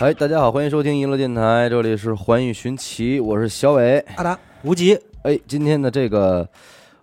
[0.00, 4.04] 哎，大家好，欢迎收听娱乐电台，这里是环宇寻奇，我是小伟。
[4.16, 6.48] 阿达，无极，哎，今天的这个，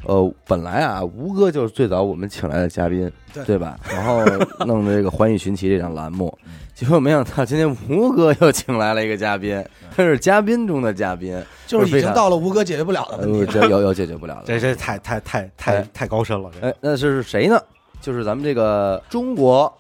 [0.06, 3.80] 呃，本来啊，吴哥就是最早我们请来的嘉宾，对对吧？
[3.90, 4.26] 然后
[4.66, 6.36] 弄的这个环宇寻奇这档栏目，
[6.76, 9.64] 结果没想到今天吴哥又请来了一个嘉宾，
[9.96, 13.52] 他是嘉宾中的嘉宾，就是已经到了吴哥解决不了的问呃，题。
[13.54, 14.44] 这有有解决不了的。
[14.48, 17.58] 这这太太太太哎太高深了，这哎，那是谁呢？
[18.02, 19.72] 就是咱们这个中国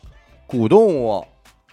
[0.47, 1.25] 古动物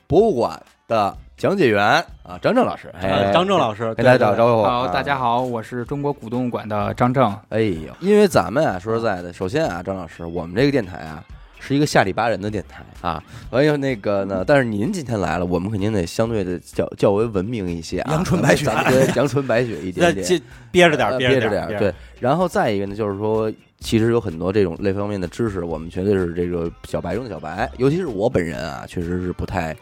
[0.09, 1.85] 博物馆的讲解员
[2.23, 2.91] 啊，张正老师。
[2.99, 4.37] 哎，呃张正老师给大家打个。
[4.39, 4.63] 招呼。
[4.63, 5.19] 好，啊大家。
[5.19, 7.31] 好，我是中国古动物馆的张正。
[7.51, 11.23] 哎呦，因为咱们啊，说实在的，首先啊，张老师，我们这个电台啊。
[11.59, 21.95] 是一个下里巴人的电台啊，哎呦那个呢，但是您今天来了，我们肯定得相对的较较为文明一些啊，阳春白雪对阳春白雪一点点，憋着点呃儿，着点儿，憋着点，对。
[22.21, 29.75] 然后再一个呢，就是说，其实有很多这种类方面的知识，我们绝对是这个小白中的小白，尤其是我本人啊，确实是不太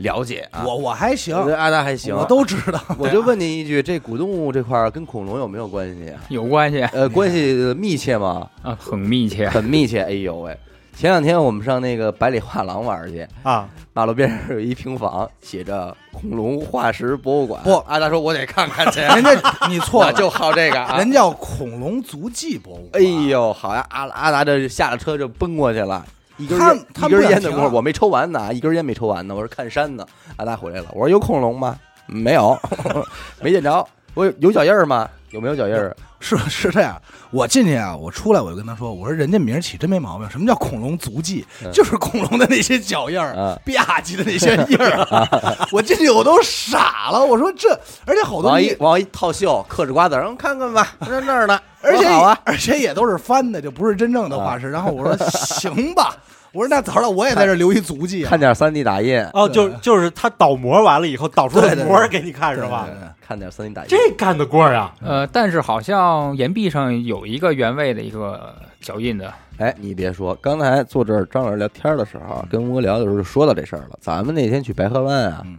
[0.00, 0.62] 了解啊。
[0.66, 2.80] 我我还行我觉，得阿达还行，我都知道。
[2.98, 6.20] 我就问您一句，这古动物这块儿跟恐龙有没有关系啊？
[6.28, 8.48] 有关系呃，关系密切吗？
[8.62, 9.48] 啊，很密切。
[9.50, 10.02] 很密切。
[10.02, 10.56] 哎呦喂！
[10.96, 17.62] 前两天我们上那个百里画廊玩去，啊，马路边上有一平房，写着“恐龙化石博物馆”。
[17.64, 19.00] 不阿达说：“我得看看去。
[19.08, 19.30] ”人家
[19.66, 20.98] 你错了，就好这个啊。
[20.98, 23.28] 人叫恐龙足迹博物哎馆。
[23.28, 23.86] 呦，好呀！
[23.88, 26.04] 阿阿达这下了车就奔过去了，
[26.40, 29.34] 一根他烟一根他不想停啊烟的功夫，我没抽完呢，一根烟没抽完呢。
[29.34, 31.76] 我是看山呢，阿达回来了，我说有恐龙吗？
[32.06, 32.58] 没有，
[33.40, 33.86] 没见着。
[34.14, 35.08] 我有有脚印儿吗？
[35.30, 35.96] 有没有脚印儿？
[36.18, 41.46] 是是这样，我进去啊，我出来我就跟他说，我说人家名起真没毛病，什么叫恐龙足迹？
[41.64, 45.26] 嗯就是恐龙的那些脚印儿啊，吧唧的那些印儿。
[45.72, 47.70] 我进去我都傻了，我说这，
[48.04, 51.58] 而且好多你往一往一套袖，嗑着瓜子儿，让看看吧，在那儿呢。
[51.82, 52.06] 而且
[52.44, 54.70] 而且也都是翻的，就不是真正的化石。
[54.70, 56.14] 然后我说行吧，
[56.52, 58.28] 我说那走了，我也在这留一足迹啊。
[58.28, 62.94] 看点三 D 打印，哦，就就是他倒模完了以后，倒出来模给你看是吧对？
[62.94, 63.88] 对对看点三 D 打印。
[63.88, 64.94] 这干得过啊！
[65.00, 69.32] 呃，但是好像岩壁上有一个原位的一个脚印的。
[69.58, 73.98] 哎，你别说，刚才坐这儿张老师聊天的时候啊，跟吴哥聊的时候就说到这事儿了。
[74.00, 75.56] 咱们那天去白河湾啊嗯，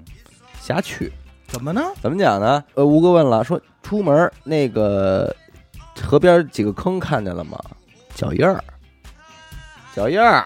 [0.59, 1.11] 瞎去，
[1.47, 1.81] 怎么呢？
[2.01, 2.61] 怎么讲呢？
[2.73, 5.33] 呃，吴哥问了，说出门那个
[6.01, 7.57] 河边几个坑看见了吗？
[8.13, 8.61] 脚印儿，
[9.95, 10.45] 脚印儿，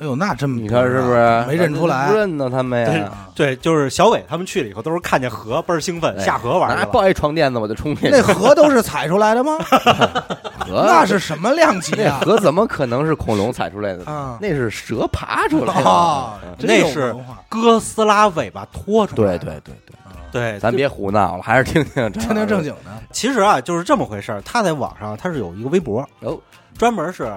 [0.00, 1.44] 哎呦，那真你看是不是？
[1.46, 3.10] 没认出来不认得他们呀？
[3.34, 6.86] 对，就是小伟他们去了以后，都是看见河倍儿兴奋，哎下河玩去了。
[6.86, 8.10] 抱一床垫子我就冲进去。
[8.10, 9.58] 那河都是踩出来的吗？
[10.58, 12.18] 河那是什么量级啊？
[12.22, 14.04] 那河怎么可能是恐龙踩出来的？
[14.10, 16.40] 啊那是蛇爬出来的。
[16.60, 17.14] 那是
[17.48, 19.44] 哥斯拉尾巴拖出来的。
[19.44, 19.74] 对对对
[20.32, 22.90] 对，对，咱别胡闹了，还是听听听听正经的。
[23.10, 24.40] 其实啊，就是这么回事儿。
[24.42, 26.38] 他在网上他是有一个微博，哦，
[26.78, 27.30] 专门是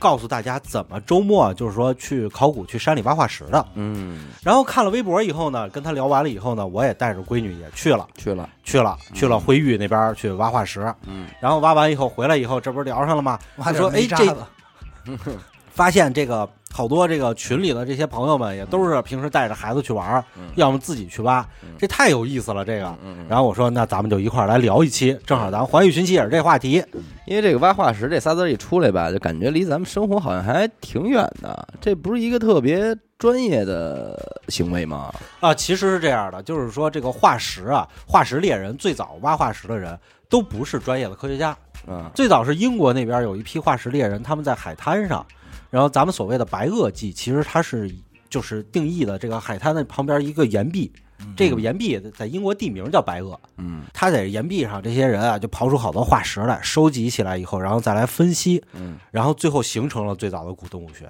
[0.00, 3.64] 告诉大家怎么周末就是说去考古、去山里挖化石的。
[3.74, 10.92] 嗯，然后看了微博以后呢，跟他聊完了以后呢，我也带着闺女也去了，去了，去了，去了辉玉那边去挖化石。
[11.06, 13.38] 嗯，然后挖完以后回来以后，这不是聊上了吗？
[13.56, 15.38] 挖他说：“哎，这点煤渣子
[15.70, 22.64] 发现这个好多这个群里的这些朋友们也都是平时带着孩子去玩要么自己去挖嗯，这太有意思了。
[22.64, 22.94] 这个。
[23.04, 26.82] 嗯，然后我说，那咱们就一块儿来聊一期，正好咱环宇寻奇也是这话题。
[27.26, 31.68] 因为这个挖化石这仨字儿一出来吧，就感觉离咱们生活好像还挺远的。
[31.80, 35.12] 这不是一个特别专业的行为吗？
[35.40, 39.96] 啊，其实是这样的，就是说这个化石啊，化石猎人最早挖化石的人
[40.28, 41.56] 都不是专业的科学家，
[41.86, 45.24] 嗯，最早是英国那边有一批化石猎人，他们在海滩上，
[45.70, 47.90] 然后咱们所谓的白垩纪，其实它是
[48.28, 50.92] 就是定义的这个海滩的旁边一个岩壁，
[51.36, 61.08] 这个岩壁在英国地名叫白垩，嗯他在岩壁上这些人啊就刨出好多化石来，收集起来以后，然后再来分析，嗯，然后最后形成了最早的古动物学。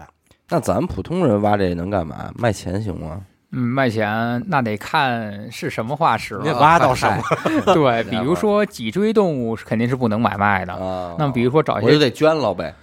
[0.48, 2.30] 那咱们普通人挖这能干嘛？
[2.36, 3.20] 卖钱行吗？
[3.52, 6.58] 嗯，卖钱那得看是什么化石了。
[6.58, 7.22] 挖到什么？
[7.74, 10.72] 对，比如说脊椎动物是肯定是不能买卖的。
[10.72, 11.14] 啊？
[11.18, 12.74] 那么比如说找一些，我就得捐了呗，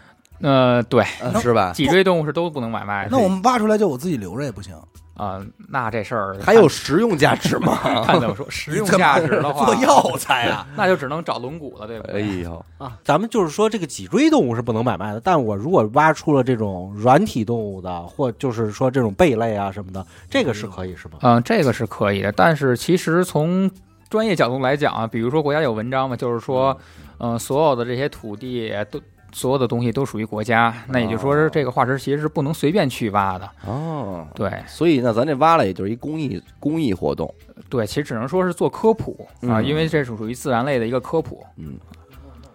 [0.41, 1.71] 呃，对，啊是吧？
[1.73, 3.09] 脊椎动物是都不能买卖的。
[3.11, 4.73] 那我们挖出来就我自己留着也不行。
[5.15, 7.79] 啊、那这事儿还有实用价值吗？
[8.05, 12.41] 看怎么说， 实用价值的话，做药材啊，那就只能找龙骨了，对不哎对？
[12.41, 21.15] 呦，啊，咱们就是说这个脊椎动物是不能买卖的，但我如果挖出了这种软体动物的，或就是说这种贝类啊什么的，这个是可以是吗？
[21.23, 23.71] 嗯、这个是可以的，但是其实从
[24.11, 26.77] 专业角度来讲啊，比如说国家有文章嘛，就是说，
[27.17, 29.01] 嗯、所有的这些土地都。
[29.31, 33.49] 所有的东西都属于国家，那也就是说，是这个化石其实是不能随便去挖的。
[33.65, 37.33] 哦，对所以那咱这挖了也就是一公益公益活动，
[37.69, 41.43] 对，其实只能说是做科普啊，嗯因为这是属于自然类的一个科普。
[41.57, 41.75] 嗯，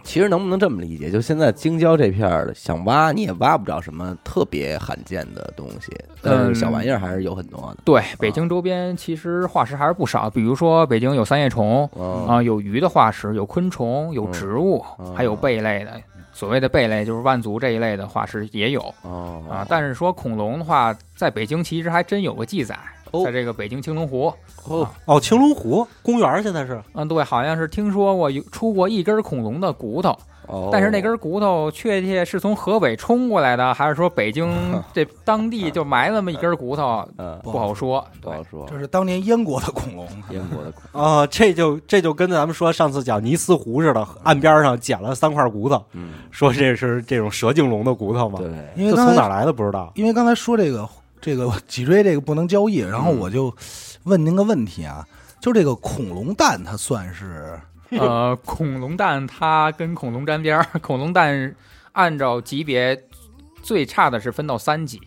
[0.02, 1.10] 其实能不能这么理解？
[1.10, 5.92] 就现在京郊这片儿的，想挖你也挖不着什么特别罕见的东西，
[6.22, 7.76] 但是嗯小玩意儿还是有很多的。
[7.84, 15.92] 对，北京周边其实化石还是不少，比如说北京有三叶虫嗯啊，有鱼的化石，有昆虫，有植物，嗯还有贝类的。
[16.32, 19.42] 所谓的贝类就是万族这一类的化石也有哦。
[19.48, 22.78] 啊，但是说恐龙的话，在北京其实还真有个记载，
[23.10, 23.24] 哦。
[23.24, 24.32] 在这个北京青龙湖，
[24.64, 24.88] 哦。
[25.04, 26.82] 哦，青龙湖公园儿现在是。
[26.94, 34.50] 嗯，对，好像是听说过有出过一根恐龙的骨头，哦，但是那根骨头确切是从河北冲过来的，还是说北京
[34.92, 37.38] 这当地就埋那么一根骨头， 嗯。
[37.42, 38.04] 不好说。
[38.20, 38.66] 对不好，说。
[38.68, 41.02] 这，是当年燕国的恐龙，英国的恐龙。
[41.02, 46.14] 啊， 这就这就跟咱们说上次讲尼斯湖似的，岸边上捡了三块骨头，嗯。
[46.30, 49.92] 说这是这种蛇颈龙的骨头嘛，对，因为从哪来的不知道。
[49.94, 50.88] 因为刚才说这个
[51.20, 53.54] 这个脊椎这个不能交易，然后我就
[54.04, 55.06] 问您个问题啊，
[55.40, 57.58] 就这个恐龙蛋它算是
[58.00, 61.54] 呃，恐龙蛋它跟恐龙沾边儿，恐龙蛋
[61.92, 63.04] 按照级别
[63.62, 65.00] 最差的是分到三级，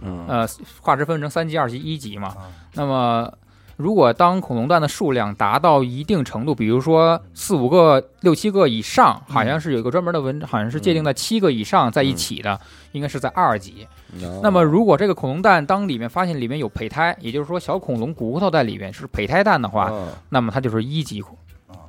[0.00, 0.24] 嗯。
[0.28, 0.48] 呃，
[0.80, 2.28] 化石分成三级、二级、一级嘛。
[2.28, 2.50] 啊。
[2.74, 3.32] 那么，
[3.76, 12.60] 如果当恐龙蛋的数量达到一定程度，比如说四五个、六七个以上，好像是有一个专门的文，好像是界定在七个以上在一起的，
[12.92, 13.86] 应该是在二级。
[14.22, 20.08] 哦那么，如果这个恐龙蛋当里面发现里面有胚胎，也就是说小恐龙骨头在里面是胚胎蛋的话，嗯。
[20.28, 21.36] 那么它就是一级恐，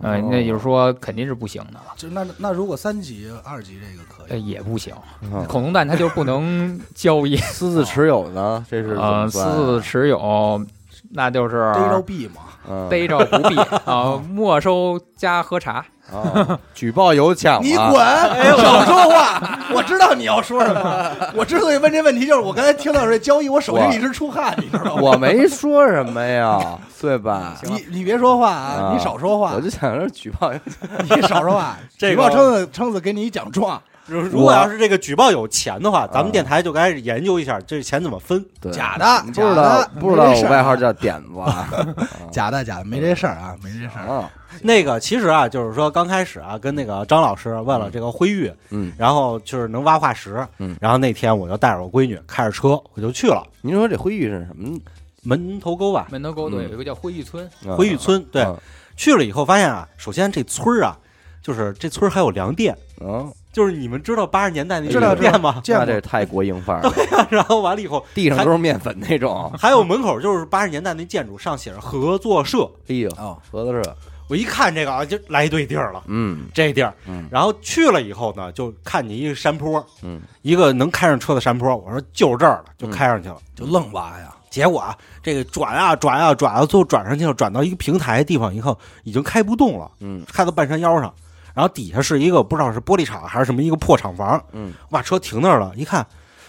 [0.02, 1.94] 呃，哦那就是说肯定是不行的了。
[1.96, 7.36] 就那那如果三级、二级这个可呃，以，也不行，嗯恐龙蛋它就不能交易。
[7.54, 8.96] 私自持有呢，这是
[9.30, 10.66] 私自持有，
[11.12, 12.36] 那就是逮着毙嘛。
[12.70, 15.86] 嗯逮着不毙 啊，没收加喝茶。
[16.12, 18.58] 哦举报有奖你啊滚！
[18.62, 19.60] 少说话！
[19.74, 21.12] 我知道你要说什么。
[21.34, 25.02] 我之所以问这问题，就是我刚才听到这交易，我手心一直出汗，你知道吗？
[25.02, 27.58] 我 没说什么呀，对吧？
[27.64, 31.78] 你你别说话啊，啊你少说话我，就想着举报有奖，你少说话。
[31.98, 38.44] 这个举报撑子撑子给你一奖状，如如果要是这个举报有钱的话，咱啊们电台就该研究一下这钱怎么分。
[38.60, 41.70] 对假的你不知道假的不知道我外号叫点子啊
[42.32, 44.06] 假的假的，没这事儿啊，没这事儿。
[44.08, 44.30] 啊，
[44.62, 54.78] 那个其实啊，就是说刚开始啊，跟那个张老师问了这个灰玉，嗯，然后就是能挖化石，嗯然后那天我就带着我闺女开着车我就去了您说这灰玉是什么？
[55.26, 58.22] 门头沟吧，门头沟对嗯有一个叫灰玉村，啊灰玉村。
[58.26, 58.54] 对，啊
[58.98, 60.98] 去了以后发现啊，首先这村儿啊，
[61.42, 65.62] 就是这村儿还有粮店，嗯，就是你们知道八十年代那知道店吗？
[65.68, 69.50] 那这泰国营范儿了，然后完了以后，地上都是面粉那种。
[69.58, 73.96] 还有门口就是八十年代那建筑上写着合作社，哎呦，哦，合作社，
[74.28, 76.04] 我一看这个啊，就来对地儿了。
[76.08, 81.76] 嗯这地儿，嗯然后去了以后呢，就看见一个山坡，嗯，一个能开上车的山坡。
[81.78, 83.38] 我说就是这儿了，就开上去了。
[83.56, 84.34] 就愣挖呀。
[84.50, 91.14] 结果啊，这个转啊转啊转啊，最后转上去了，转到一个平台地方以后，已经开不动了，嗯开到半山腰上，
[91.54, 94.74] 然后底下是一个不知道是玻璃厂还是什么一个破厂房，嗯。
[94.90, 96.06] 我把车停那儿了，一看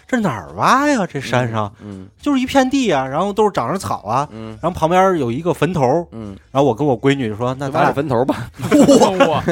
[0.07, 1.07] 这哪儿挖呀？
[1.11, 4.59] 这山上、嗯就是一片地啊，然后都是长着草啊，嗯。
[4.63, 8.51] 然后旁边有一个坟头，嗯，然后我跟我闺女就说，那咱俩坟头吧，
[9.29, 9.43] 哇，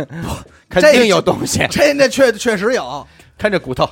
[0.68, 3.06] 肯定有东西，这那确确实有
[3.42, 3.88] 看这骨头，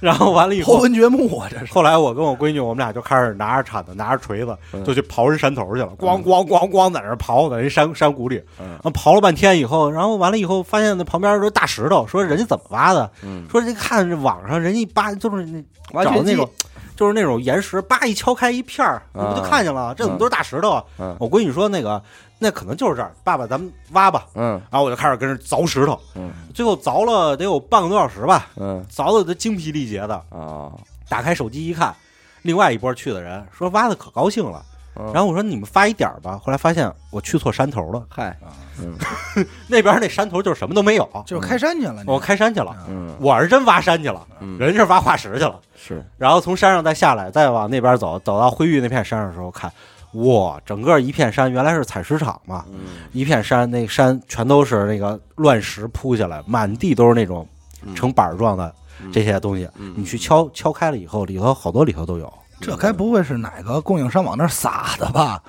[0.00, 0.74] 然后完了以后。
[0.74, 1.72] 后文掘墓啊，这是。
[1.72, 4.84] 后来我跟我闺女，我们俩就开始拿着铲子，拿着锤子，嗯。
[4.84, 8.76] 就去刨人山头去了，咣咣咣咣在那儿刨，在人山山谷里，嗯。
[8.92, 13.08] 刨了半天以后，然后完了以后，发现那旁边都是大石头，说人家怎么挖的？
[13.22, 16.50] 嗯，说这看这网上人家扒就是那找的那种，
[16.96, 19.94] 就是那种岩石，叭一敲开一片儿，你不就啊看见了？
[19.94, 20.82] 这怎么都是大石头
[21.20, 22.02] 我闺女说那个
[22.42, 24.26] 那可能就是这儿，爸爸咱们挖吧。
[24.34, 30.14] 嗯然后我就开始跟着凿石头，嗯最后凿了得有半个多小时吧，嗯凿的都精疲力竭的。
[30.30, 30.72] 啊，
[31.08, 31.94] 打开手机一看，
[32.42, 34.62] 另外一波去的人说挖的可高兴了。
[34.94, 38.36] 然然后我说你们发一点儿吧，后来发现我去错山头了，嗨，
[38.78, 38.92] 嗯
[39.66, 42.76] 那边那山头就是什么都没有， 就是开山去了，你我开山去了。
[42.88, 45.58] 嗯我是真挖山去了，嗯，人是挖化石去了。
[45.74, 49.72] 是然后从山上再下来，再往那边走，走到灰玉那片山上的时候，看，
[50.14, 52.80] 哇，整个一片山原来是采石场嘛，嗯
[53.12, 57.46] 一片山，那山全都是那个乱石铺下来，满地都是那种
[57.84, 58.74] 嗯成板儿状的
[59.12, 59.68] 这些东西。
[59.76, 62.32] 嗯你去敲敲开了以后，里头好多里头都有。
[62.60, 65.42] 这该不会是哪个供应商往那儿撒的吧？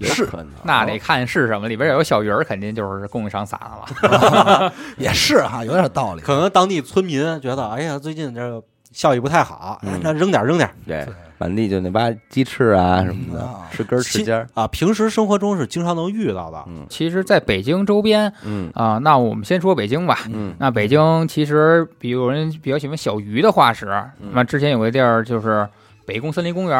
[0.00, 0.28] 是
[0.62, 4.72] 那得看是什么，里边有小鱼儿，肯定就是供应商撒的了。
[4.96, 6.20] 也是哈，有点道理。
[6.20, 8.62] 可能当地村民觉得，哎呀，最近这个
[8.94, 10.74] 效益不太好，那扔点儿扔点儿。
[10.86, 16.64] 对，满地就那挖鸡翅啊什么的啊，吃根儿吃尖儿，啊，平时生活中是经常能遇到的。
[16.68, 20.20] 嗯其实，在北京周边嗯啊、那我们先说北京吧。
[20.32, 23.86] 嗯那北京其实，比如有人比较喜欢小鱼的化石，
[24.20, 25.68] 嗯那之前有个地儿就是
[26.06, 26.78] 北宫森林公园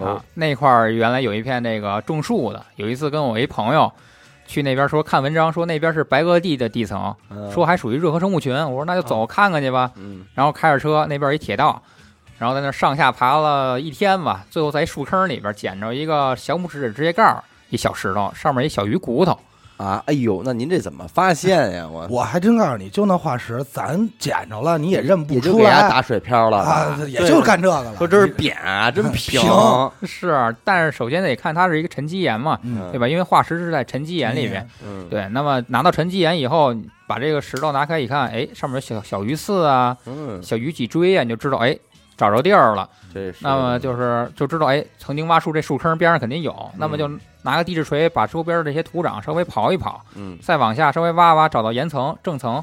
[0.00, 2.64] 啊，那块儿原来有一片那个种树的。
[2.76, 3.92] 有一次跟我一朋友
[4.46, 8.54] 去那边说看文章，说那边是白垩纪的地层，嗯说还属于热河生物群。
[8.54, 9.90] 我说那就走看看去吧。
[9.96, 11.82] 嗯然后开着车，那边一铁道，
[12.38, 19.38] 然后在那上下爬了一天吧，最后在一树坑里边捡着一个小拇指指甲盖儿，一小石头，上面一小鱼骨头。
[19.76, 21.86] 啊，哎呦，那您这怎么发现呀？
[21.86, 27.94] 我我还真告诉你，就那化石，咱捡着了，你也认不也就出来给它打水漂了啊， 也就干这个了。
[27.96, 33.06] 说这是扁啊，真平，平是，但是首先得看它是一个沉积岩嘛，嗯，对吧？
[33.06, 34.66] 因为化石是在沉积岩里面。
[34.84, 36.74] 嗯，对，那么拿到沉积岩以后，
[37.06, 41.76] 把这个石头拿开一看，哎，上面有小小鱼刺啊，嗯，小鱼脊椎啊，你就知道，哎，
[42.16, 42.88] 找着地儿了。
[43.12, 47.10] 这是那么就是就知道，哎，曾经挖树这树坑边上肯定有，那么就
[47.42, 52.62] 拿个地质锤把周边的这些土壤稍微刨一刨，嗯再往下稍微挖挖，找到岩层正层，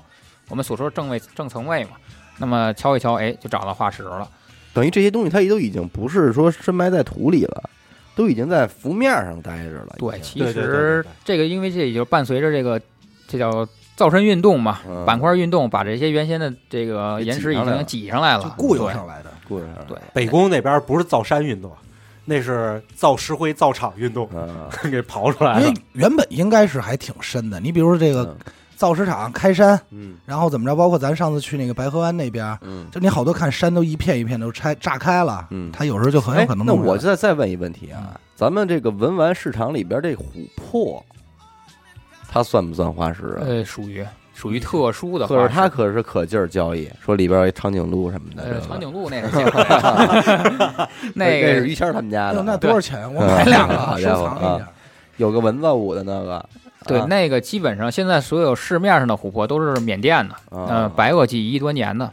[0.50, 1.92] 我们所说的正位正层位嘛。
[2.40, 4.28] 那么敲一敲，哎，就找到化石了。
[4.74, 7.70] 等于这些东西它也都已经不是说深埋在土里了，
[8.16, 9.96] 都已经在浮面上待着了。
[9.98, 12.82] 对，其实这个因为这也就伴随着这个
[13.28, 19.32] 这叫造山运动嘛，嗯板块运动把这些原先的这个岩石已挤上来了经挤上来就了，固有上来的。
[19.54, 21.72] 故事上对北宫那边不是造山运动，
[22.26, 25.82] 那是造石灰造厂运动，嗯， 给刨出来了因为。
[25.94, 27.60] 原本应该是还挺深的。
[27.60, 28.38] 你比如说这个嗯
[28.76, 40.24] 造石厂开山，嗯然后怎么着，包括咱上次去那个白河湾那边，嗯就你好多看山都一片一片都拆炸开了，嗯它有时候就很有可能哎那我再再问一问题啊，咱们这个文玩市场里边这琥
[40.58, 41.04] 珀，
[42.30, 43.46] 它算不算化石啊？
[43.46, 45.54] 呃，属于属于特殊的可是化石。
[45.54, 53.12] 它可是可劲儿交易，说里边有一长颈鹿什么的，长颈鹿那是见过的那个是于谦他们家的，那多少钱？
[53.13, 54.68] 我买两个 收藏一下。
[55.18, 56.44] 有个蚊子舞的那个，
[56.88, 62.12] 对啊那个基本上现在所有市面上的琥珀都是缅甸的，嗯呃，白垩纪一亿多年的，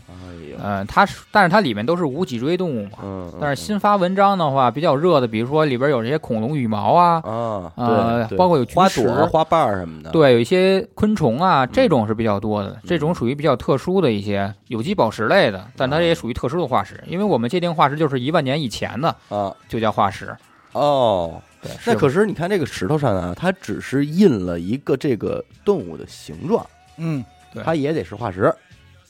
[0.63, 2.99] 呃，它是但是它里面都是无脊椎动物嘛。
[3.03, 20.37] 嗯，但是新发文章的话，比较热的，比如说里边有这些恐龙羽毛啊，啊，呃对，包括有菊花石朵、花瓣儿什么的，对，有一些昆虫啊，嗯这种是比较多的，这种属于比较特殊的一些有机宝石类的，但它也属于特殊的化石，因为我们界定化石就是一万年以前的啊，就叫化石。
[20.73, 26.65] 哦，对，那可是你看这个石头上啊，它只是印了一个这个动物的形状，
[26.97, 28.55] 嗯，对它也得是化石。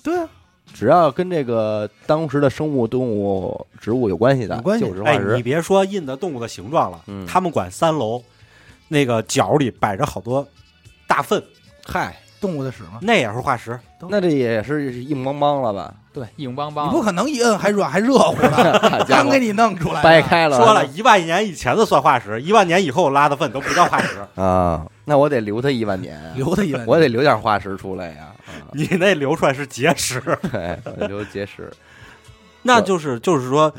[0.02, 0.26] 对啊，
[0.72, 5.42] 只要跟这个当时的生物、动物、植物有关系的，有关系哎，就是化石你。
[5.42, 8.22] 别说印的动物的形状了，嗯他们管三楼
[8.88, 10.46] 那个角里摆着好多
[11.06, 11.42] 大粪，
[11.86, 13.78] 嗨，动物的屎嘛，那也是化石。
[14.08, 15.94] 那这也是硬邦邦了吧？
[16.12, 16.90] 对，硬邦邦你。
[16.90, 24.18] 不可能一摁还软还热乎的， 好家伙刚给，你弄出来，掰开了，说了一万年以前的算化石，一万年以后拉的粪都不叫化石。
[24.36, 28.24] 啊，那我得留它一万年啊，留它一万年，我得留点化石出来呀。
[28.24, 28.39] 啊
[28.72, 31.70] 你那流出来是结石，对， 我得留结石。
[32.62, 33.72] 那就是就是说，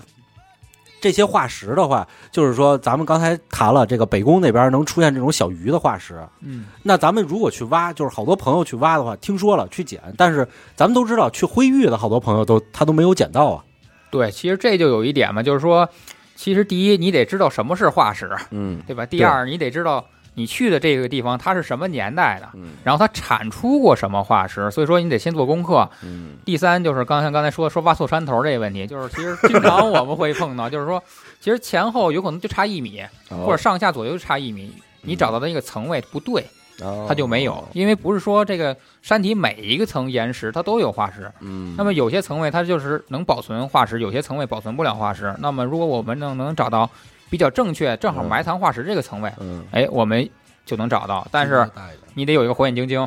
[1.00, 13.64] 这些化石的话，就是说咱们刚才谈了这个北宫那边能出现这种小鱼的化石，嗯，那咱们如果去挖，就是好多朋友去挖的话，听说了去捡，但是咱们都知道去灰玉的好多朋友都他都没有捡到啊。
[14.10, 15.88] 对，其实这就有一点嘛，就是说，
[16.36, 19.06] 其实第一你得知道什么是化石，嗯对吧？
[19.06, 22.70] 第二你得知道你去的这个地方它是什么年代的，嗯。
[22.84, 25.90] 然后它产出过什么化石，所以说你得先做功课。
[26.04, 26.38] 嗯。
[26.46, 31.04] 第三就是刚才刚才说说挖错山头这个问题， 就是其实经常我们会碰到， 就是说
[31.40, 33.46] 其实前后有可能就差一米，哦。
[33.46, 36.46] 或者上下左右就差一米，你找到的那个层位不对，
[36.82, 37.06] 哦。
[37.10, 45.36] 它就没有，因为不是说这个山体每一个层岩石它都有化石，嗯，那么有些层位它就是能保存化石，有些层位保存不了化石。
[45.40, 46.90] 那么如果我们能能找到
[47.32, 50.30] 比较正确、正好嗯埋藏化石这个层位，嗯，哎，我们
[50.66, 51.26] 就能找到。
[51.32, 51.66] 但是
[52.14, 53.02] 你得有一个火眼金睛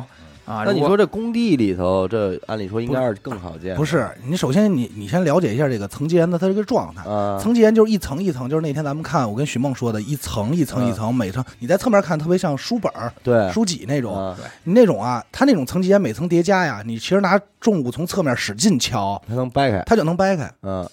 [0.45, 0.63] 啊。
[0.65, 7.03] 那你说这工地里头，这按理说应该是更好见，不是你首先你你先了解一下这个层积岩的它这个状态。
[7.07, 7.37] 啊？
[7.39, 14.17] 层积岩就是一层一层，就是那天咱们看我跟许梦说的，一层一层一层，每层你在侧面看特别像书本儿、对，书籍那种。
[14.17, 20.51] 啊，你那种啊，它那种层积岩每层叠加呀，你其实拿重物从侧面使劲敲，它能掰开，它就能掰开。
[20.63, 20.87] 嗯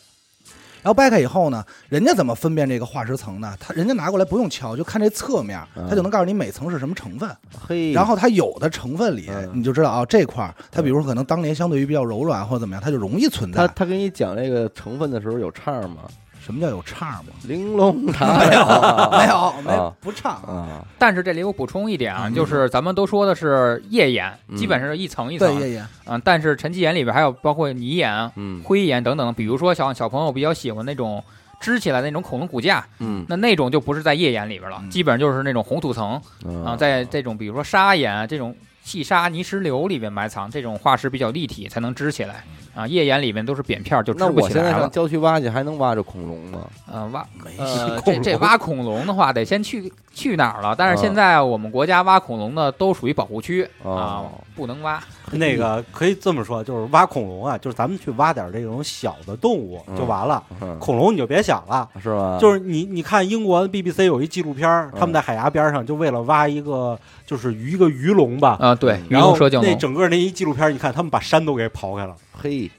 [0.82, 3.56] 然后掰开以后呢，人家怎么分辨这个化石层呢？
[3.60, 7.30] 他人家拿过来不用敲，就看这侧面，嗯他就能告诉你每层是什么成分。
[7.66, 13.66] 嘿，然后它有的成分里嗯，你就知道啊，这块儿它比如说可能当年相对于比较柔软或者怎么样，它就容易存在。
[13.66, 16.02] 他他给你讲这个成分的时候有唱吗？
[16.44, 17.32] 什么叫有唱吗？
[17.44, 18.38] 玲珑塔。
[18.38, 18.64] 没有，
[19.12, 20.32] 没没有，没啊不唱。
[20.42, 22.34] 啊，但是这里我补充一点啊，嗯。
[22.34, 24.56] 就是咱们都说的是页岩，嗯。
[24.56, 28.60] 基本上是一层一对，层，爷爷，嗯，但是沉积岩里边还有包括泥岩、嗯。
[28.64, 31.22] 灰岩等等，比如说小小朋友比较喜欢那种
[31.60, 33.24] 支起来的那种恐龙骨架，嗯。
[33.28, 34.90] 那那种就不是在页岩里边了，嗯。
[34.90, 36.20] 基本上就是那种红土层。
[36.44, 42.86] 嗯啊，在这种比如说砂岩啊这种细沙泥石流里边埋藏，这种化石比较立体，才能支起来啊。
[42.86, 44.88] 页岩里面都是扁片儿，就支那不我现在上起来了。
[44.90, 46.60] 郊区挖去，还能挖着恐龙吗？
[46.90, 50.74] 呃，挖没呃，恐龙这这挖恐龙的话，得先去去哪儿了？
[50.76, 55.02] 但是现在我们国家挖恐龙的都属于保护区啊哦，不能挖。
[55.32, 60.42] 那个 可以这么说，就是挖恐龙啊，就是咱们去挖点这种小的动物就完了。
[60.60, 62.36] 嗯，恐龙你就别想了，是吧？
[62.38, 72.70] 就是你你看英国 BBC 有一纪录片他们在海牙边上就为了挖一个就是鱼一个鱼龙吧，啊，对，鱼然后龙蛇颈龙，那整个那一纪录片儿，你看他们把山都给刨开了，嘿，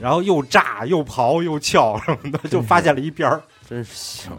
[0.00, 3.42] 然后又炸又刨又撬什么的，就发现了一边儿。
[3.68, 4.30] 真是行。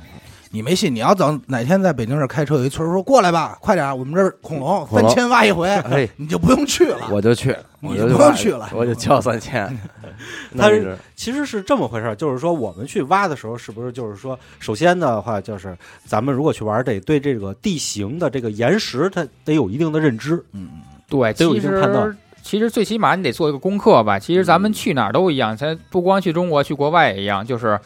[0.51, 7.07] 你没信，你要等哪天在北京这儿开车，有一村儿说过来吧，快点儿，我们这儿恐龙三千挖一回，哎，你就不用去了。
[7.09, 9.67] 我就去，你我就不用去了 我就交三千。
[10.55, 20.45] 他是其实是这么回事儿，就是说我们去挖的时候，是不是就是说，首先的话就是咱们如果去玩，得对这个地形的这个岩石，它得有一定的认知。
[20.51, 20.69] 嗯，
[21.09, 24.19] 对，得有一定判断实其实最起码你得做一个功课吧。
[24.19, 27.79] 其实咱们去哪儿都一样，咱不光去中国，去国外也一样，就是。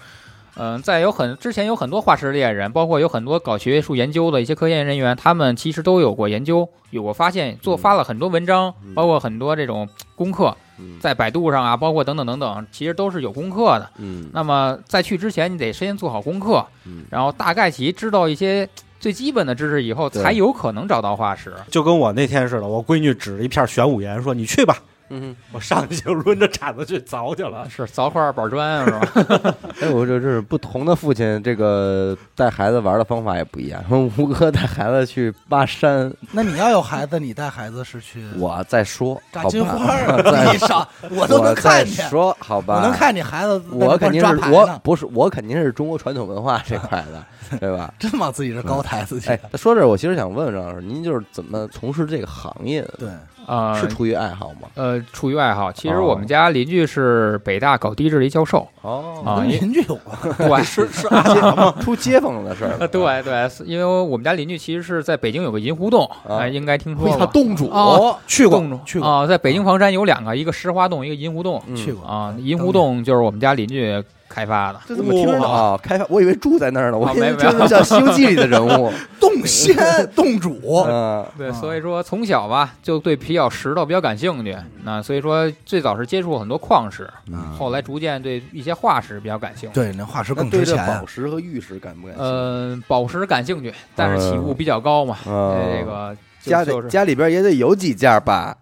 [0.60, 13.88] 嗯，在有很之前有很多化石猎人，包括有很多搞学术研究的一些科研人员，他们其实都有过研究，有过发现，做发了很多文章，嗯包括很多这种功课，嗯在百度上啊，包括等等等等，其实都是有功课的。
[14.00, 18.68] 嗯那么在去之前，你得先做好功课，嗯然后大概其知道一些
[19.00, 21.54] 最基本的知识以后，才有可能找到化石。
[21.70, 24.78] 就跟我那天似的，我闺女指着一片玄武岩说：“你去吧。
[25.10, 27.68] 嗯，”我上去就抡着铲子去凿去了。
[27.70, 29.56] 是凿块板砖是吧？
[29.82, 33.84] 哎，我这这是不同的父亲，这个带孩子玩的方法也不一样。
[33.88, 40.52] 说 吴哥带孩子去挖山，那你要有孩子，你带孩子是去我再说，炸金花儿 再啊？
[40.52, 42.76] 你少，我都能看见，说好吧？
[42.76, 47.94] 我能看你孩子我肯定是我不是我肯定是中国传统文化这块的，对吧？
[48.00, 52.94] 真往自己这高抬自己哎。，说这，我其实想问问张老师，您就是怎么从事这个行业的？
[53.00, 53.10] 对，
[53.48, 54.68] 呃，是出于爱好吗？
[54.76, 55.72] 呃出于爱好。
[55.72, 60.62] 其实哦我们家邻居是北大搞地质的一教授哦啊，跟邻居有关。
[60.62, 61.74] 对是是阿达吗？
[61.82, 62.76] 出街坊的事儿。
[62.82, 67.18] 呃对对，是因为我们家邻居其实是在北京有个银湖洞，啊哎，应该听说过。
[67.18, 72.36] 他洞主哦去过洞主去过啊，在北京房山有两个，一个石花洞，一个银湖洞嗯去过啊。
[72.40, 74.80] 银湖洞就是我们家邻居开发的。
[74.88, 75.78] 这怎么听着啊？
[75.82, 78.92] 开发，我以为住在那儿呢，我以为啊没没有听着像《西游记》里的人物。
[79.20, 79.76] 洞仙
[80.16, 87.10] 洞主，嗯，对，啊所以说从小吧就对比较石头比较感兴趣，那所以说最早是接触很多矿石，
[87.58, 89.76] 后来逐渐对一些化石比较感兴趣。
[89.76, 91.06] 对，那化石更值钱啊宝。
[91.06, 92.32] 石和玉石感不感兴趣？
[92.32, 98.56] 呃，宝石感兴趣，但是起步比较高嘛，这个就家里家里边也得有几件吧？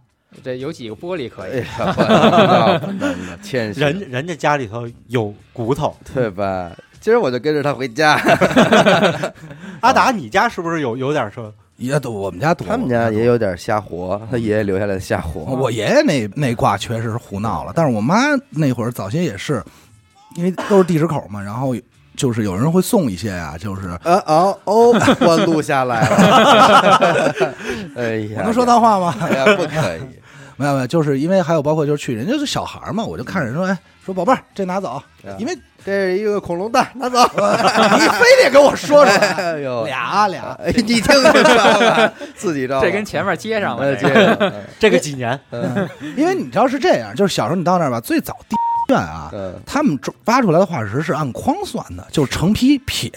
[0.43, 1.57] 这有几个玻璃可哎以。
[1.59, 5.95] 呀，不能 不能的，谦虚， 人人家家里头有骨头。
[6.13, 6.71] 对吧？
[6.99, 8.19] 今儿我就跟着他回家，
[9.81, 11.53] 阿达，你家是不是有有点说？
[11.77, 15.41] 也都我们家多，他们家也有点瞎活，他爷爷留下来的瞎活。
[15.41, 18.15] 我爷爷那那卦确实是胡闹了，但是我妈
[18.49, 19.61] 那会儿早些也是，
[20.35, 21.75] 因为都是地址口嘛，然后
[22.15, 27.45] 就是有人会送一些啊、就是呃哦哦，我录下来了。
[27.97, 29.13] 哎呀，我能说脏话吗？
[29.21, 29.99] 哎呀，不可以。
[30.57, 35.01] 没有没有，就是因为还有包括就是去人家是小孩儿嘛，我就看着人说，哎，说宝贝儿这拿走，
[35.37, 37.19] 因为这是一个恐龙蛋，拿走。
[37.93, 41.13] 你非得跟我说出来，哎呦，俩俩，哎，你听听，
[42.35, 42.79] 自己招。
[42.81, 45.39] 这跟前面接上呃了，这个接着，这个几年？
[46.15, 48.55] 因为你知道是这样，就是小时候你到那儿吧，最早地
[48.87, 53.11] 院啊，嗯他们挖出来的化石是按筐算的，就是成批撇。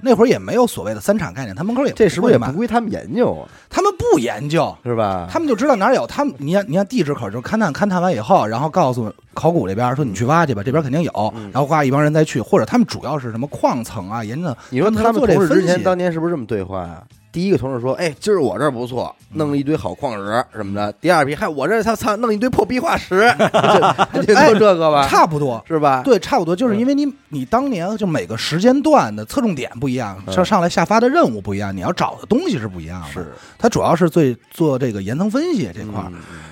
[0.00, 3.48] 那会儿也没有所谓的三产概念，他门口也这是不是也不归他们研究啊？
[3.68, 5.28] 他们不研究，是吧？
[5.30, 6.06] 他们就知道哪儿有。
[6.06, 11.12] 他们你看你看地质口就是勘探，勘探完以后，然后告诉考古这边说你去挖去吧，这边肯定有。
[11.36, 14.54] 嗯然后挖一帮人再去，或者他们主要是什么矿层啊研究。
[14.70, 17.02] 你说他们做这同事之前分析当年是不是这么对话呀？
[17.30, 23.30] 第一个同事说：“哎，今儿我这儿不错，弄了一堆好矿石什么的。”第二批，嗨，我这儿他操弄一堆破壁化石，
[24.14, 26.02] 就就这个吧，差不多，是吧？
[26.02, 30.32] 对，差不多，就是因为你你当年就每个时间段的侧重点不一样，嗯。
[30.32, 33.08] 上上来下发的任务不一样，你要找的东西是不一样的。
[33.08, 33.26] 是。
[33.58, 36.10] 它主要是最做这个岩层分析这块儿，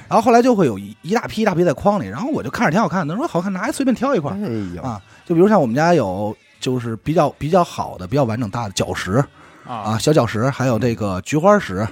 [0.09, 4.37] 然后后来就会有一一大批一大批在筐里，然后我就看着挺好看的，说好看拿随便挑一块儿。
[4.83, 9.25] 啊，就比如像我们家有就是比较比较好的、比较完整大的角石
[9.67, 11.87] 啊，小角石，还有这个菊花石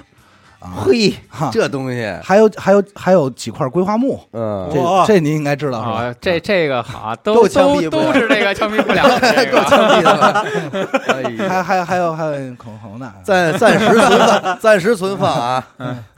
[0.59, 1.13] 啊，嘿，
[1.51, 6.15] 这东西，还有还有还有几块规划木，嗯，这这您应该知道是吧啊，？
[6.19, 9.63] 这这个好，都都枪毙都都是这个枪毙不了的 这够个。
[9.65, 15.63] 枪毙的 还还还有还有恐恐龙蛋，暂暂时存放， 暂时存放啊，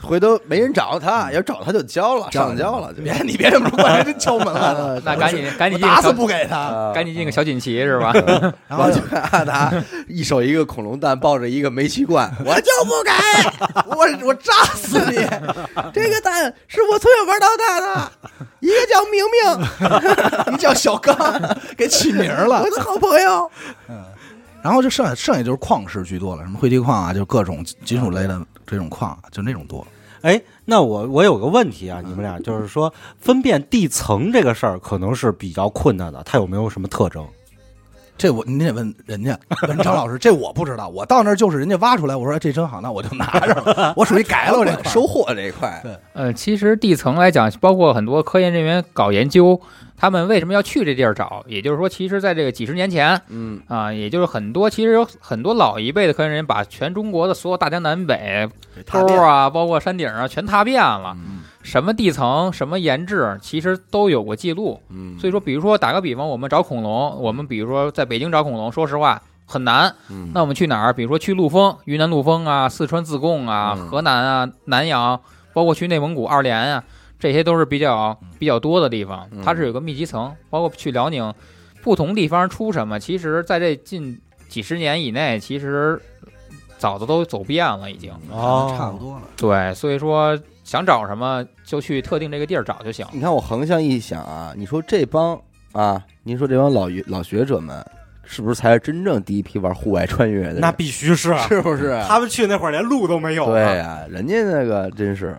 [0.01, 3.01] 回头没人找他，要找他就交了，上交了就。
[3.03, 6.57] 别你别这么说，真敲门了，那赶紧赶紧打死不给他。
[6.57, 8.13] 啊赶紧印个小锦旗是吧？
[8.67, 9.71] 然后就看阿达
[10.07, 13.11] 一手一个恐龙蛋，抱着一个煤气罐，我就不给，
[13.87, 15.15] 我我炸死你！
[15.93, 18.11] 这个蛋是我从小玩到大的，
[18.59, 21.15] 一个叫明明， 一个叫小刚，
[21.77, 23.51] 给起名了，我的好朋友。
[23.89, 24.03] 嗯，
[24.61, 29.85] 然后就剩下剩下就是矿石居多了，什么灰地矿啊，就各种金属类的这种矿，就那种多。
[30.21, 37.25] 哎，那我我有个问题啊，你们俩就是说分辨地层这个事儿，可能是比较困难的，它有没有什么特征？
[38.17, 40.87] 这我你得问人家，问张老师，这我不知道。
[40.89, 43.93] 我到那儿就是人家挖出来，我说哎这真好，那我就拿着了。
[43.97, 49.59] 我属于改了这块 收获这一块，对呃，其实地层来讲，包括很多科研人员搞研究，
[49.95, 51.43] 他们为什么要去这地儿找？
[51.47, 58.49] 也就是说，其实在这个几十年前嗯啊，也就是很多其实有很多老一辈的科研人员把全中国的所有大江南北
[58.91, 61.15] 沟啊，包括山顶啊，全踏遍了。
[61.15, 64.79] 嗯什么地层、什么研制，其实都有过记录。
[64.87, 69.93] 嗯，所以说，比如说打个比方，我们找恐龙，我们比如说在北京找恐龙，说实话很难。
[70.09, 70.93] 嗯那我们去哪儿？
[70.93, 75.19] 比如说去陆丰、云南陆丰啊，四川自贡啊，嗯河南啊，南阳，
[75.51, 76.81] 包括去内蒙古二连啊，
[77.19, 79.41] 这些都是比较比较多的地方嗯。
[79.43, 81.33] 它是有个密集层，包括去辽宁，
[81.83, 86.01] 不同地方出什么，其实在这近几十年以内，其实
[86.77, 88.13] 早的都走遍了，已经。
[88.31, 89.21] 哦差不多了。
[89.35, 93.07] 对，所以说想找什么就去特定这个地儿找就行。
[93.13, 97.81] 你看我横向一想啊，你说这帮啊，您说这帮老老学者们，
[98.25, 100.59] 是不是才是真正第一批玩户外穿越的人？
[100.59, 101.97] 那必须是啊，是不是？
[102.05, 103.51] 他们去那会儿连路都没有啊。
[103.51, 105.37] 对呀、人家那个真是，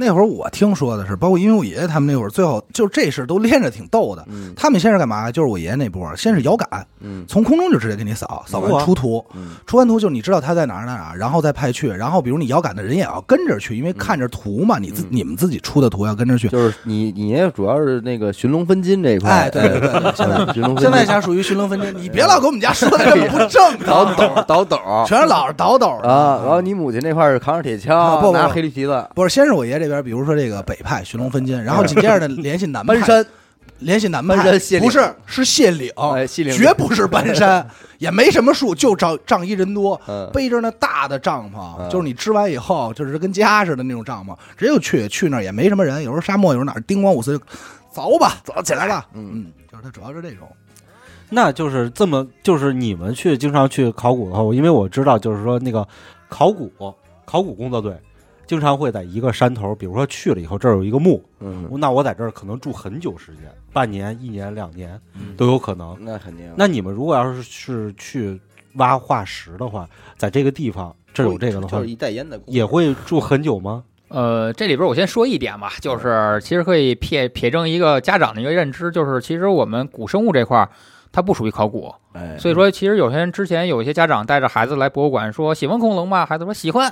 [0.00, 4.24] 那会儿我听说的是，包括因为我爷爷他们那会儿，最后就这事儿都练着挺逗的。
[4.28, 5.30] 嗯他们先是干嘛？
[5.32, 16.48] 就是我爷爷那波儿，先是遥感，嗯从空中就直接给你扫，扫完出图，嗯出完图就你知道他在哪儿哪儿哪儿，然后再派去，然后比如你遥感的人也要跟着去，因为看着图嘛，你自嗯你们自己出的图要跟着去。
[16.48, 33.26] 就是你你爷爷主要是那个寻龙分金这一块，哎，对对对对， 现在嗯寻龙分金现在家属于寻龙分金，你别老给我们家说的这么不正 倒，斗倒斗全是老是倒斗的啊，然后你母亲那块是扛着铁锹，啊不不拿黑驴蹄子，不是，先是我爷这边，比如说这个北派寻龙分金，然后紧接着呢 联系南派，搬山，
[33.80, 36.56] 联系南派搬山不是是谢岭，哎，西岭。
[36.56, 37.66] 绝不是搬山，
[37.98, 40.30] 也没什么树，就仗仗义人多，嗯。
[40.32, 41.90] 背着那大的帐篷，嗯。
[41.90, 47.44] 就是你支完以后，就是跟家似的那种帐篷，直接就去去那儿也没什么人，有时候沙漠，有时候哪儿叮咣五四就
[47.92, 49.30] 走吧，走起来吧，嗯。
[49.32, 50.48] 嗯，就是它主要是这种，
[51.30, 55.86] 那就是这么，就是你们去经常去考古的话，因为我知道，就是说那个
[56.28, 56.72] 考古
[57.24, 57.94] 考古工作队
[58.48, 63.42] 经常会在一个山头，比如说去了以后，这儿有一个墓，嗯，那我在这儿可能住很久时间，
[63.74, 65.94] 半年、一年、两年嗯都有可能。
[66.00, 66.50] 那肯定。
[66.56, 68.40] 那你们如果要是是去
[68.76, 73.84] 挖化石的话，在这个地方这儿有这个的话就是，一袋烟的也会住很久吗？
[74.08, 80.70] 呃，这里边我先说一点吧，就是其实可以撇撇正一个家长的一个认知，就是其实我们古生物这块儿
[81.12, 86.24] 它不属于考古，哎，所以说其实有些人之前有一些家长带着孩子来博物馆说喜欢恐龙吗？
[86.24, 86.90] 孩子说喜欢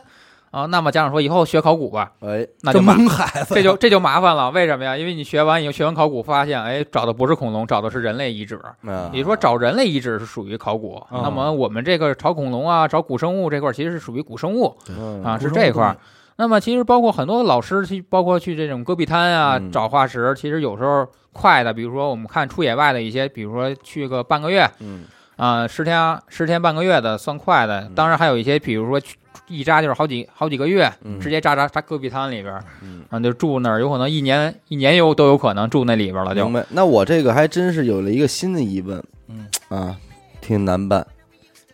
[0.50, 4.96] 啊，那么家长说以后学考古吧，哎，那就麻蒙孩子，这就这就麻烦了，为什么呀？
[4.96, 8.56] 因为你学完以后学完考古，发现哎找的不是恐龙，找的是人类遗址。
[8.87, 15.96] 啊也就是说，找人类遗址是属于考古，啊那么我们这个找恐龙啊、找古生物这块儿其实是属于古生物嗯啊，是这一块儿。
[16.38, 25.04] 那么其实包括很多老师去，包括去这种戈壁滩啊嗯找化石，其实有时候快的，比如说我们看出野外的一些，比如说去个半个月嗯
[25.37, 27.92] 啊，十天十天半个月的算快的嗯。
[27.94, 29.16] 当然还有一些，比如说去
[29.49, 36.55] 一扎就是好几好几个月，嗯直接扎扎扎戈壁滩里边嗯，啊，就住那儿，有可能一年一年有都有可能住那里边了就明。
[36.55, 36.66] 白。
[36.70, 39.96] 那我这个还真是有了一个新的疑问，嗯啊，
[40.40, 41.07] 挺难办。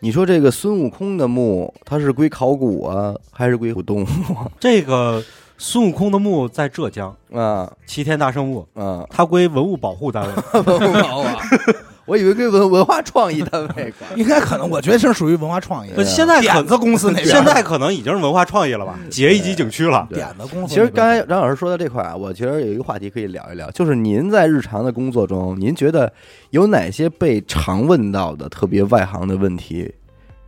[0.01, 4.07] 你说这个孙悟空的墓，它是归考古啊，还是归古动物
[4.59, 5.23] 这个
[5.57, 9.07] 孙悟空的墓在浙江啊齐天大圣墓，啊？
[9.09, 10.33] 它归文物保护单位。
[10.61, 11.37] 文物啊，
[12.13, 14.11] 我以为归文文化创意单位 管。
[14.17, 18.99] 应该可能，我觉得这是属于文化创意，现在可点子公司那边， 现在可能已经是文化创意了吧？
[19.11, 20.07] 结一级景区了。
[20.11, 20.75] 点子公司。
[20.75, 26.13] 其实刚才张老师说到这块啊，我觉得有一个话题可以聊一聊，就是您在日常的工作中，您觉得
[26.51, 29.91] 有哪些被常问到的特别外行的问题？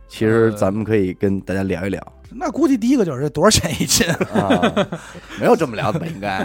[0.07, 1.99] 其实咱们可以跟大家聊一聊
[2.29, 4.07] 那估计第一个就是这多少钱一斤？
[4.31, 4.71] 啊，
[5.39, 6.05] 没有这么聊的吧？
[6.05, 6.39] 应该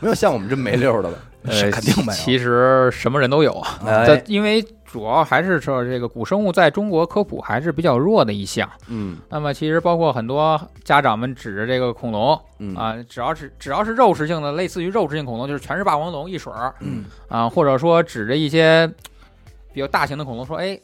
[0.00, 1.16] 没有像我们这么没溜的吧？
[1.46, 8.68] 是呃，肯定没有其实什么人都有啊，哎，因为主要还是说这个古生物在中国科普还是比较弱的一项。
[8.88, 18.90] 嗯那么其实包括很多家长们指着这个恐龙嗯啊，只要是只要是肉食性的，类似于肉食性恐龙，就是全是霸王龙一水儿嗯啊，或者说指着一些
[19.72, 20.78] 比较大型的恐龙说，哎，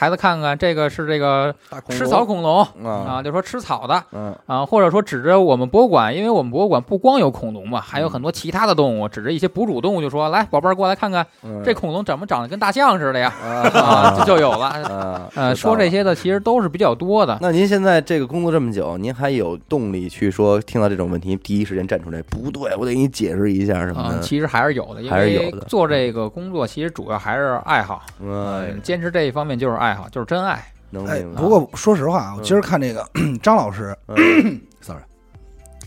[0.00, 1.54] 孩子看看这个是这个
[1.90, 2.62] 吃草恐龙。
[2.82, 4.34] 啊，就说吃草的，嗯。
[4.46, 11.26] 啊，或者说指着我们博物馆，因为我们博物馆不光有恐龙嘛，还有很多其他的动物，指着一些哺乳动物就说：“来，宝贝儿过来看看，
[11.62, 13.30] 这恐龙怎么长得跟大象似的呀？”
[13.74, 15.28] 啊， 就有了。
[15.34, 17.36] 呃，说这些的其实都是比较多的。
[17.42, 22.22] 那您现在这个工作这么久，您还有动力去说听到这种问题第一时间站出来？
[22.22, 24.20] 不对，我得给你解释一下什么的。
[24.20, 30.64] 其实还是有的，因为做这个工作其实主要还是爱好，嗯，坚持这一方面就是爱好，就是真爱。
[31.06, 33.08] 哎，不过说实话，我今儿看这个
[33.40, 33.96] 张老师，
[34.82, 35.00] sorry，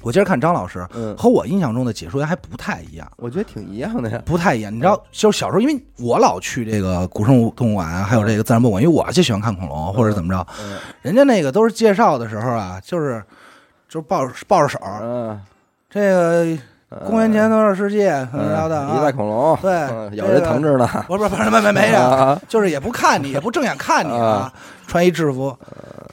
[0.02, 0.88] 我今儿看张老师，
[1.18, 3.06] 和我印象中的解说员还不太一样。
[3.18, 4.74] 我觉得挺一样的呀，不太一样。
[4.74, 10.48] 你知道，就是小时候，因为我老去这个古生物动物馆，还有这个自然博物馆，因为我就喜欢看恐龙或者怎么着。
[11.02, 13.22] 人家那个都是介绍的时候啊，就是
[13.90, 14.80] 就是抱抱着手，
[15.90, 16.58] 这个。
[17.06, 18.04] 公元前多少世纪？
[18.32, 18.88] 怎么着的？
[18.96, 19.72] 一代恐龙，对，
[20.18, 20.88] 咬人疼着呢。
[21.08, 24.52] 不是不是没没没有，就是也不看你，也不正眼看你啊。
[24.86, 25.58] 穿一制服，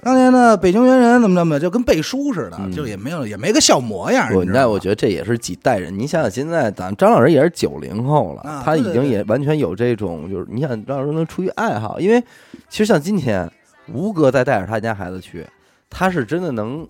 [0.02, 4.28] 当年的北京猿人怎么怎么，就跟背书似的，就也没有也没个笑模样。
[4.46, 5.92] 那我觉得这也是几代人。
[5.98, 12.22] 你想想，现在咱张老师也是九零后了，他已经也完全有这种，就是你想张老师能出于爱好，因为
[12.68, 13.50] 其实像今天
[13.92, 15.46] 吴哥再带着他家孩子去，
[15.90, 16.86] 他是真的能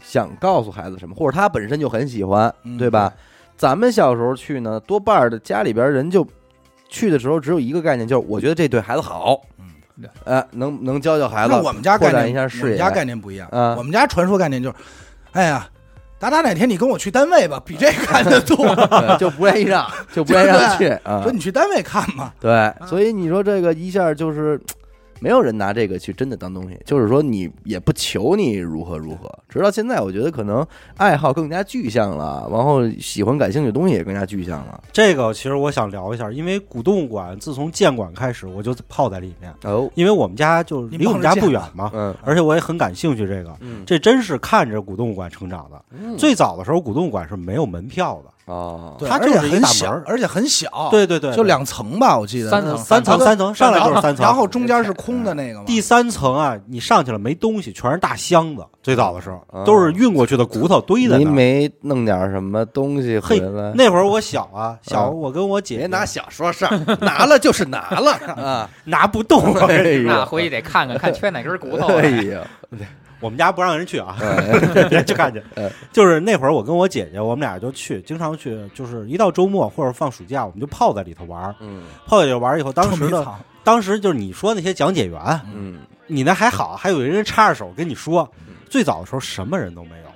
[0.00, 3.12] 想告诉孩子什么，或者他本身就很喜欢，对吧？
[3.56, 6.26] 咱们小时候去呢，多半的家里边人就
[6.88, 11.52] 去的时候只有一个概念，就是我觉得这对孩子好，嗯，哎，能能教教孩子。
[11.52, 13.48] 那我们家概念一下视野，我们家概念不一样。
[13.76, 14.76] 我们家传说概念就是，
[15.32, 15.68] 哎呀，
[16.18, 18.56] 达达哪天你跟我去单位吧，比这看的多，
[19.18, 21.22] 就不愿意让，就不愿意让 去啊。
[21.22, 22.32] 说你去单位看嘛。
[22.40, 24.60] 对，所以你说这个一下就是。
[25.22, 29.32] 没有人拿这个去真的当东西，就是说你也不求你如何如何。
[29.48, 34.82] 直到现在，我觉得可能爱好更加具象了，然后喜欢感兴趣的东西也更加具象了。
[34.90, 39.88] 这个其实我想聊一下，因为古动物馆自从建馆开始，我就泡在里面哦。
[39.94, 43.56] 因为我们家就离我们家不远嘛，嗯，而且我也很感兴趣这个，
[43.86, 46.16] 这真是看着古动物馆成长的。
[46.18, 48.31] 最早的时候，古动物馆是没有门票的。
[48.46, 55.62] 哦，它就是很小，而且很小，对对对，就两层吧，我记得三层，三层，三层，上来就是三层，然后中间是空的那个。
[55.64, 58.64] 第三层啊，你上去了没东西，全是大箱子。
[58.82, 61.18] 最早的时候都是运过去的骨头堆在那。
[61.18, 63.72] 您没弄点什么东西回来？
[63.76, 69.54] 那会儿我小啊，小，我跟我姐别拿小说事儿，拿了就是拿了 啊，拿不动。
[69.54, 71.86] 那回去得看看，看缺哪根骨头。
[71.96, 72.40] 哎呀。
[73.22, 74.16] 我们家不让人去啊，
[74.90, 75.42] 别去看去。
[75.92, 78.60] 就是那会儿，我跟我姐姐，我们俩就去，经常去。
[78.74, 83.26] 就是一到周末或者放暑假，我们就泡在里头玩嗯，泡在里头玩以后，当时的
[83.64, 88.28] 当时就是你说那些讲解员，嗯，你那还好，还有人插着手跟你说。
[88.68, 90.11] 最早的时候，什么人都没有。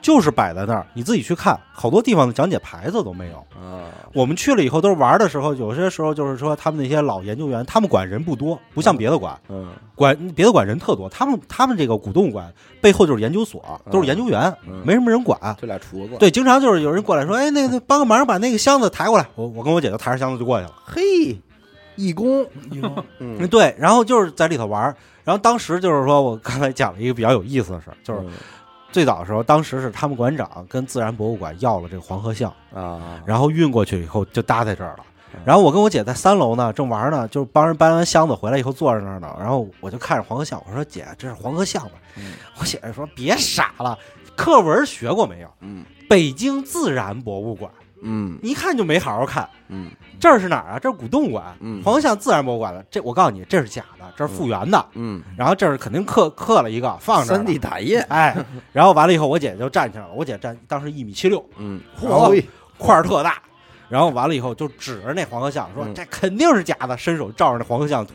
[0.00, 3.36] 就是摆在那儿，你自己去看，好多地方的讲解牌子都没有。
[3.60, 11.08] 啊，我们去了以后都是玩的时候，有些时候就是说他们那些老研究员，他们管人不多，不像别的馆，嗯，管别的馆人特多。
[11.08, 15.38] 他们他们这个古动物馆背后就是研究所，都是研究员，没什么人管。
[15.60, 19.26] 这俩厨子，对，经常就是有人过来说，哎，那个帮个忙，把那个箱子抬过来。
[19.34, 20.72] 我我跟我姐就抬着箱子就过去了。
[20.84, 21.02] 嘿，
[21.96, 23.74] 义工，义工，嗯，对。
[23.78, 24.82] 然后就是在里头玩，
[25.24, 28.20] 然后当时就是说我刚才讲了一个比较有意思的事儿，就是。
[28.90, 35.04] 最早的时候，当时是他们馆长跟自然博物馆要了这个黄河象啊，然后运过去以后就搭在这儿了。
[35.44, 39.36] 然后我跟我姐在三楼呢，正玩呢，就帮人搬完箱子回来以后坐在那儿呢。
[39.38, 41.92] 然后我就看着黄河象，我说：“姐，这是黄河象吧？”
[42.58, 43.96] 我姐姐说：“别傻了，
[44.34, 45.48] 课文学过没有？
[45.60, 47.70] 嗯，北京自然博物馆。”
[48.02, 49.48] 嗯，一看就没好好看。
[49.68, 50.78] 嗯，这儿是哪儿啊？
[50.78, 51.44] 这是古动物馆。
[51.60, 52.84] 嗯，黄河象自然博物馆的。
[52.90, 54.84] 这我告诉你，这是假的，这是复原的。
[54.94, 57.34] 嗯，然后这是肯定刻刻了一个放着。
[57.34, 58.00] 三 D 打印。
[58.02, 58.36] 哎，
[58.72, 60.12] 然后完了以后，我姐就站起来了。
[60.12, 61.44] 我姐站当时一米七六。
[61.56, 62.44] 嗯，嚯，
[62.78, 63.42] 块儿特大。
[63.88, 68.06] 然后完了以后，就指着那黄河象说：“这肯定是假的。”伸手照着那黄鹤象，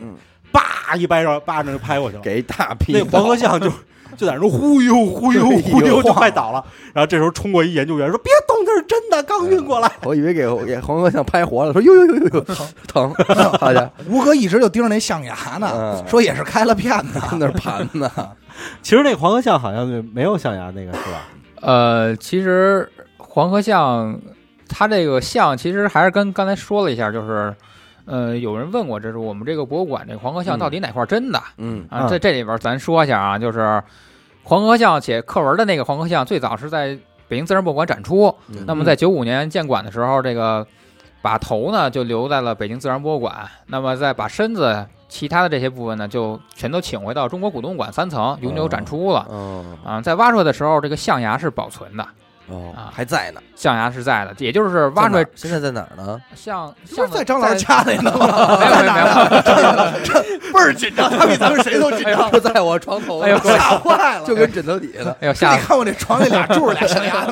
[0.86, 2.92] 叭一掰着，巴掌就拍过去了，给大屁。
[2.92, 3.70] 那黄河象就。
[4.16, 6.64] 就在那忽悠 忽悠忽悠，就快倒了。
[6.92, 9.90] 然后这时候冲过一研究员说：“别动，那是真的，刚运过来。
[10.06, 12.40] ”我以为给给黄河象拍活了，说：“呦呦呦呦呦，
[12.86, 13.12] 疼！”
[13.58, 18.08] 好家伙，吴哥一直就盯着那象牙呢，说也是开了片子，那盘呢。
[18.82, 21.26] 其实那黄河象好像没有象牙，那个是吧？
[21.62, 24.16] 呃，其实黄河象
[24.68, 27.52] 它这个象其实还是跟刚才说了一下，就是。
[28.06, 31.42] 呃，有人问过，这是我们这个博物馆这个黄河像到底哪块真的？
[31.56, 33.82] 嗯啊，在这里边咱说一下啊，就是
[34.42, 38.34] 黄河像写课文的那个黄河像，最早是在北京自然博物馆展出。
[38.66, 40.66] 那么在九五年建馆的时候，这个
[41.22, 49.20] 把头呢就留在了北京自然博物馆，那么再把身子其他的这些部分呢就全都请回到中国古动物馆三层永久展出了。
[49.82, 52.06] 啊，在挖出来的时候，这个象牙是保存的。
[52.48, 52.92] 哦啊。
[52.94, 55.30] 还在呢，象牙是在的，也就是挖出来在哪儿？
[55.34, 56.20] 现在在哪儿呢？
[56.34, 58.10] 象不象是在张老师家里呢？
[58.12, 58.58] 吗？
[58.58, 64.26] 没有没有没有，倍儿紧张，他比咱们谁都紧张，就在我床头，哎呦吓坏了。
[64.26, 65.16] 就跟枕头底下呢。
[65.20, 67.26] 哎呦吓你看我这床那俩柱儿俩象牙，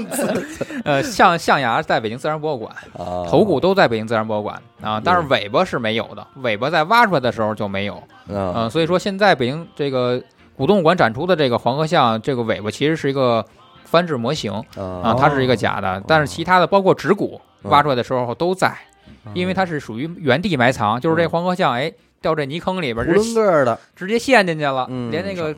[0.84, 10.20] 呃象象牙在北京自然博物馆，啊头骨都在北京自然博物馆啊，但是尾巴是没有的，尾巴在挖出来的时候就没有，啊嗯，所以说现在北京这个
[10.56, 13.44] 古动物馆展出的这个黄河象，这个尾巴其实是一个
[13.92, 17.70] 翻制模型啊，啊它是一个假的，但是其他的包括指骨嗯。
[17.70, 18.74] 挖出来的时候都在，
[19.34, 25.10] 因为它是属于原地埋藏，就是这黄河象哎掉这泥坑里边囫囵个儿的，直接陷进去了，嗯。
[25.10, 25.54] 连那个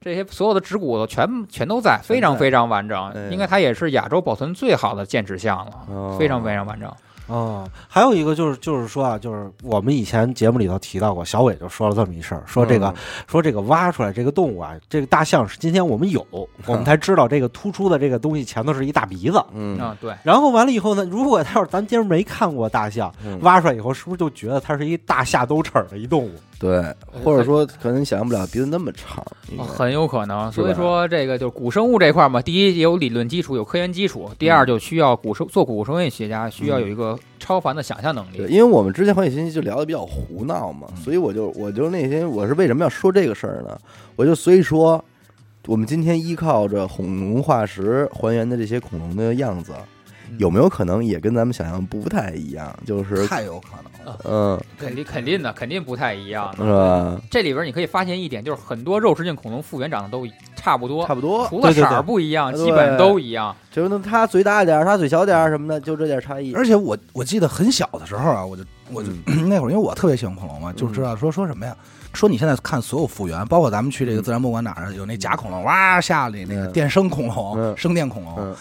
[0.00, 6.16] 这些所有的指骨头全全都在，非常非常完整哎，应该它也是亚洲保存最好的剑齿象了，哦。
[6.18, 6.90] 非常非常完整。
[7.26, 12.94] 哦，还有一个就是就是说啊，就是我们以前节目里头提到过，小伟就说了这么一事儿，说这个、嗯。
[13.26, 16.24] 说这个挖出来这个动物啊，这个大象是今天我们有，
[16.66, 19.42] 我们才知道这个突出的这个东西前头是一大鼻子。
[19.52, 19.78] 嗯。
[19.80, 23.40] 嗯，对，然后完了以后呢，如果他要是咱今儿没看过大象，嗯。
[23.40, 26.30] 挖出来以后，是不是就觉得它是一大下兜齿儿的一动物？
[26.58, 26.82] 对，
[27.22, 29.22] 或者说可能你想象不了鼻子那么长，
[29.58, 30.50] 哦很有可能。
[30.52, 38.54] 所以说，这个就是古生物这块儿嘛，第一有理论基础，有科研基础；第二就需要古生做古生物学家需要有一个超凡的想象能对，力。
[38.54, 43.78] 因为我们之前环宇信息就聊的比较胡闹嘛，嗯所以我就我就那天我是为什么要说这个事儿呢？
[44.16, 45.04] 我就所以说，
[45.66, 49.72] 我们今天依靠着恐龙化石还原的这些恐龙的样子，
[50.38, 52.74] 有没有可能也跟咱们想象不太一样？
[52.86, 54.18] 就是太有可能了。
[54.24, 56.62] 嗯，肯定肯定的，肯定不太一样是。
[56.62, 57.20] 吧？
[57.30, 63.54] 这里边你可以发现一点，就是很多肉食性恐龙复原长得都差不多差，不多，除了色儿不一样，对基本都一样。
[63.70, 66.52] 就是那它嘴大点儿，它嘴小点儿什么的，就这点差异。
[66.54, 71.76] 而且我我记得很小的时候啊，我就我就、嗯 那会儿，因为我特别喜欢恐龙嘛，就知道说说什么呀？
[72.12, 78.54] 说你现在看所有复原，包括咱们去这个自然博物馆哪儿有那假恐龙，哇吓你那个嗯电声恐龙、嗯声电恐龙，嗯，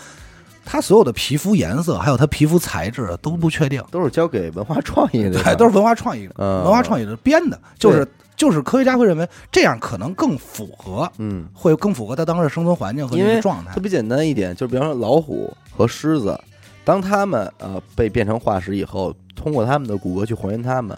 [0.66, 11.48] 它所有的皮肤颜色还有它皮肤材质都不确定，都是交给文化创意的，对，都是文化创意的，嗯文化创意的编的，就是就是科学家会认为这样可能更符合，嗯。
[11.54, 13.82] 会更符合它当时的生存环境和因为那个状态特。
[13.82, 16.40] 别简单一点，就比方说老虎和狮子，
[16.84, 20.98] 当它们呃被变成化石以后，通过它们的骨骼去还原它们，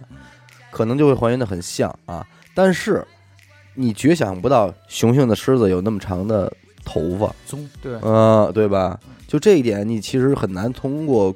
[0.71, 2.25] 可能就会还原的很像啊。
[2.54, 3.06] 但是
[3.73, 6.51] 你绝想不到雄性的狮子有那么长的
[6.86, 8.97] 头发，棕对，嗯、对吧？
[9.28, 11.34] 就这一点，你其实很难通过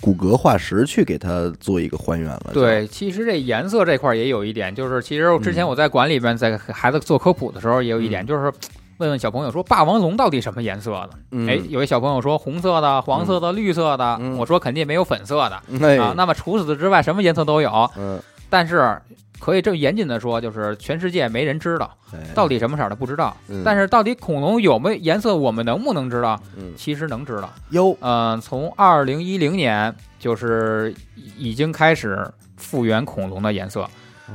[0.00, 2.50] 骨骼化石去给它做一个还原了。
[2.52, 8.52] 对，其实这颜色这块儿也有一点，就是其实之前我在馆里边在给孩子做科普的时候，也有一点，嗯就是
[8.98, 11.10] 问问小朋友说霸王龙到底什么颜色的？
[11.30, 16.14] 嗯，哎，有一小朋友说红色的、黄色的、绿色的，嗯我说肯定没有粉色的哎，啊。
[16.16, 18.96] 那么除此之外，什么颜色都有，嗯，但是
[19.44, 23.36] 可以这么严谨的说，就是全世界没人知道哎到底什么色儿的不知道。
[23.48, 26.40] 嗯但是到底恐龙有没有颜色，我们能不能知道？
[26.56, 27.52] 嗯其实能知道。
[27.68, 30.94] 哟，嗯，从二零一零年就是
[31.36, 32.26] 已经开始
[32.56, 33.86] 复原恐龙的颜色。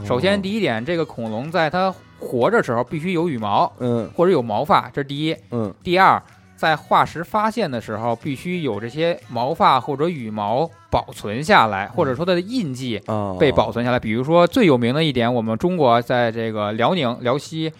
[0.05, 5.35] 首先，第一点，这个恐龙在它活着时候必须有羽毛嗯或者有毛发，这是第一。
[5.49, 6.21] 嗯第二，
[6.59, 13.97] 在化石发现的时候，必须有这些毛发或者羽毛保存下来，或者说它的印记哦，被保存下来。
[13.97, 17.71] 比如说最有名的一点，我们中国在这个辽宁辽西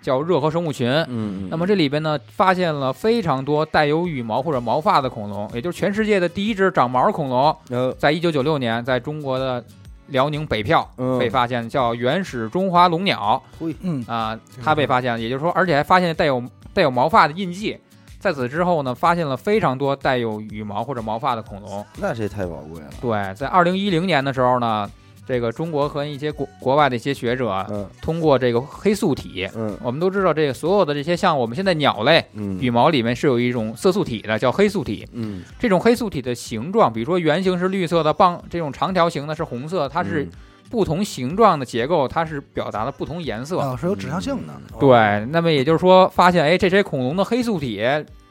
[0.00, 0.88] 叫热河生物群。
[0.88, 9.64] 嗯，嗯，那么这里边呢，发现了非常多带有羽毛或者毛发的恐龙，也就是全世界的第一只长毛恐龙，呃在一九九六年在中国的
[10.06, 11.18] 辽宁北票嗯。
[11.18, 13.42] 被发现，叫原始中华龙鸟。
[13.80, 16.40] 嗯，啊，它被发现，也就是说，而且还发现带有
[16.72, 17.76] 带有毛发的印记。
[18.18, 21.84] 在此之后呢，发现了非常多带有羽毛或者毛发的恐龙。
[22.00, 22.90] 那这太宝贵了。
[23.00, 24.90] 对，在二零一零年的时候呢，
[25.26, 35.06] 这个中国和一些国国外的一些学者嗯通过这个黑素体，嗯我们都知道这个所有的这些像我们现在鸟类嗯羽毛里面是有一种色素体的，叫黑素体。
[35.12, 40.30] 嗯，这种黑素体的形状，比如说圆形是绿色的，棒这种长条形的是红色，它是嗯
[40.70, 43.58] 不同形状的结构，它是表达了不同颜色。
[43.58, 44.52] 啊是有指向性的。
[44.78, 47.82] 对，那么也就是说，发现哎，这些恐龙的黑素体，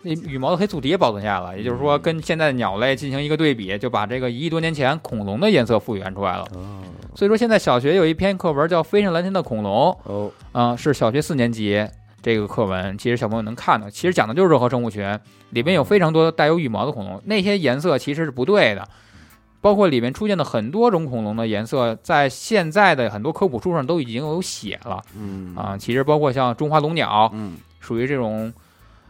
[0.04, 6.44] 那羽毛的黑素体也保存下来了，也就是说，跟现在的鸟类进行一个对比，就把这个一亿多年前恐龙的颜色复原出来了。
[6.54, 6.84] 哦
[7.16, 11.84] 所以说，现在小学有一篇课文叫《飞上蓝天的恐龙》，哦嗯、是小学四年级
[12.22, 15.20] 这个课文，其实小朋友能看到，其实讲的就是热河生物群，
[15.50, 18.88] 里面有非常多带有羽毛的恐龙，那些颜色其实是不对的，
[19.62, 28.54] 包括里面出现的很多种恐龙的颜色，在现在的很多科普书上都已经有写了嗯啊，其实包括像中华龙鸟，嗯属于这种。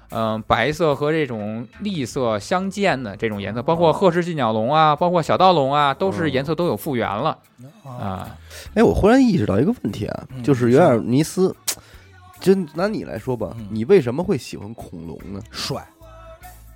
[0.10, 7.38] 嗯，白色和这种栗色相间的这种颜色，包括鹤氏近鸟龙啊，包括小盗龙啊，都是颜色都有复原了
[7.84, 8.38] 啊，啊。
[8.74, 11.54] 哎，我忽然意识到一个问题啊，嗯就是有点尼斯。
[12.40, 15.42] 就拿你来说吧嗯，你为什么会喜欢恐龙呢？
[15.52, 15.86] 帅，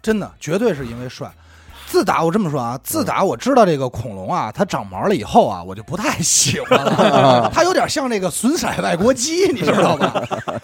[0.01, 1.31] 真的绝对是因为帅。
[1.91, 7.51] 自打我这么说啊，自打我知道这个恐龙啊，它长毛了以后啊，我就不太喜欢了。
[7.53, 10.13] 它有点像那个损色外国鸡，你知道吗？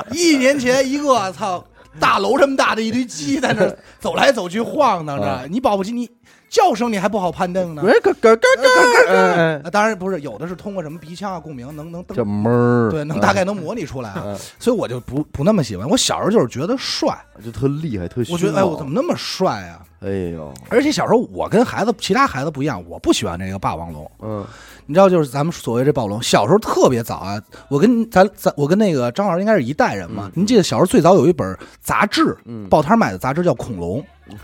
[0.09, 1.61] 一年前一个，操，
[1.99, 3.69] 大楼这么大的一堆鸡在那
[3.99, 6.09] 走来走去晃荡着，你保不齐你。
[6.49, 9.69] 叫声你还不好判定呢，咯咯咯咯咯。
[9.69, 14.13] 当然不是，有的是通过什么鼻腔啊共鸣，能能这闷儿，对，能大概能模拟出来。
[14.57, 15.86] 所以我就不不那么喜欢。
[15.89, 17.13] 我小时候就是觉得帅，
[17.43, 19.84] 就特厉害，特我觉得哎，我怎么那么帅啊？
[19.99, 20.53] 哎呦！
[20.69, 24.09] 而且小时候我跟孩子其他孩子不一样，我不喜欢这个霸王龙。
[24.19, 24.45] 嗯，
[24.85, 27.41] 你知道，就是咱们所谓这暴龙，小时候特别早啊。
[27.67, 30.31] 我跟咱咱我跟那个张老师应该是一代人嘛。
[30.35, 32.37] 您记得小时候最早有一本杂志，
[32.69, 33.99] 报摊买的杂志叫《恐龙》。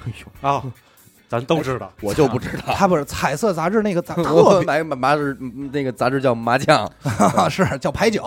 [0.06, 0.64] 哎呦啊！
[1.30, 2.74] 咱都知道，我就不知道。
[2.76, 5.36] 他不是彩色杂志那个杂， 特买麻麻是
[5.72, 6.88] 那个杂志叫麻将，
[7.50, 8.24] 是叫牌九，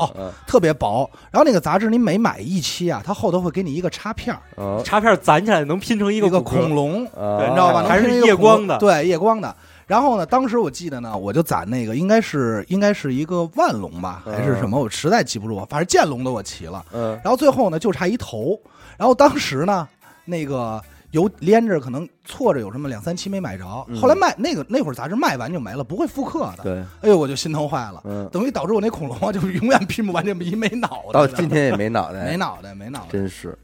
[0.46, 1.08] 特别薄。
[1.30, 4.36] 然后那个杂志你每买一期啊，它后头会给你一个插片
[4.84, 7.84] 插片攒起来能拼成一个恐龙，你知道吧？
[7.86, 9.54] 还是夜光的，对，夜光的。
[9.86, 14.80] 然后呢，当时我记得呢，我就攒那个应该是应该是一个万龙吧，还是什么？
[14.80, 16.84] 我实在记不住，反正剑龙的我齐了。
[16.92, 17.12] 嗯。
[17.22, 18.60] 然后最后呢，就差一头。
[18.98, 19.86] 然后当时呢，
[20.24, 20.82] 那个。
[21.12, 23.64] 有连着可能错着有什么两三期没买着，
[24.00, 26.64] 后来卖那个那会儿杂志卖完就没了，不会复刻的。
[26.64, 31.12] 对，哎呦我就心疼坏了，等于导致我那恐龙啊就永远拼不完这么一没脑袋。
[31.12, 33.06] 到今天也没脑袋，没脑袋，没脑袋。
[33.10, 33.56] 真是，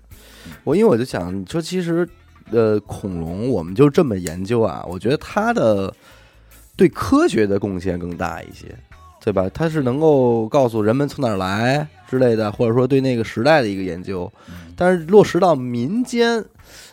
[0.65, 2.09] 我因为我就想说，其实
[2.53, 5.93] 呃，恐龙我们就这么研究啊，我觉得它的
[6.77, 8.67] 对科学的贡献更大一些，
[9.23, 9.51] 对吧？
[9.53, 14.33] 它是能够告诉人们从哪儿来之类的，或者说对那个时代的一个研究，
[14.77, 16.43] 但是落实到民间。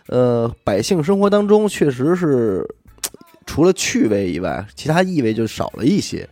[0.10, 2.68] 呃，百姓生活当中确实是
[3.45, 6.28] 除了趣味以外，其他意味就少了一些。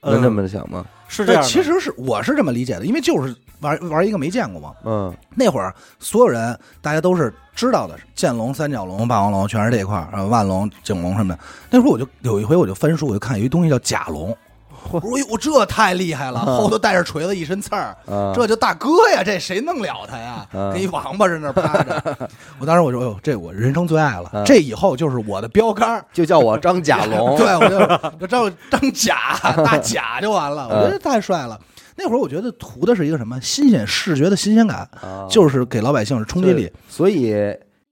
[0.00, 0.84] 能这么想吗？
[1.06, 4.74] 是这样，其实是我是这么理解的，因为就是玩玩一个没见过嘛。
[4.84, 11.40] 嗯，那会儿所有人大家都是知道的，剑龙、三角龙、霸王龙全是这一块儿，万龙、景龙什么的。
[11.70, 14.36] 那会儿我就有一回我就翻书，我就看有一东西叫甲龙。
[14.90, 17.96] 我说哟，这太厉害了，后头带着锤子，一身刺儿，
[18.34, 20.46] 这就大哥呀，这谁弄了他呀？
[20.52, 22.28] 跟一王八在那趴着。
[22.60, 27.36] 我当时我说，哟，这我人生最爱了，这以后就是我的标杆，就叫我张甲龙。
[27.38, 30.68] 对，我就就叫张甲大甲就完了。
[30.68, 31.58] 我觉得太帅了。
[31.94, 34.88] 那会儿我觉得图的是一个什么新鲜视觉的新鲜感，
[35.28, 36.70] 就是给老百姓是冲击力。
[36.88, 37.34] 所以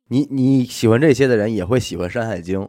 [0.08, 2.60] 你你喜欢这些的人也会喜欢《山海经》。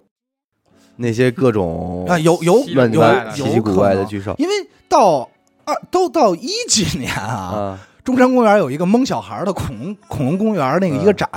[1.02, 4.54] 那些各种啊，有有有奇奇古怪的巨兽，因为
[4.88, 5.30] 到
[5.66, 11.30] 二都到一几年啊，中山公园有一个蒙小孩的恐龙恐龙公园那个一个展，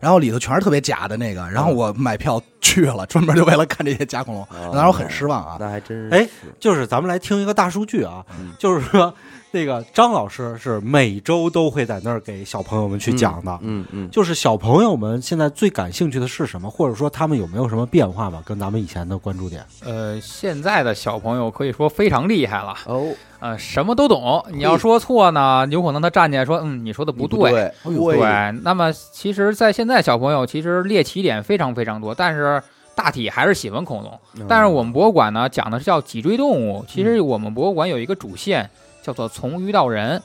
[0.00, 5.56] 然后里头全是特别假的那个，然后我买票去了，专门就为了看这些假恐龙，当时我很失望啊。
[5.60, 8.24] 那还真是，哎，就是咱们来听一个大数据啊，
[8.58, 9.12] 就是说。
[9.52, 18.40] 那个张老师是每周都会在那儿给小朋友们去讲的，嗯嗯，就是小朋友们现在最感兴趣的是什么，或者说他们有没有什么变化吧？
[18.46, 19.64] 跟咱们以前的关注点。
[19.84, 24.44] 呃，现在的小朋友可以说非常厉害了哦，呃，什么都懂。
[24.52, 28.52] 你要说错呢，有可能他站起来说，嗯，你说的不对，对。
[28.62, 32.62] 那么其实，在现在小朋友其实猎奇点非常非常多，但是
[32.94, 34.46] 大体还是喜欢恐龙。
[34.46, 38.70] 但是我们博物馆呢讲的是叫脊椎动物，其实我们博物馆有一个主线。
[39.02, 40.22] 叫做从鱼到人，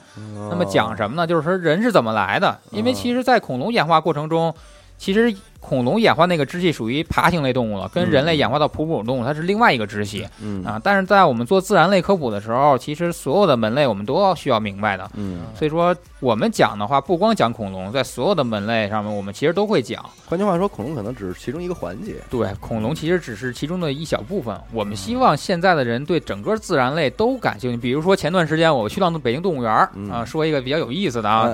[0.50, 1.26] 那么讲什么呢？
[1.26, 2.58] 就是说人是怎么来的？
[2.70, 4.54] 因为其实，在恐龙演化过程中，
[4.98, 5.36] 其实。
[5.68, 10.24] 恐龙演化那个支系属于爬行类动物了，跟人类演化到哺乳动物，它是另外一个支系。
[10.40, 15.10] 嗯啊，但是在我们做自然类科普的时候，其实所有的门类我们都要需要明白的。
[15.14, 20.04] 嗯，所以说我们讲的话，不光讲恐龙，在所有的门类上面，我们其实都会讲。
[20.24, 22.14] 换句话说，恐龙可能只是其中一个环节。
[22.30, 24.56] 对，恐龙其实只是其中的一小部分。
[24.72, 27.76] 我们希望现在的人对整个自然类都感兴趣。
[27.76, 29.72] 比如说前段时间我去到北京动物园
[30.10, 31.50] 啊，说一个比较有意思的啊，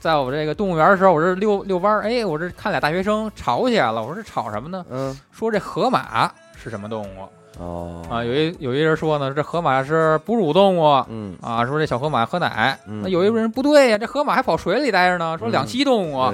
[0.00, 4.22] 在我这个动物园的时候，我这遛遛弯儿，哎，我这看俩大学生吵起来了，我说这。
[4.34, 4.84] 吵什么呢？
[4.90, 7.28] 嗯，说这河马是什么动物？
[7.60, 11.04] 哦啊，有一有一人说呢，这河马是哺乳动物。
[11.08, 12.78] 嗯啊，说这小河马喝奶。
[12.86, 15.36] 那有一人不对呀，这河马还跑水里待着呢。
[15.38, 16.32] 说两栖动物啊，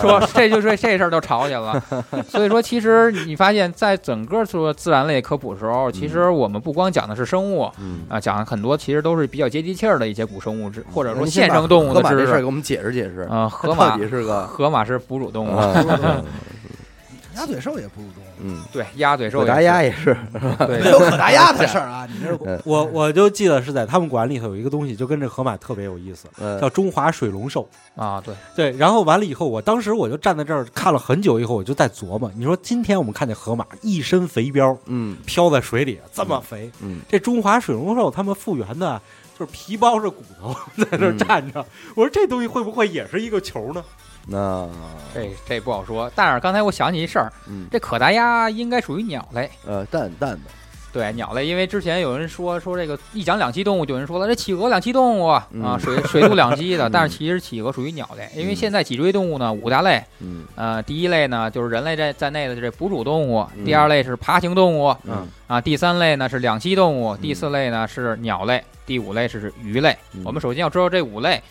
[0.00, 1.82] 说这就是这事儿就吵起来了。
[2.28, 7.70] 所以说，其实你发现在整个说自然类科普的时候，其实我们不光讲的是生物，
[8.08, 12.38] 啊，讲很多其实都是比较接地气儿的一些古生物，或者说现生动物的知识。
[12.38, 15.56] 给我们解释解释啊，河马是个河马是哺乳动物。
[17.36, 20.14] 鸭嘴兽也不入中，嗯，对，鸭嘴兽可达鸭也是
[20.68, 22.06] 没有可达鸭的事儿啊。
[22.06, 26.28] 你这 我我就记得是在他们馆里头有一个东西，就跟这河马特别有意思，
[26.60, 27.66] 叫中华水龙兽
[27.96, 28.20] 啊。
[28.20, 39.00] 对对，然后完了以后，我当时我就站在这儿看了很久，以后我就在琢磨，你说今天我们看见河马一身肥膘，嗯，漂在水里这么肥，嗯，这中华水龙兽他们复原的
[39.38, 41.64] 就是皮包着骨头在那儿站着。
[41.96, 43.82] 我说这东西会不会也是一个球呢？
[44.26, 44.68] 那
[45.14, 46.10] 这这不好说。
[46.14, 49.50] 但是刚才我想起一事儿，嗯这可达鸭应该属于鸟类。
[49.66, 50.50] 呃蛋蛋的，
[50.92, 69.96] 对鸟类，因为之前有人说说这个一讲两栖动物，就有人说了这企鹅两栖动物啊，嗯水水陆两栖的， 嗯但是其实企鹅属于鸟类，因为现在脊椎动物呢五大类，嗯呃，第一类呢就是人类在在内的这哺乳动物，嗯第二类是爬行动物嗯啊，第三类呢是两栖动物，第四类呢是鸟类，第五类是鱼类。
[70.12, 71.42] 嗯我们首先要知道这五类，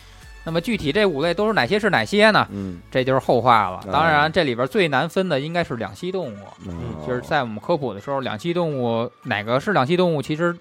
[0.45, 2.47] 那么具体这五类都是哪些是哪些呢？
[2.51, 3.77] 嗯这就是后话了。
[3.77, 6.37] 啊当然，这里边最难分的应该是两栖动物。
[6.67, 10.55] 嗯就是在我们科普的时候，两栖动物哪个是两栖动物，其实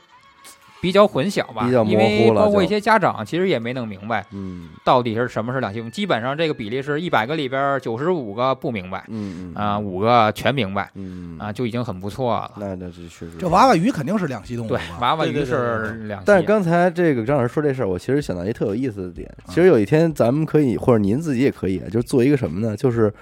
[0.83, 5.91] 比较混淆吧，比较模因为糊了就包括一些家长其实也没弄明白嗯到底是什么是两栖动物。
[5.91, 12.51] 基本上这个比例是一百个里边九十五个不明白嗯嗯啊，五个全明白嗯啊，就已经很不错了。
[12.57, 19.33] 那那这确实这娃娃鱼肯定是两栖动物对，娃娃鱼是两栖，但是刚才这个张老师说这事儿，我其实想到一特有意思的点。
[19.47, 22.76] 其实有一天咱们可以，或者您自己也可以，就是做一个什么呢？
[22.76, 23.12] 就是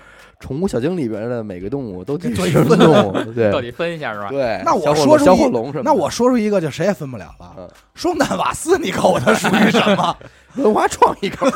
[0.41, 4.30] 宠物小精里边的每个动物都记做一什么分动物，对到底分一下是吧？
[4.30, 4.61] 对。
[4.64, 5.82] 那我说出一火龙什么？
[5.84, 7.68] 那我说出一个，就谁也分不了了嗯。
[7.95, 10.16] 双蛋瓦斯，你告诉我它属于什么？
[10.57, 11.49] 文化创意口，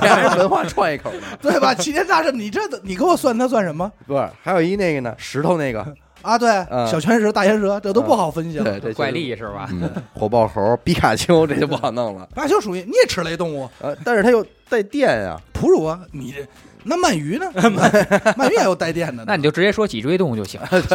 [0.00, 1.20] 还是文化创意口呢？
[1.40, 1.72] 对吧？
[1.74, 5.80] 齐天大圣，你这你给我算它算什么不是，还有一那个呢，石头那个，
[6.20, 6.36] 啊？
[6.36, 8.64] 对，嗯小拳蛇、大岩蛇，这都不好分析了。
[8.64, 9.68] 对，这怪力，是吧？
[9.72, 12.26] 嗯，火爆猴、皮卡丘，这就不好弄了。
[12.34, 16.46] 皮卡丘属于啮齿类动物，呃，但是它又带电呀，哺乳啊，你这
[16.84, 17.46] 那鳗鱼呢？
[17.54, 17.70] 鳗
[18.36, 19.24] 鳗鱼也有带电的。
[19.26, 20.60] 那你就直接说脊椎动物就行。
[20.70, 20.80] 哎，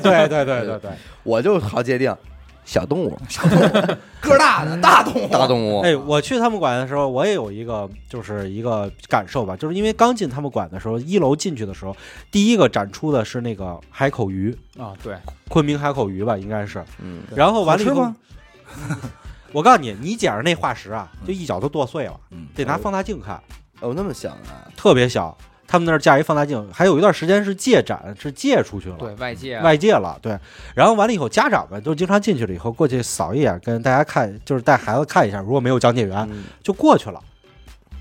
[0.00, 0.90] 对对对对对。
[1.22, 2.14] 我就好界定
[2.64, 3.68] 小动物、小动物
[4.20, 5.80] 个儿大的大动物，大动物。
[5.80, 11.96] 哎，我去他们馆的时候，我也有一个就是一个感受吧，就是因为刚进他们馆的时候，一楼进去的时候，
[12.30, 15.16] 第一个展出的是那个海口鱼，啊，对，
[15.48, 16.82] 昆明海口鱼吧，应该是。
[17.02, 18.12] 嗯，然后完了以后
[19.52, 23.42] 我告诉你，你捡着那化石啊，就一脚都剁碎了，嗯得拿放大镜看，
[23.82, 25.36] 哦，那么小啊，特别小。
[25.64, 28.96] 他们那儿架一放大镜，还有一段时间是借展，是借出去了。
[28.98, 30.38] 对外借啊外借了，对，
[30.74, 37.18] 然后完了以后，家长们都经常进去了以后，过去扫一眼，跟大家看，就是带孩子看一下，如果没有讲解员，嗯就过去了。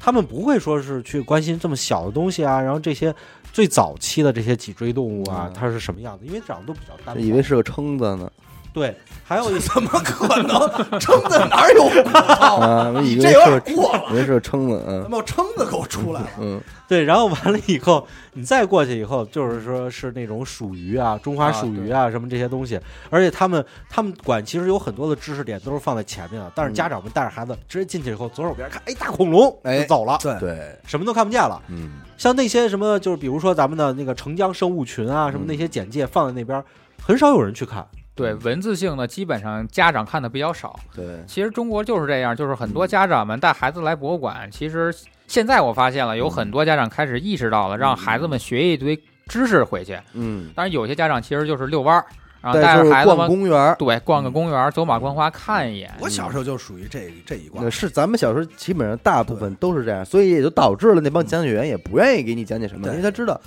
[0.02, 3.16] 他们不会说是去关心这么小的东西啊，然后这些
[3.54, 6.26] 最早期的这些脊椎动物啊嗯，它是什么样子？
[6.26, 7.22] 因为长得都比较单薄。
[7.22, 8.30] 以为是个蛏子呢
[8.74, 8.94] 对，
[9.32, 10.60] 还有一 怎么可能？
[11.00, 12.58] 蛏子哪有骨头？
[12.60, 14.04] 啊，我以为哦这有是个，点过了。
[14.12, 16.28] 以为是个蛏子，怎嗯么有蛏子给我出来了？
[16.42, 16.60] 嗯
[16.90, 22.78] 对，然后完了以后，你再过去以后，就是说是那种属鱼啊、中华啊鼠鱼啊什么这些东西，
[23.10, 31.62] 而且他们他们馆其实有很多的知识点都是放在前面的，但是嗯家长们带着孩子直接进去以后，左手边看，哎，大恐龙，哎就走了，对，对，什么都看不见了。
[31.70, 36.62] 嗯像那些什么，就是比如说咱们的那个澄江生物群啊，什么嗯那些简介放在那边，
[37.02, 37.88] 很少有人去看。
[38.14, 40.80] 对文字性的，基本上家长看的比较少。
[40.94, 44.94] 对，其实中国就是这样，就是很多家长们带孩子来博物馆，其实
[45.28, 49.98] 现在我发现了，有很多家长开始意识到了，让孩子们学一堆知识回去。
[50.14, 52.06] 嗯，当然，有些家长其实就是遛弯儿，
[52.42, 55.90] 然后带着孩子逛们公园儿，对逛个公园，走马观花看一眼。
[56.02, 57.70] 我小时候就属于这这一挂。
[57.70, 63.40] 是咱们小时候基本上大部分都是这样，所以也就导致了那帮讲解员也不愿意给你讲解什么，因为他知道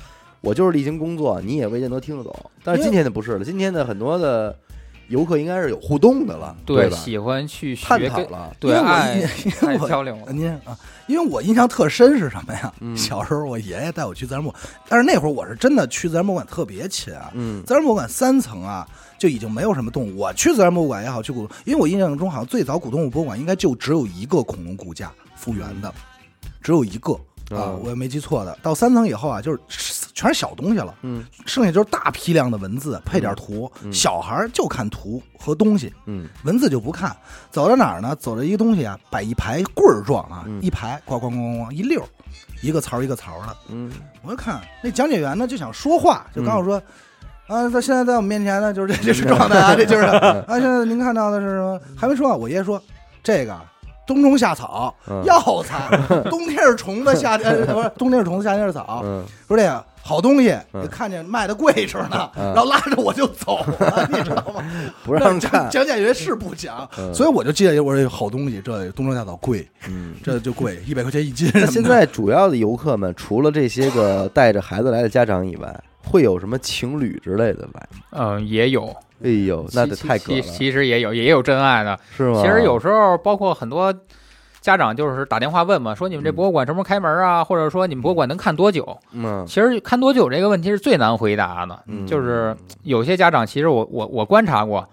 [0.45, 2.35] 我就是例行工作，你也未见得听得懂。
[2.63, 4.57] 但是今天的不是了，今天的很多的
[5.09, 6.97] 游客应该是有互动的了，对吧？
[6.97, 9.31] 喜欢去学探讨了，对因为我爱因爱
[9.63, 10.33] 因为 我交流了。
[10.33, 12.73] 您啊，因为我印象特深是什么呀？
[12.81, 17.31] 嗯小时候我爷爷带我去自然博物馆，但是那会儿我是真的去自然博物馆特别勤啊。
[17.35, 18.87] 嗯自然博物馆三层啊，
[19.19, 20.17] 就已经没有什么动物。
[20.19, 25.93] 我去自然博物馆也好，去古，因为我印象中好像最早古动物博物馆应该就只有一个恐龙骨架复原的，
[26.63, 27.15] 只有一个
[27.51, 28.57] 啊嗯，我也没记错的。
[28.63, 29.59] 到三层以后啊，就是
[30.15, 35.93] 全是小东西了，嗯剩下就是大批量的文字配点图，嗯小孩儿就看图和东西。
[36.07, 37.15] 嗯文字就不看，
[37.51, 38.17] 走到哪儿呢？
[38.17, 42.03] 走到一个东西啊，摆一排棍儿状啊，嗯一排咣咣咣咣咣一溜，
[42.63, 43.57] 一个槽一个槽的。
[43.69, 43.93] 嗯
[44.23, 46.77] 我就看那讲解员呢，就想说话，就告诉说，
[47.47, 50.05] 啊，他现在在我们面前呢，就是这这是状态啊，这就是
[50.49, 51.79] 啊，现在您看到的是什么？
[51.97, 52.83] 还没说啊，我爷爷说
[53.23, 53.55] 这个。
[54.07, 55.89] 冬虫夏草嗯药材，
[56.31, 59.01] 冬天是虫子，夏天呃不是冬天是虫子，夏天是草。
[59.05, 64.63] 嗯说这个好东西，嗯就看见卖的贵着呢，嗯然后拉着我就走了， 你知道吗？
[65.05, 70.15] 不让看，讲解员是不讲，嗯所以我就记得我说好东西，这冬虫夏草贵，嗯。
[70.23, 71.51] 这就贵，一百块钱一斤。
[71.55, 77.89] 那现在主要的游客们，除了这些个带着孩子来的家长以外，会有什么情侣之类的来？
[78.13, 78.95] 嗯，也有，
[79.25, 81.99] 哎呦，那太其其实也有，也有真爱的。
[82.17, 82.43] 是吗？
[82.43, 83.93] 其实有时候包括很多
[84.61, 87.43] 家长就是打电话问嘛，说你们这博物馆什么时候开门啊？
[87.43, 88.99] 或者说你们博物馆能看多久？
[89.13, 91.83] 嗯其实看多久这个问题是最难回答的。
[91.87, 94.89] 嗯就是有些家长，其实我我我观察过，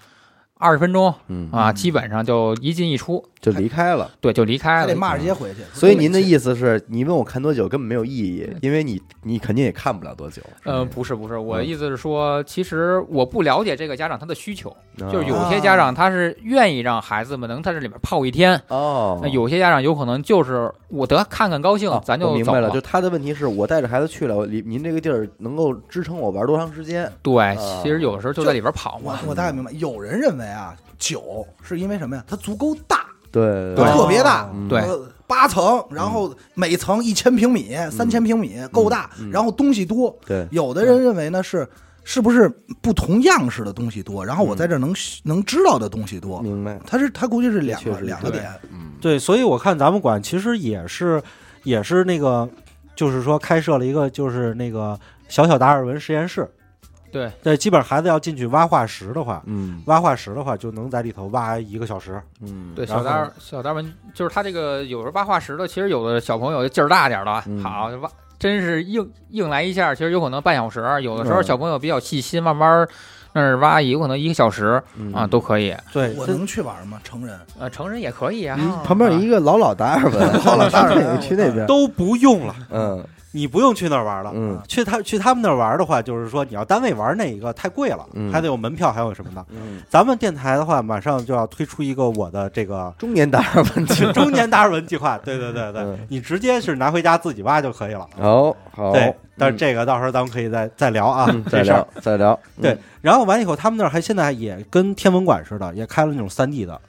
[0.57, 3.23] 二十分钟嗯啊，基本上就一进一出。
[3.41, 4.11] 就离开了。
[4.21, 4.79] 对，就离开了。
[4.81, 5.61] 还得骂着街回去。
[5.73, 10.41] 所以您的意思是你问我看多久根本没有意义，因为你你肯定也看不了多久。
[10.63, 14.69] 呃，不是不是，我的嗯意思是说，其实我不了解这个家长他的需求，
[14.99, 27.11] 啊就是有些家长他是愿意让孩子们能在这里面泡一天，哦那，有些家长有可能就是我得看看高兴哦，咱就明白了，就他的问题是我带着孩子去了，您您这个地儿能够支撑我玩多长时间？
[27.23, 29.19] 对，其实有的时候就在里边跑我嘛。
[29.25, 32.23] 我大概明白，有人认为啊，酒是因为什么呀？
[32.27, 33.00] 它足够大，
[33.31, 40.13] 对对特别大，嗯对呃八层，然后每层一千平米、三千平米，够大嗯，然后东西多。
[40.25, 41.65] 对，有的人认为呢是
[42.03, 42.49] 是不是
[42.81, 46.77] 不同样式的东西多，然后我在这儿能能知道的东西多，明白。
[46.85, 48.45] 他是他估计是两个两个点。
[48.71, 51.21] 嗯，对，所以我看咱们馆其实也是
[51.63, 52.49] 也是那个，
[52.95, 56.45] 就是说开设了一个就是那个小小达尔文实验室。
[57.11, 62.21] 对，对，基本上孩子要进去挖化石的话，嗯挖化石的话就能在里头挖一个小时。
[62.41, 68.09] 嗯，对，小达尔小达尔文就是他这个有时候挖化石的，其实有的小朋友劲儿大点儿的，嗯好挖
[68.39, 70.79] 真是硬硬来一下，其实有可能半小时。
[71.03, 72.87] 有的时候嗯小朋友比较细心，慢慢
[73.33, 75.75] 那儿挖，有可能一个小时嗯啊都可以。
[75.93, 76.99] 对，我能去玩吗？
[77.03, 78.57] 成人呃，成人也可以啊。
[78.59, 81.65] 嗯旁边有一个老老达尔文，老老达尔文去那边。
[81.67, 84.31] 都不用了，嗯你不用去那儿玩了。
[84.33, 89.45] 嗯去他去他们那儿玩的话，就是说你要单位玩那一个太贵了，嗯还得有门票，还有什么的。
[89.49, 94.05] 嗯，咱们电台的话，马上就要推出一个我的这个中年达尔文去。
[94.13, 95.17] 中年达尔文计划。
[95.19, 98.07] 对对对对，嗯你直接是拿回家自己挖就可以了。
[98.17, 101.87] 哦好，对，但是嗯这个到时候咱们可以再再聊啊，嗯再聊。
[102.01, 102.37] 再聊。
[102.61, 106.79] 对，然后完以后，他们那儿还现在也跟天文馆似的，也开了那种三 D 的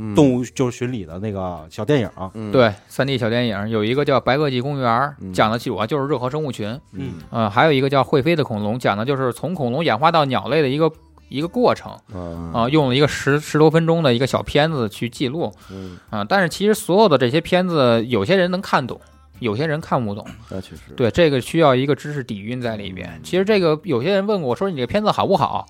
[0.00, 2.10] 嗯，动物就是巡礼的那个小电影。
[2.34, 4.88] 嗯，对，三 D 小电影有一个叫《白垩纪公园》，
[5.20, 6.80] 嗯讲的主要就是热河生物群。
[6.92, 10.90] 嗯呃，还有一个叫会飞的恐龙，讲的就是从恐龙演化到鸟类的一个
[11.28, 19.00] 一个过程啊啊、用了一个十十多分钟的一个小片子去记录嗯，啊、但是其实所有的这些片子，有些人能看懂，
[19.40, 20.24] 有些人看不懂。
[20.48, 20.82] 那确实。
[20.96, 23.20] 对，这个需要一个知识底蕴在里边。
[23.22, 25.66] 其实这个有些人问过我说：“你这片子好不好？”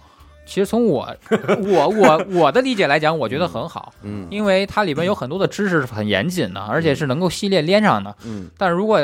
[0.49, 1.14] 其实从我
[1.68, 8.16] 我我我的理解来讲，我觉得很好，嗯因为它里边有很多的知识是很严谨的，而且是能够系列连上的。
[8.24, 8.99] 嗯但如果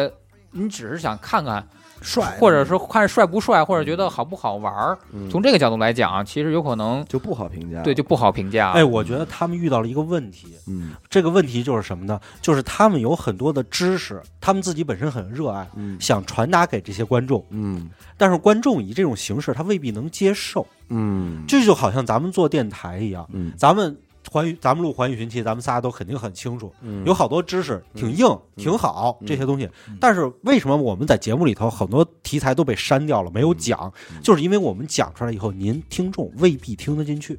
[0.52, 1.66] 你只是想看看，
[2.04, 7.80] 帅，或者说看帅不帅，或者觉得好不好玩儿，嗯，从这个角度来讲，其实有可能就不好评价。
[7.82, 8.70] 对就不好评价。
[8.72, 12.20] 哎，我觉得他们遇到了一个问题，嗯这个问题就是什么呢？
[12.40, 20.66] 就是他们有很多的知识，他们自己本身很热爱，嗯想传达给这些观众，嗯但是观众以这种形式他未必能接受。
[20.90, 23.96] 嗯，这就好像咱们做电台一样，嗯咱们
[24.34, 28.26] 环宇，咱们录环宇寻奇，咱们仨都肯定很清楚，嗯有好多知识挺硬、
[28.56, 33.92] 挺好嗯这些东西嗯，但是为什么我们在节目里头很多题材都被删掉了，没有讲？
[34.10, 37.38] 嗯就是因为我们讲出来以后，您听众未必听得进去。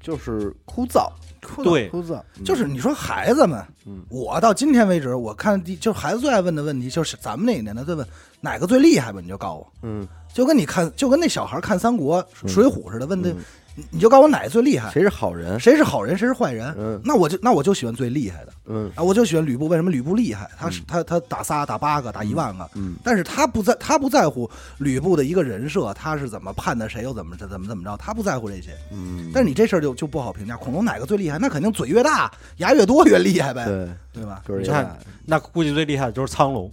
[0.00, 1.10] 就是枯燥，
[1.42, 8.06] 枯对枯燥，就是你说孩子们，嗯我到今天为止，我看第就是孩子最爱问的问题，就是咱们那个年代最问
[8.40, 13.36] 哪个最厉害吧，你就告诉我，嗯，就跟你看，就跟那小孩看三国、嗯水浒似的，问的，嗯
[13.76, 15.60] 你你就告诉我哪个最厉害，谁是好人？
[15.60, 17.00] 谁是好人，谁是坏人，嗯。
[17.04, 18.52] 那我就那我就喜欢最厉害的。
[18.64, 18.90] 嗯。
[18.94, 20.50] 啊，我就喜欢吕布，为什么吕布厉害？
[20.58, 20.84] 他是嗯。
[20.88, 22.96] 他他打仨打八个打一万个，嗯。
[23.04, 28.70] 但是他不在他不在乎吕布的一个人设，他是怎么判的谁又怎么怎么怎么着，他不在乎这些。
[28.90, 31.38] 嗯，但是你这事儿就就不好评价，恐龙哪个最厉害？
[31.38, 33.88] 那肯定嘴越大，牙越多越厉害呗，对。
[34.16, 34.40] 对吧？
[34.48, 36.70] 就是你看那估计最厉害的就是苍龙。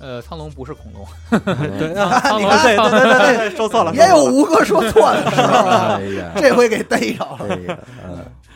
[0.00, 1.06] 呃，苍龙不是恐龙，
[1.78, 7.86] 对， 苍龙对对对对 对，说错了，也有吴哥说错的时候这回给逮着了。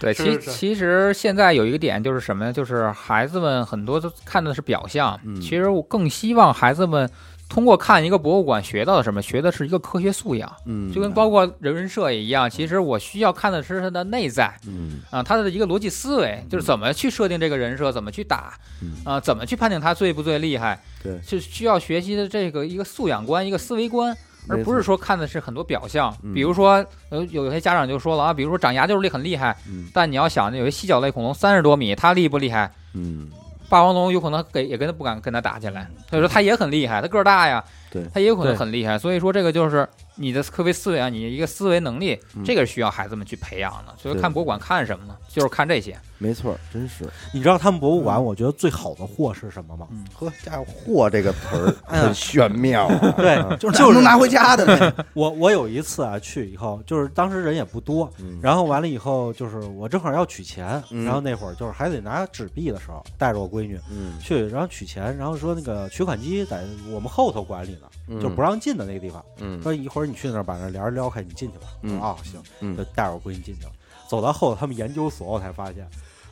[0.01, 2.53] 对，其其实现在有一个点就是什么呢？
[2.53, 5.41] 就是孩子们很多都看的是表象，嗯。
[5.41, 7.09] 其实我更希望孩子们
[7.49, 9.23] 通过看一个博物馆学到的什么？
[9.23, 12.49] 学的是一个科学素养，嗯，就跟包括人文社也一样。
[12.49, 15.01] 其实我需要看的是它的内在嗯。
[15.11, 18.93] 啊，它的一个逻辑思维，就是怎么去设定这个人设，怎么去打嗯。
[19.05, 21.21] 啊，怎么去判定他最不最厉害，对。
[21.23, 24.17] 是需要学习的这个一个素养观，一个思维观。
[24.47, 26.35] 而不是说看的是很多表象，嗯。
[26.35, 29.89] 比如说，呃，有些家长就说了啊，比如说长牙就是厉很厉害，嗯。
[29.95, 32.71] 但你要想，有些犀角类恐龙三十多米，它厉不厉害？
[32.95, 33.31] 嗯
[33.69, 38.99] 霸王龙有可能给也跟他不敢跟他打起来，所以说他也很厉害，他个儿大呀，对他也有可能很厉害。
[38.99, 43.95] 所以说这个就是你的科学思维啊，你一个思维能力，嗯这个是需要孩子们去培养的。
[43.97, 45.17] 所以看博物馆看什么呢？
[45.29, 45.97] 就是看这些。
[46.19, 47.05] 没错，真是。
[47.33, 49.87] 你知道他们博物馆，我觉得最好的货是什么吗？
[50.15, 53.11] 呵，家伙，货这个词儿 很玄妙啊。
[53.19, 54.95] 对，就是就是能拿回家的呗。
[55.13, 71.69] 我我有一次啊去以后，就是当时人也不多，嗯然后完了以后就是我正好要取钱，嗯然后那会儿就是还得拿纸币的时候，带着我闺女嗯去，然后取钱，然后说那个取款机在我们后头管理呢，嗯就不让进的那个地方，嗯说一会儿你去那儿把那帘儿撩开，你进去吧。
[71.83, 73.73] 我嗯说啊行，嗯就带着我闺女进去了。
[74.09, 75.89] 走到后头他们研究所，我才发现。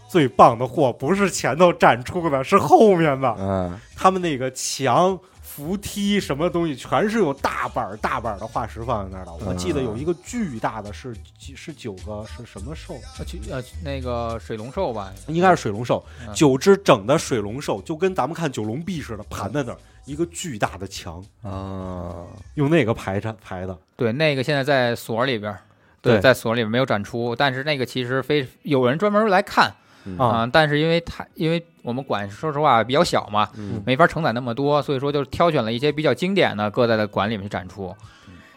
[0.08, 3.34] 最棒的货不是前头展出的，是后面的。
[3.38, 9.32] 嗯，他们那个墙、扶梯什么东西，全是有大板儿大板儿的化石放在那儿的。
[9.46, 12.94] 我记得有一个巨大的是几是九个是什么兽？
[13.18, 23.78] 呃去呃那个水龙兽吧，应该是水龙兽，嗯九只整的水龙兽，就跟咱们看九龙壁似的，盘在那儿，一个巨大的墙，啊，用那个排着排的。
[23.96, 25.60] 对，那个现在在所里边儿，
[26.00, 29.72] 对在所里边没有展出，但是那个其实非有人专门来看。
[30.04, 30.18] 嗯。
[30.18, 37.94] 啊但是因为它因为我们馆说实话比较小嘛，嗯，没法承载那么多，所以说就挑选了一些比较经典的，搁在了馆里面去展出。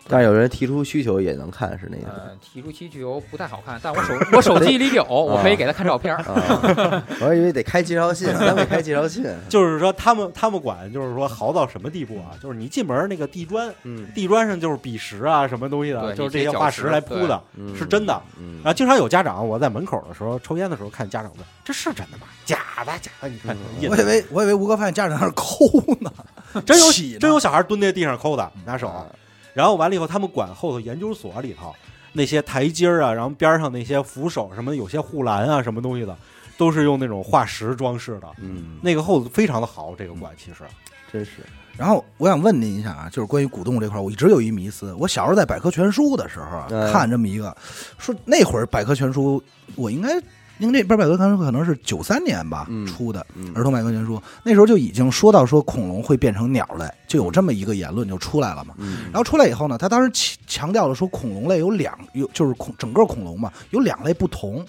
[0.07, 2.07] 但是有人提出需求也能看，是那个。
[2.07, 9.25] 呃，提出需求不太好看，但我手我手机里有， 我可以给他看照片我还以为得开介绍信，咱得开介绍信。
[9.49, 12.37] 就是说，他们他们管就是说豪到什么地步啊？
[12.41, 18.21] 就是你进门那个地砖，嗯，地砖上就是笔石啊，什么东西的，就是这些化石来铺的，嗯是真的。
[18.37, 22.27] 嗯然后经常有家长，我在门口的时候抽烟的时候，看家长问：“这是真的吗？
[22.45, 23.29] 假的，假的？
[23.29, 25.65] 你看嗯我以为我以为吴哥发现家长在那儿抠
[26.01, 26.11] 呢，
[26.65, 28.87] 真有真有小孩蹲在地上抠的，拿手。
[28.87, 29.05] 啊
[29.55, 31.73] 然后完了以后，他们管后头研究所里头
[32.13, 36.15] 那些台阶儿啊，然后边上那些扶手什么，有些护栏啊，什么东西的，
[36.57, 38.27] 都是用那种化石装饰的。
[38.41, 40.57] 嗯，那个后头非常的好，这个馆其实
[41.11, 41.31] 真是
[41.77, 44.93] 然后我想问您一下啊，就是关于古动物这块儿，我一直有一迷思。
[44.93, 47.55] 我小时候在百科全书的时候看这么一个，
[47.97, 49.41] 说那会儿百科全书，
[49.75, 50.09] 我应该
[50.57, 53.51] 因为这本百科全书可能是九三年吧、嗯出的嗯。
[53.53, 58.73] 儿童百科全书，那时候就已经说到说恐龙会变成鸟类，就有这么一个言论就出来了嘛。
[58.77, 59.05] 嗯。
[59.05, 64.65] 然后出来以后呢，他当时强强调了说，恐龙类有两有就是恐整个恐龙嘛，有两类不同，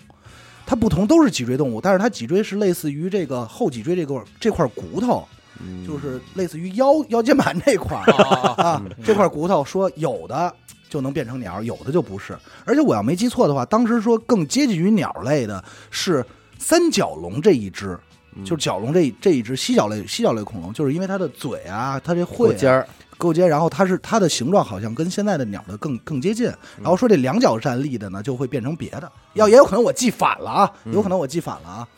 [0.66, 5.26] 它不同都是脊椎动物，但是它脊椎是类似于这个后脊椎这个这块骨头，
[5.61, 5.87] 嗯。
[5.87, 8.12] 就是类似于腰腰间盘这块儿
[8.62, 10.53] 啊，这块骨头说有的
[10.89, 12.37] 就能变成鸟，有的就不是。
[12.64, 16.24] 而且我要没记错的话，当时说更接近于鸟类的是
[16.59, 17.99] 三角龙这一只，
[18.34, 26.49] 嗯就是角龙这这一只犀角类犀角类恐龙，就是因为它的嘴啊，它这喙、啊、尖儿，构尖，然后它是它的形状好像跟现在的鸟的更更接近。
[26.49, 31.89] 嗯然后说这两脚站立的呢，就会变成别的，要也有可能我记反了啊，嗯有可能我记反了啊。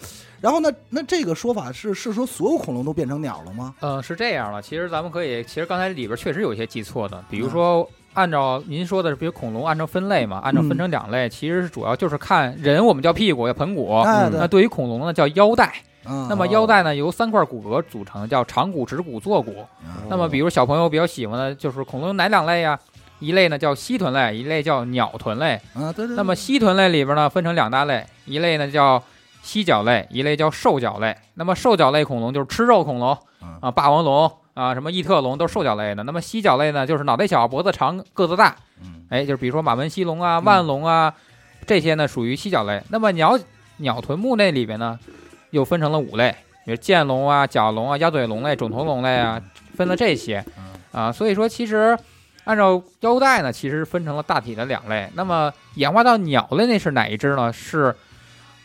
[0.41, 3.75] 然后呢，那这个说法是是说所有恐龙都变成鸟了吗？
[3.81, 7.89] 呃，是这样了，其实咱们可以，其实刚才里边确实有一些记错的，比如说。
[8.15, 13.97] 按照您说的，比如恐龙按照分类嘛，按照分成两类，其实是主要就是看人，我们叫屁股，叫盆骨。
[14.01, 15.73] 哎，那对，于恐龙呢，叫腰带。
[16.05, 19.65] 嗯那么腰带呢，由三块骨骼组成，叫长骨、指骨、坐骨。
[20.09, 22.77] 那么，比如小朋友比较喜欢的就是恐龙有哪两类呀？
[23.21, 25.61] 一类呢叫蜥臀类，一类叫鸟臀类。
[25.75, 26.17] 啊，对对。
[26.17, 29.01] 那么蜥臀类里边呢，分成两大类，一类呢叫
[29.43, 31.17] 蜥脚类，一类叫兽脚类。
[31.35, 36.03] 那么兽脚类恐龙就是吃肉恐龙嗯啊，霸王龙啊，什么异特龙都是兽脚类的。
[36.03, 41.15] 那么犀角类呢，就是脑袋小、脖子长、个子大，嗯哎，就是比如说马门溪龙啊、万龙啊，
[41.67, 42.83] 这些呢属于犀角类。
[42.91, 43.39] 那么鸟
[43.79, 44.99] 鸟臀目那里边呢，
[45.51, 46.35] 又分成了五类，
[46.65, 49.41] 比如剑龙啊、角龙啊、鸭嘴龙类、肿头龙类啊，
[49.75, 50.45] 分了这些
[50.93, 51.13] 啊。
[51.13, 51.97] 所以说，其实
[52.45, 55.09] 按照腰带呢，其实分成了大体的两类。
[55.15, 57.53] 那么演化到鸟类那是哪一只呢？
[57.53, 57.95] 是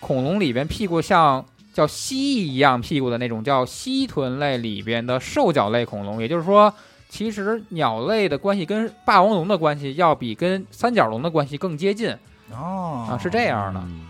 [0.06, 1.43] 恐龙里边屁股像
[1.74, 6.22] 叫蜥蜴一样屁股的那种叫蜥臀类里边的兽脚类恐龙。
[6.22, 6.72] 也就是说，
[7.10, 12.12] 其实鸟类的关系跟霸王龙的关系要比跟三角龙的关系更接近
[12.51, 13.80] 哦啊，是这样的。
[13.80, 14.01] 嗯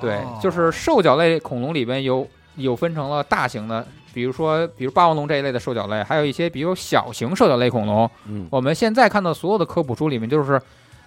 [0.00, 2.26] 对哦，就是兽脚类恐龙里边有
[2.56, 8.10] 有分成了大型的，比如说比如霸王龙这一类的兽脚类，还有一些比如小型兽脚类恐龙。
[8.26, 10.60] 嗯我们现在看到所有的科普书里面，就是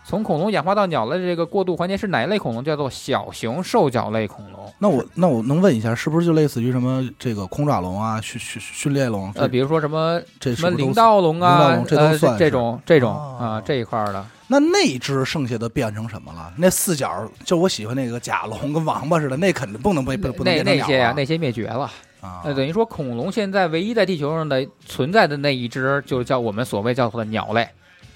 [0.07, 2.63] 从恐龙演化到鸟类的这个过渡环节是哪一类恐龙？
[2.63, 4.71] 叫做小型兽脚类恐龙。
[4.77, 9.31] 那我那我能问一下，是不是就类似于什么这个空爪龙啊、训训训练龙？
[9.33, 14.23] 呃，比如说什么这什么灵是不是都道龙啊这都呃算是这种这种哦啊这一块儿的。
[14.47, 16.53] 那那只剩下的变成什么了？
[16.55, 21.91] 那四角就我喜欢那个甲龙跟王八似的，那肯定不能被不不能那变成鸟那些呀、啊那些灭绝了。
[22.21, 27.67] 啊呃，等于说恐龙现在唯一在地球上的存在的那一只，就叫我们所谓叫做的鸟类。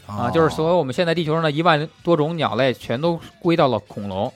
[0.10, 4.32] 啊，哦就是所有我们现在地球上的一万多种鸟类，全都归到了恐龙。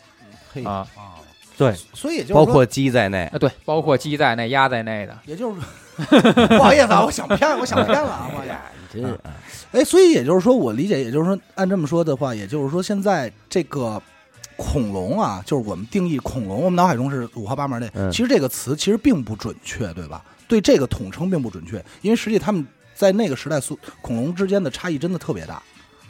[0.54, 0.88] 嘿啊。
[0.96, 1.18] 啊，
[1.58, 5.18] 对，所以也就包括鸡在内，啊，对，包括鸡在内、鸭在内的。
[5.26, 8.56] 也就是说 不好意思啊，我想偏，我想偏了啊， 我也。
[8.92, 9.20] 真是
[9.72, 14.00] 哎，所以也就是说，我理解，也就是说，按这么说的话，也就是说，现在这个
[14.56, 17.90] 恐龙啊，就是我们定义恐龙，我们脑海中是五花八门的。
[17.96, 18.12] 嗯。
[18.12, 20.24] 其实这个词其实并不准确，对吧？
[20.48, 22.64] 对这个统称并不准确，因为实际他们
[23.04, 25.62] 在那个时代，速恐龙之间的差异真的特别大。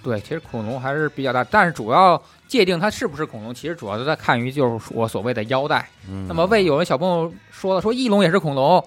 [0.04, 5.90] 对，其实恐龙还是比较大，但是主要界定它是不是恐龙，其实主要都在看于就是我所谓的腰带。
[6.08, 8.84] 嗯那么为有人小朋友说了，说翼龙也是恐龙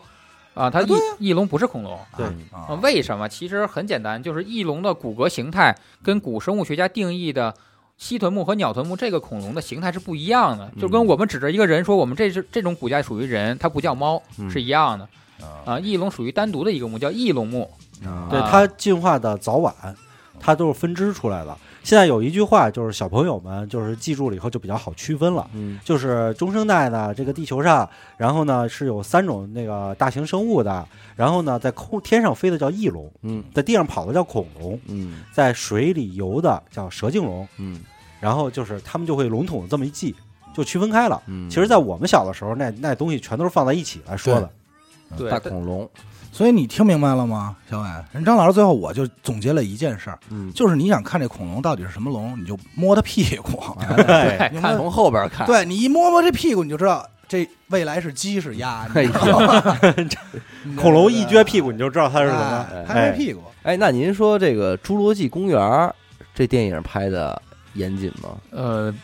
[0.54, 1.98] 啊，它翼翼龙不是恐龙。
[2.16, 3.28] 对啊，啊，为什么？
[3.28, 7.52] 其实很简单，就是翼龙的骨骼形态跟古生物学家定义的
[7.96, 15.08] 蜥臀目和鸟臀目这个恐龙的形态是不一样的，嗯就跟我们指着一个人说我们这是这种骨架属于人，它不叫猫，嗯是一样的。
[15.66, 17.70] 啊，翼龙属于单独的一个目，叫翼龙目。
[18.30, 19.74] 对啊它进化的早晚，
[20.40, 21.56] 它都是分支出来的。
[21.82, 25.48] 现在有一句话，就是小朋友们就是记住了以后就比较好区分了。
[25.52, 30.84] 嗯就是中生代呢，这个地球上，然后呢是有三种那个大型生物的，
[31.14, 37.80] 然后呢在空天上飞的叫翼龙，嗯在地上跑的叫恐龙，嗯在水里游的叫蛇颈龙，嗯
[38.18, 40.12] 然后就是他们就会笼统的这么一记，
[40.52, 41.22] 就区分开了。
[41.26, 44.50] 嗯，其实，在我们小的时候，那那东西全都是放在一起来说的。
[45.16, 45.88] 对大恐龙，
[46.36, 47.88] 所以你听明白了吗，小伟？
[48.12, 53.58] 人张老师最后我就总结了一件事儿，嗯，就是你想看这恐龙到底是什么龙，你就摸它屁股，
[53.96, 58.86] 对， 明白吗从后边看，对你一摸摸这屁股，你就知道这未来是鸡是鸭。
[58.94, 59.62] 哎 你知道吗
[60.76, 62.66] 恐龙一撅屁股，你就知道它是什么。
[62.70, 63.40] 哎拍拍屁股。
[63.62, 65.58] 哎，那您说这个《侏罗纪公园》
[66.34, 67.40] 这电影拍的
[67.72, 68.36] 严谨吗？
[68.50, 68.94] 呃，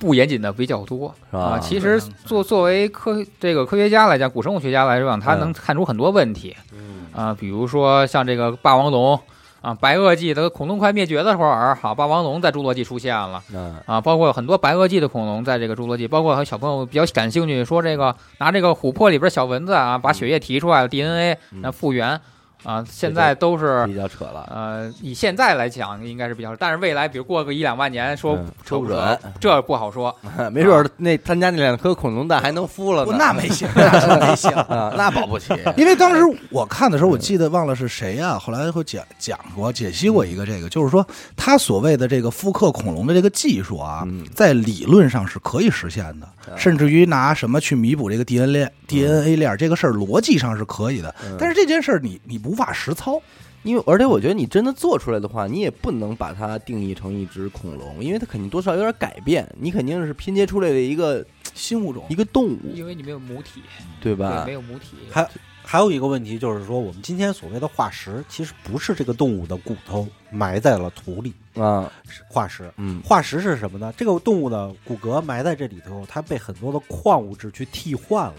[0.00, 1.42] 不严谨的比较多是吧？
[1.42, 1.58] 啊。
[1.60, 7.06] 其实作作为科这个科学家来讲，古生物学家来讲，他能看出很多问题嗯。
[7.14, 9.20] 啊，比如说像这个霸王龙
[9.60, 13.42] 啊，白垩纪的恐龙快灭绝的时候，好，霸王龙在侏罗纪出现了。
[13.54, 13.76] 嗯。
[13.84, 22.18] 啊，包括很多白垩纪的恐龙在这个侏罗纪，包括和小朋友比较感兴趣，说这个拿这个琥珀里边小蚊子啊，把血液提出来了，DNA 嗯那复原
[22.62, 30.14] 啊，现在都是比较扯了，呃，以现在来讲应该是比较，但是未来比如过个一两万年，说嗯扯不说不准准，这不好说。
[30.52, 33.16] 没准儿那他家那两颗恐龙蛋还能孵了，呢。
[33.18, 34.50] 那没行，那没行。
[34.52, 35.54] 啊，那保不齐。
[35.76, 41.06] 因为当时我看的时候，我记得忘了是谁呀、后来会讲讲过、解析过一个这个，就是说
[41.36, 51.14] 他所谓的这个复刻恐龙的这个技术啊，嗯在理论上是可以实现的，啊甚至于拿什么去弥补这个 DNA 链 DNA 链这个事儿，逻辑上是可以的。
[51.24, 53.22] 嗯但是这件事儿你你无法实操，
[53.62, 61.24] 因为而且我觉得你真的做出来的话，你也不能把它定义成一只恐龙，因为它肯定多少有点改变，你肯定是拼接出来的一个
[61.54, 63.62] 新物种一个动物，因为你没有母体，
[64.00, 64.52] 对吧对，没？
[64.54, 64.96] 有母体。
[65.10, 65.28] 还
[65.62, 71.88] 还有一个问题就是说，我们今天所谓的化石，其实不是这个动物的骨头埋在了土里，啊，
[72.28, 72.72] 化石。
[72.78, 73.92] 嗯化石是什么呢？
[73.96, 78.34] 这个动物的骨骼埋在这里头，它被很多的矿物质去替换了，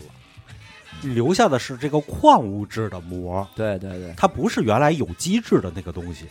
[1.01, 6.25] 留下的是这个矿物质的膜，对对对，它不是原来有机质的那个东西。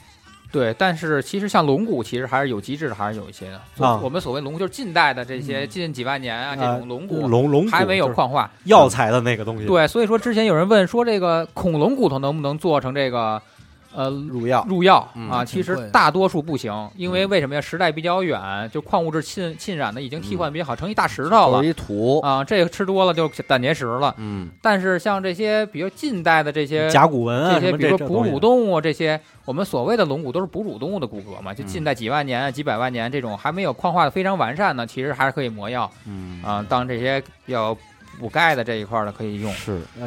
[0.52, 3.86] 对，但是其实像龙骨，其实还是有机制的，还是有一些的。
[3.86, 8.50] 啊我们所谓龙骨，就是近代的这些嗯近几万年啊，这啊种龙骨龙龙骨还没有矿化。
[8.64, 9.66] 药材的那个东西。
[9.66, 13.40] 对，所以说之前有人问说，这个恐龙骨头能不能做成这个
[13.94, 15.44] 呃入药，入药嗯啊？
[15.44, 17.60] 其实大多数不行，因为为什么呀？
[17.60, 18.40] 时代比较远，
[18.72, 22.44] 就矿物质浸浸染的已经替换比较好，成一大石头了一土，啊。
[22.44, 24.14] 这个吃多了就胆结石了。
[24.18, 37.76] 嗯但是像这些比较近代的这些甲骨文啊，这些比如说哺乳动物这些，我们所谓的龙骨都是哺乳动物的骨骼嘛，就嗯近代几万年、几百万年这种还没有矿化的非常完善呢，其实还是可以磨药嗯啊，当这些比较
[38.20, 39.50] 补钙的这一块儿的可以用。
[39.54, 39.80] 是。
[39.98, 40.06] 那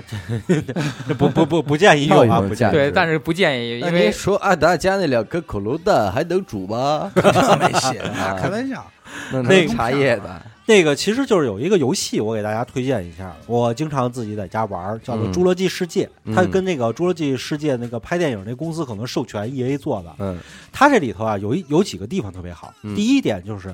[1.08, 2.72] 这不不不不建议用啊，不建议。
[2.72, 7.12] 对，但是不建议，因为说啊，大家那两颗恐龙蛋还能煮吗？
[7.60, 8.86] 没戏，啊 开玩笑。
[9.32, 16.06] 那茶叶的，那个其实就是有一个游戏，我给大家推荐一下，我经常自己在家玩儿，叫做嗯《侏罗纪世界》。
[16.24, 20.16] 嗯它跟那个《侏罗纪世界》那个拍电影那公司可能授权 E A 做的。
[20.20, 20.40] 嗯
[20.72, 22.74] 它这里头啊有一有几个地方特别好。
[22.82, 23.74] 嗯第一点就是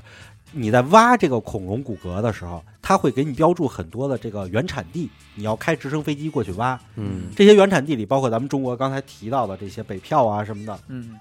[0.52, 6.80] 你在挖这个恐龙骨骼的时候，它会给你标注很多的这个原产地，你要开直升飞机过去挖。
[6.96, 11.20] 嗯这些原产地里包括咱们中国刚才提到的这些北票啊什么的，嗯，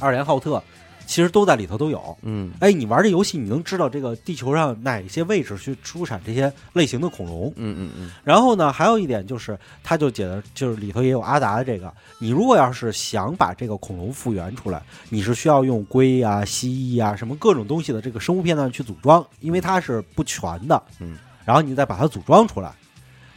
[0.00, 0.62] 二连浩特，
[1.06, 2.16] 其实都在里头都有。
[2.22, 7.52] 嗯哎，你玩这游戏，你能知道这个地球上哪些位置去出产这些类型的恐龙。
[7.56, 11.92] 嗯嗯嗯然后呢，还有一点就是，它就解的，就是里头也有阿达的这个。
[12.18, 20.82] 你如果要是想把这个恐龙复原出来，你是需要用龟啊、蜥蜴啊什么各种东西的这个生物片段去组装，因为它是不全的。
[21.00, 22.72] 嗯，然后你再把它组装出来。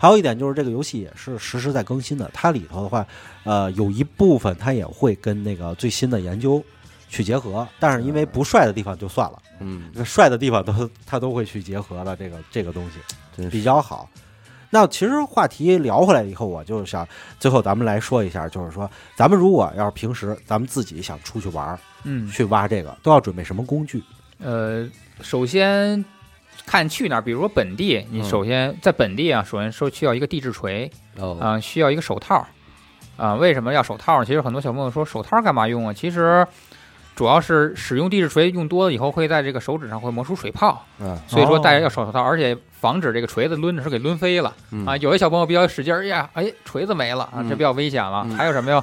[0.01, 2.31] 还有一点就是，这个游戏也是实时在更新的。
[2.33, 3.05] 它里头的话，
[3.43, 6.63] 呃，有一部分它也会跟那个最新的研究
[7.09, 9.37] 去结合，但是因为不帅的地方就算了。
[9.59, 12.87] 嗯，这帅的地方都他都会去结合的，这个这个东
[13.35, 14.07] 西比较好。
[14.69, 17.05] 那其实话题聊回来以后，我就想
[17.39, 24.03] 最后咱们来说一下，就是说咱们如果要是平时咱们自己想出去玩嗯，去挖这个，都要准备什么工具？
[24.37, 24.87] 呃，
[25.21, 26.05] 首先
[26.67, 32.45] 看去哪儿，比如说本地，你嗯首先在本地啊，首先说需要一个地质锤哦，啊、需要一个手套
[33.17, 34.23] 啊、为什么要手套？
[34.23, 35.91] 其实很多小朋友说手套干嘛用啊？
[35.91, 36.47] 其实
[37.19, 44.95] 主要是使用地质锤用多了以后，会在这个手指上会磨出水泡，嗯所以说哦戴着要手套，而且防止这个锤子抡的时候给抡飞了嗯啊。
[44.95, 48.23] 有些小朋友比较使劲儿，哎呀，哎，锤子没了啊，嗯这比较危险了。
[48.25, 48.81] 嗯还有什么呀？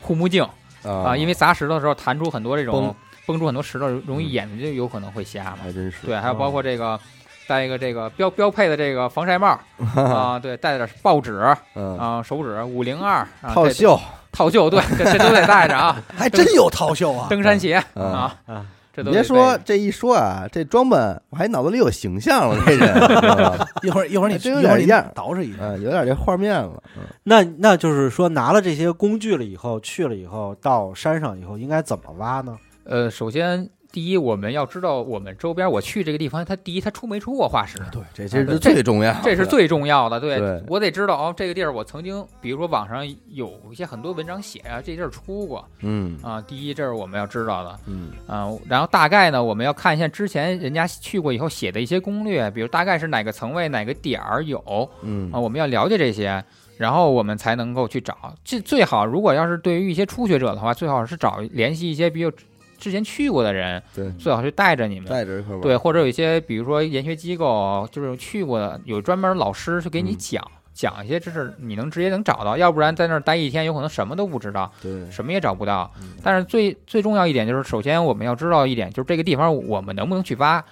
[0.00, 0.42] 护目镜
[0.82, 2.92] 啊，因为为砸石头的时候弹出很多这种
[3.24, 5.58] 崩出很多石头，容易眼睛有可能会瞎嘛。
[5.62, 6.04] 还真是。
[6.04, 6.98] 对，还有包括这个
[7.46, 9.56] 戴一个这个标标配的这个防晒帽
[9.94, 11.40] 啊，对，带点报纸
[11.76, 13.24] 嗯，啊，手指五零二
[13.54, 13.96] 套袖，
[14.36, 15.96] 套袖，对，这 这都得带着啊。
[16.14, 17.26] 还真有套袖啊！
[17.30, 22.94] 登山鞋嗯啊啊，这都别说这一说啊，这装扮我还脑子里有形象了，这人，
[23.82, 25.58] 一会儿一会儿你真有一样捯饬一下。
[25.60, 26.82] 嗯，有点这画面了。
[26.98, 32.56] 嗯那那就是说拿了这些工具了以后，去了以后到山上以后应该怎么挖呢？
[32.84, 37.78] 呃，首先第一，我们要知道我们周边，我去这个地方，它第一，它出没出过化石？
[37.90, 40.20] 对，这这是这最重要的，这是最重要的。
[40.20, 46.38] 对对我得知道哦，这个地儿我曾经，比如说网上有一些很多文章写啊，这地儿出过嗯啊。
[46.42, 48.52] 第一，这是我们要知道的嗯啊。
[48.68, 56.44] 然后大概呢，我们要看一下之前人家去过以后写的一些攻略，比如大概是哪个层位、哪个点儿有嗯啊，我们要了解这些。
[56.76, 59.06] 然后我们才能够去找，这最好。
[59.06, 62.30] 如果要是对于一些初学者的话，最好是找联系一些比较
[62.78, 65.08] 之前去过的人，对，最好是带着你们。
[65.08, 75.90] 带着一块玩对，或者有一些，比如说研学机构，就是去过的，有专门老师去给你嗯讲、讲一些知识，你能直接能找到，要不然在那儿待一天，有可能什么都不知道，对，什么也找不到。
[76.00, 80.64] 嗯但是最最重要一点就是，首先我们要知道一点，就是这个地方我们能不能去挖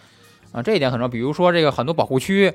[0.52, 1.08] 啊，这一点很重要。
[1.08, 2.52] 比如说这个很多保护区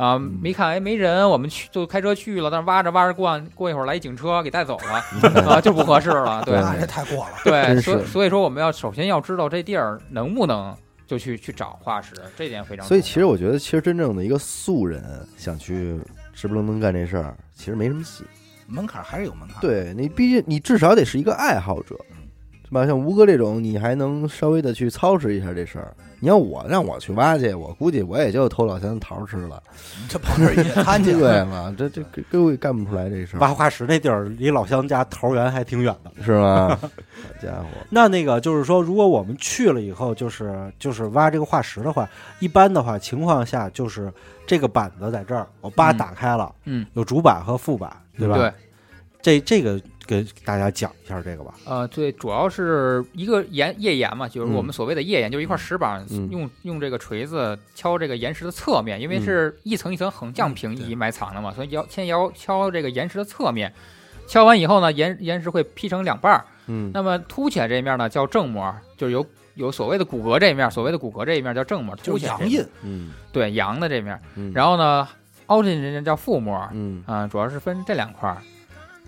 [0.00, 6.42] 啊，嗯没看哎没人，我们去就开车去了，但是挖着挖着过过一会儿来一警车给带走了 啊，就不合适了。
[6.44, 7.32] 对 那这太过了。
[7.44, 10.74] 对，所以所以说我们要首先要知道这地儿能不能
[11.06, 12.88] 就去去找化石，这点非常重要。
[12.88, 15.04] 所以其实我觉得，其实真正的一个素人
[15.36, 16.00] 想去
[16.32, 18.24] 直不愣登干这事儿，其实没什么戏。
[18.66, 21.98] 门槛还是有门槛。，对你，毕竟你至少得是一个爱好者，
[22.70, 22.86] 是吧？
[22.86, 25.92] 像吴哥这种，你还能稍微的去操持一下这事儿。
[26.22, 29.60] 你要我让我去挖去，我估计我也就偷老乡桃吃了，
[30.06, 31.74] 这跑那儿野餐去对吗？
[31.76, 36.12] 这这根根本干不出来这事儿，挖化石那地儿离老乡家桃园还挺远的。
[36.22, 36.76] 是吧？
[36.78, 36.88] 好
[37.42, 42.08] 家伙，那那个就是说，如果我们去了以后，就是就是挖这个化石的话，
[42.38, 44.12] 一般的话情况下就是
[44.46, 48.36] 这个板子在这儿，我叭嗯打开了，嗯，有主板和副板，对吧？
[48.36, 48.52] 对，
[49.22, 49.80] 这这个
[50.10, 51.54] 给大家讲一下这个吧。
[51.64, 56.28] 呃，对，主要是一个岩页岩嘛，就是我们所谓的页岩，就是一块石板，嗯。
[56.30, 63.72] 用用这个锤子敲这个岩石的侧面，因为是一层一层横向平移埋藏的嘛，所以要先要敲这个岩石的侧面。
[64.26, 66.90] 敲完以后呢，岩岩石会劈成两半儿，嗯。
[66.92, 72.26] 那么凸起来这一面呢叫正膜，就是有有所谓的骨骼这一面，所谓的骨骼这一面叫正膜，凸起
[72.82, 73.12] 嗯。
[73.32, 75.06] 对阳的这面，嗯，然后呢
[75.46, 77.02] 凹进去这叫腹膜，嗯。
[77.06, 78.38] 啊，主要是分这两块儿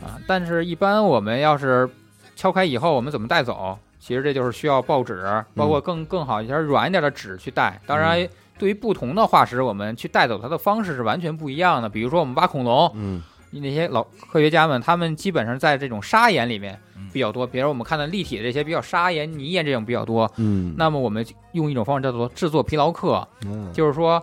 [0.03, 0.18] 啊。
[0.26, 1.88] 但是，一般我们要是
[2.36, 3.78] 敲开以后，我们怎么带走？
[3.98, 5.24] 其实这就是需要报纸，
[5.55, 7.80] 包括更更好一些软一点的纸去带。
[7.86, 8.28] 当然，
[8.59, 11.88] 对于不同的化石，我们去带走它的方式是完全不一样的。
[11.88, 13.22] 比如说，我们挖恐龙，嗯
[13.55, 17.46] 那些老科学家们，他们基本上在这种砂岩里面嗯比较多。
[17.46, 20.28] 比如我们看到立体的这些比较砂岩、泥岩这种比较多。
[20.36, 24.20] 嗯，那么我们用一种方式叫做制作疲劳克，嗯就是说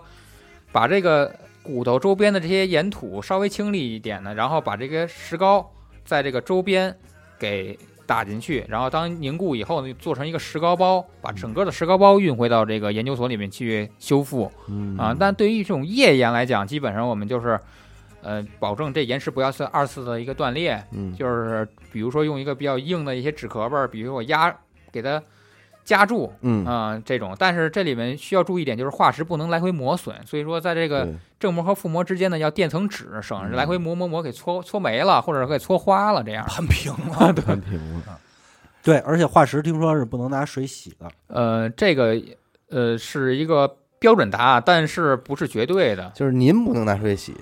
[0.72, 5.70] 把这个骨头周边的这些岩土稍微清理一点呢，然后把这个石膏
[6.04, 6.94] 在这个周边
[7.38, 15.16] 给打进去，然后当凝固以后呢，做成一个石膏包，把整个的石膏包运回到这个研究所里面去修复嗯啊。
[15.18, 17.58] 但对于这种页岩来讲，基本上我们就是。
[18.22, 24.54] 呃，保证这岩石不要是二次的一个断裂，嗯就是比如说用一个比较硬的一些纸壳儿，比如我压
[24.92, 25.22] 给它
[25.84, 31.08] 夹住，嗯啊、这种，但是这里面需要注意一点，就是化石不能来回磨损，所以说在这个
[31.38, 36.44] 正膜和副膜之间呢，要垫层纸，省嗯着来回磨磨磨给搓搓没了，或者给搓花了这样。
[36.46, 37.32] 攀平了。
[37.32, 38.00] 看屏幕，
[38.82, 41.10] 对，而且化石听说是不能拿水洗的。
[41.26, 42.20] 呃，这个
[42.68, 46.10] 呃是一个标准答案，但是不是绝对的。
[46.14, 47.34] 就是您不能拿水洗，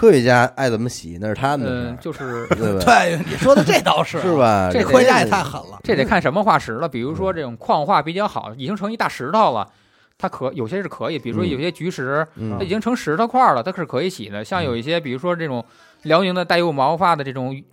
[0.00, 2.80] 科学家爱怎么洗那是他们的事嗯、就是 对吧？
[2.86, 4.34] 对，你说的这倒是 是？
[4.34, 4.70] 吧？
[4.72, 5.78] 这这科学家也太狠了。
[5.82, 9.68] 这得看什么化石了，比如说这种矿化比较好，已经成一大石头了。
[10.16, 14.42] 它可有些是可以，比如说嗯有些菊石，嗯它已经成石头块了，它是可以洗的。
[14.42, 15.62] 像有一些，比如说这种
[16.04, 17.64] 辽宁的带有毛发的这种嗯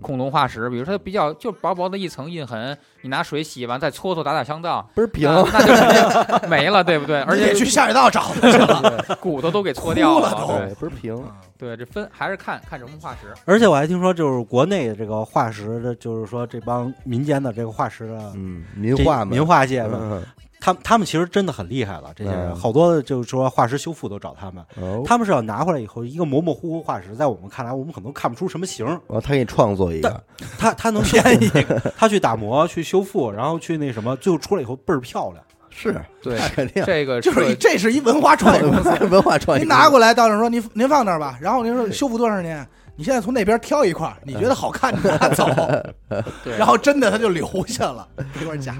[0.00, 7.20] 恐龙化石，比如说它比较就薄薄的一层印痕，你拿水洗完再搓搓打打香皂，不是平，那那就 没了，对不对？
[7.28, 9.16] 而且你去下水道找他去了。
[9.20, 10.46] 骨头都给搓掉哭了都。
[10.46, 11.24] 对，倍儿平，
[11.58, 13.32] 对，这分还是看看什么化石。
[13.44, 20.22] 而且我还听说，就是国内的这个化石的，就是说这帮民间的这个化石的嗯，民这化嘛，民化界的，嗯
[20.60, 22.12] 他他们其实真的很厉害了。
[22.16, 28.90] 这些人嗯好多就是说化石修复都找他们，哦，他们是要拿回来以后一个模模糊糊化石，在我们看来，我们可能看不出什么形儿。
[28.90, 30.22] 然后他给你创作一个，
[30.58, 35.42] 他他能 修复，他去打磨去修复，然后去那什么，最后出来以后倍儿漂亮。
[35.78, 38.62] 是，对，肯定，这个就是这是一文化创意。
[39.10, 42.66] 文化创意，您拿过来，到那说您您放那儿吧，然后您说修复多长时间？
[42.96, 45.46] 你现在从那边挑一块儿，你觉得好看，你拿走，
[46.42, 48.08] 对然后真的他就留下了
[48.40, 48.74] 这块假。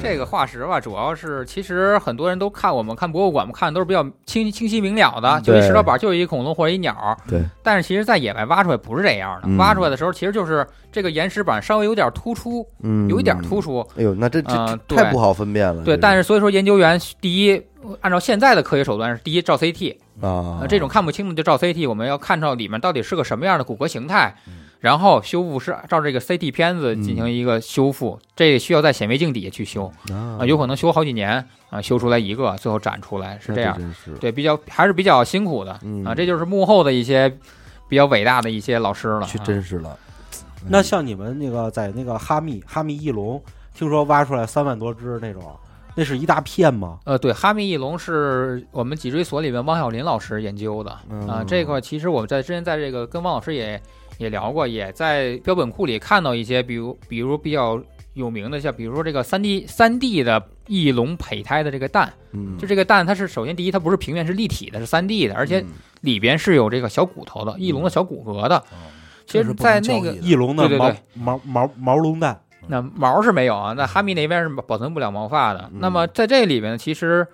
[0.00, 7.16] 这个化石吧，主要是其实很多人都看我们看博物馆，看的都是比较清清晰明了的，嗯就一石头板，就一恐龙或者一鸟。
[7.26, 13.80] 对，但是其实，在野外挖出来不是这样的，嗯挖出来的时候其实就是这个岩石板稍微有点突出，嗯，有一点突出。
[13.96, 15.82] 哎呦，那这这太不好分辨了。
[15.82, 17.62] 对，但是所以说研究员第一，
[18.00, 24.34] 按照现在的科学手段是第一照 CT，啊呃，，这种看不清的就照 CT，我们要看到里面到底是个什么样的骨骼形态，
[24.80, 33.76] 然后修复是照这个 CT 片子进行一个修复，这需要在显微镜底下去修啊啊、有可能修好几年啊、修出来一个，最后展出来是这样。
[34.20, 37.28] 对，比较还是比较辛苦的嗯啊，这就是幕后的一些
[37.88, 39.26] 比较伟大的一些老师了。
[39.26, 39.98] 去啊真实了。
[40.68, 43.42] 那像你们那个在那个哈密哈密翼龙，
[43.74, 45.42] 听说挖出来三万多只那种，
[45.94, 46.98] 那是一大片吗？
[47.04, 50.90] 呃，对，哈密翼龙是我们脊椎所里面汪小林老师研究的。
[50.90, 53.80] 啊、嗯这块其实我们在之前在这个跟汪老师也
[54.18, 57.82] 也聊过，也在标本库里看到一些，比如比如比较
[58.14, 65.66] 有名的，像比如说这个三 D 三 D 的翼龙胚胎的这个蛋，嗯，就这个蛋它是首先第一它不是平面是立体的，是三 D 的，而且嗯。
[66.02, 68.60] 里边是有这个小骨头的翼龙的小骨骼的。
[69.24, 70.96] 其实，在那个翼龙的毛对对对。
[71.14, 75.68] 毛毛毛龙蛋，那毛是没有啊，那哈密那边是保存不了毛发的。
[75.74, 77.26] 嗯那么在这里边呢，其实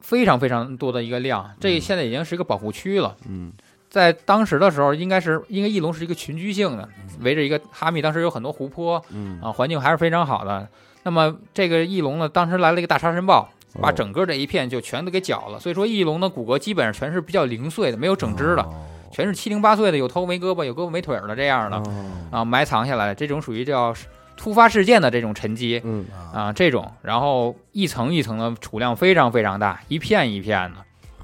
[0.00, 3.14] 非常非常多的一个量，这现在已经是一个保护区了。
[3.28, 3.52] 嗯
[3.90, 6.88] 在当时的时候，应该是因为翼龙是一个群居性的，
[7.20, 10.66] 围着一个哈密，当时有很多湖泊嗯啊，环境还是非常好的。
[11.02, 13.46] 那么这个翼龙呢，当时来了一个大沙尘暴，
[13.82, 15.60] 把哦整个这一片就全都给搅了。
[15.60, 18.66] 所以说，翼龙的骨骼基本上全是比较零碎的，没有整只的，
[19.10, 21.82] 全是七零八碎的，有头没胳膊，有胳膊没腿儿的这样的哦
[22.30, 23.14] 啊，埋藏下来。
[23.14, 23.94] 这种属于叫
[24.36, 25.80] 突发事件的这种沉积。
[25.84, 30.72] 嗯啊，这种，然后一层一层的储量非常非常大，一片一片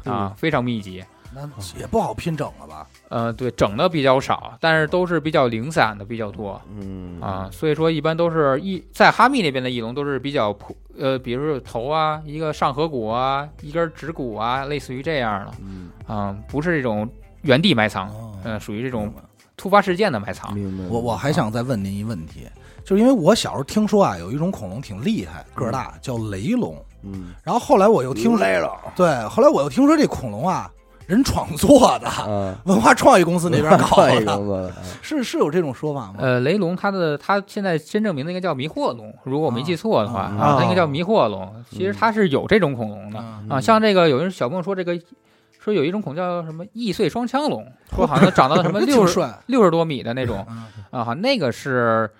[0.05, 1.03] 的，啊，非常密集。
[1.35, 1.43] 那
[1.79, 2.87] 也不好拼整了吧？
[3.11, 17.07] 呃，对，整的比较少，但是都是比较零散的比较多嗯啊，所以说一般都是一在哈密那边的翼龙都是比较普，呃，比如说头啊，一个上颌骨啊，一根指骨啊，类似于这样的嗯，啊，不是这种
[17.43, 19.13] 原地埋藏，哦嗯，属于这种
[19.55, 20.55] 突发事件的埋藏。
[20.55, 20.85] 明白。
[20.89, 22.47] 我我还想再问您一问题，
[22.89, 26.75] 就是因为我小时候听说啊，有一种恐龙挺厉害，个儿大，叫雷龙。
[27.03, 30.71] 嗯然后后来我又听说，了对，后来我又听说这恐龙啊，
[31.07, 34.73] 人创作的，嗯，文化创意公司那边搞换一个的，
[35.03, 36.15] 是是有这种说法吗？
[36.17, 41.63] 呃，雷龙它的它现在真正名字应该叫迷惑龙，如果我没记错的话啊啊，它应该叫迷惑龙。
[41.71, 44.99] 其实它是有这种恐龙的啊啊，像这个有人小朋友说这个
[45.61, 47.65] 说有一种恐叫什么易碎双枪龙，
[47.95, 52.11] 说好像长到什么 六十帅六十多米的那种嗯啊，好那个是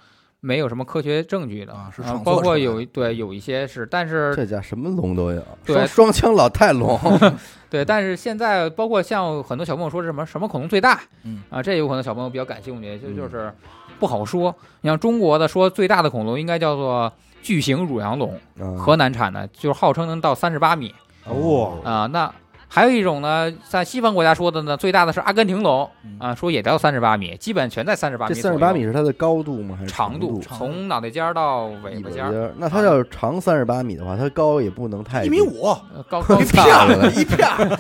[0.41, 6.99] 没有什么科学证据的啊是包括有对有一些是，但是这家什么龙都有，对双双枪老太龙，
[7.69, 13.53] 对，但是现在包括像很多小朋友说什么什么恐龙最大，嗯啊，这有可能小朋友比较感兴趣，就嗯就是
[13.99, 14.55] 不好说。
[14.83, 17.13] 你像中国的说最大的恐龙应该叫做
[17.43, 22.07] 巨型乳羊龙，啊河南产的，就是号称能到三十八米哦，啊。
[22.07, 22.33] 那
[22.71, 28.35] 还有一种呢，在西方国家说的呢，最大的是阿根廷龙嗯啊，说也到三十八米，基本全在三十八米。
[28.35, 29.75] 这三十八米是它的高度吗？
[29.79, 30.41] 还是长度度，？
[30.43, 35.65] 从脑袋尖儿到尾尾巴巴尖儿，那它要是长三十八米的话，它高也不能太低一米五，
[35.95, 37.79] 呃高 高一片儿一片儿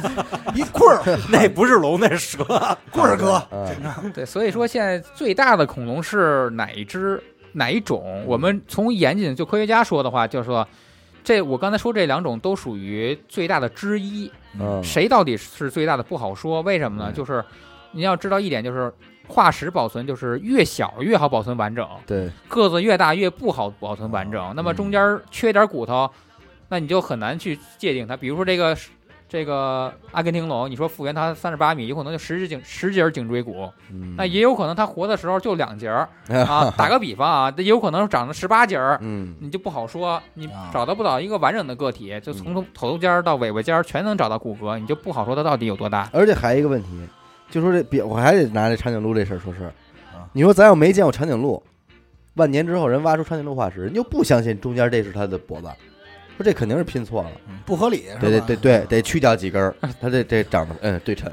[0.54, 2.44] 一棍儿 那不是龙，那是蛇。
[2.90, 3.68] 棍儿哥，啊，
[4.14, 7.22] 对，所以说现在最大的恐龙是哪一只
[7.52, 8.24] 哪一种？
[8.26, 10.66] 我们从严谨就科学家说的话，就是说，
[11.22, 16.62] 这我刚才说这两种都属于最大的之一，嗯，谁到底是最大的不好说。
[16.62, 17.10] 为什么呢？
[17.10, 17.44] 嗯就是
[17.92, 18.92] 你要知道一点，就是
[19.26, 24.52] 化石保存就是越小越好保存完整，对，个子越大越不好保存完整。
[24.56, 26.10] 那么中间缺点骨头，
[26.68, 28.16] 那你就很难去界定它。
[28.16, 28.76] 比如说这个
[29.28, 36.08] 这个阿根廷龙，你说复原它三十八米，有可能就十节颈十节颈椎骨，嗯那也有可能它活的时候就两节儿
[36.46, 36.72] 啊。
[36.78, 46.08] 打个比方啊，这也有可能长了十八节儿，嗯你就不好说，你啊找到不到一个完整的个体，就从头头尖儿到尾巴尖儿全能找到骨骼，你就不好说它到底有多大。
[46.12, 46.88] 而且还有一个问题，
[47.50, 49.66] 就说这别，我还得拿这长颈鹿这事儿说事儿
[50.16, 50.24] 啊。
[50.32, 51.62] 你说咱要没见过长颈鹿，
[52.34, 55.68] 万年之后人挖出长颈鹿化石，人就不相信中间这是它的脖子，
[56.38, 58.20] 说这肯定是拼错了，嗯不合理是吧？
[58.20, 61.30] 对对对对，得去掉几根儿， 它这这长得嗯对称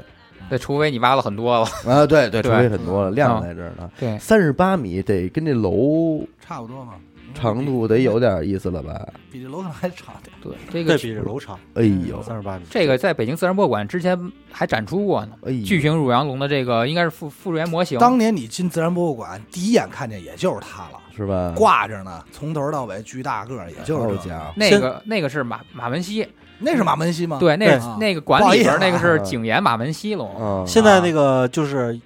[0.50, 1.66] 对，除非你挖了很多了。
[1.86, 3.90] 啊，对对，除非很多了，量在这儿呢。
[3.98, 6.94] 对，三十八米得跟这楼差不多嘛，
[7.34, 9.08] 长度得有点意思了吧？
[9.32, 10.32] 比这楼可能还长点。
[10.40, 12.64] 对，这这个比这楼长，哎呦，三十八米。
[12.70, 14.16] 这个在北京自然博物馆之前
[14.52, 15.32] 还展出过呢。
[15.42, 21.54] 哎呦，巨型乳羊龙的这个应该是复复原模型，当年你进自然博物馆，第一眼看见也就是它了，是吧？
[21.56, 26.28] 挂着呢，从头到尾巨大个儿，也就是这个好家伙，那个那个是马马文西，
[26.58, 27.38] 那是马文西吗？
[27.40, 31.98] 对，那那个馆里边那个是啊景岩马文西龙，嗯，现在那个就是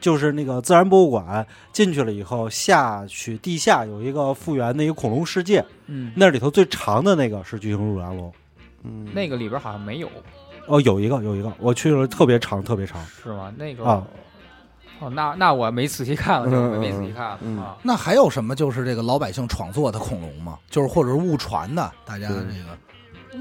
[0.00, 8.32] 就是那个自然博物馆进去了以后，下去地下有一个复原的一个恐龙世界，嗯，那里头最长的那个是巨型乳羊龙。
[8.84, 10.08] 嗯，那个里边好像没有，
[10.66, 13.00] 哦，有一个有一个，我去了特别长，特别长。
[13.22, 13.52] 是吗？
[13.56, 14.04] 那个啊
[15.02, 17.76] 哦，那那我没仔细看了，这个嗯没仔细看了嗯啊。
[17.82, 20.58] 那还有什么就是这个老百姓创作的恐龙吗？
[20.70, 22.44] 就是或者是误传的，大家这个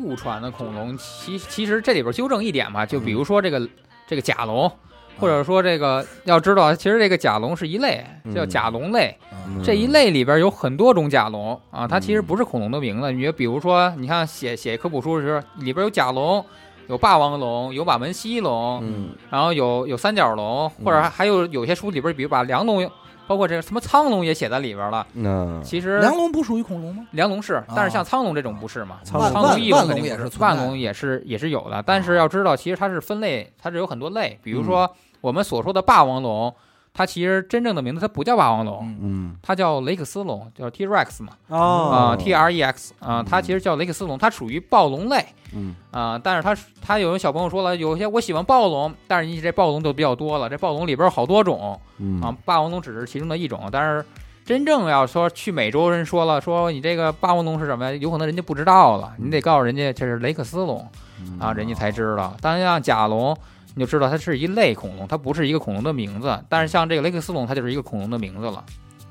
[0.01, 3.69] 误传的恐龙，其其实这里边纠正一点吧，就比如说这个
[4.07, 4.71] 这个甲龙，
[5.19, 9.15] 或者说这个要知道，其实这个甲龙是一类，叫嗯甲龙类。
[9.47, 13.11] 嗯这一类里边有很多种甲龙啊，它其实不是恐龙的名字。
[13.11, 16.45] 你比如说，你看写写科普书的时候，里边有甲龙，
[16.91, 22.85] 有霸王龙，有马门溪龙，嗯然后有有三角龙，或者还还有有些书里边，比如把梁龙，
[23.27, 25.07] 包括这个什么苍龙也写在里边了。
[25.13, 27.07] 嗯其实梁龙不属于恐龙吗？
[27.11, 28.97] 梁龙是，但是像苍龙这种不是嘛？
[29.05, 31.81] 苍龙苍龙、翼龙肯定不是，也是万龙也是也是有的。
[31.81, 34.37] 但是要知道，其实它是分类，它是有很多类。
[34.43, 36.53] 比如说我们所说的霸王龙，
[36.93, 46.19] 它其实真正的名字它不叫霸王龙，嗯嗯它叫雷克斯龙，叫 T Rex 嘛，啊哦，T R E X 啊，它其实叫雷克斯龙，它属于暴龙类嗯啊。
[46.21, 54.05] 但是它它有小朋友说了，有些我喜欢暴龙，但是你这暴龙就比较多了，这暴龙里边有好多种嗯啊，霸王龙只是其中的一种，但是。
[54.43, 57.91] 真正要说去美洲人说了，说你这个霸王龙是什么呀？
[58.01, 60.85] 有可能人家不知道了，你得告诉人家这是雷克斯龙
[61.21, 62.35] 嗯啊，人家才知道。
[62.41, 63.37] 但是像甲龙，
[63.75, 66.37] 你就知道它是一类恐龙，它不是一个恐龙的名字。
[66.49, 68.63] 但是像这个雷克斯龙，它就是一个恐龙的名字了。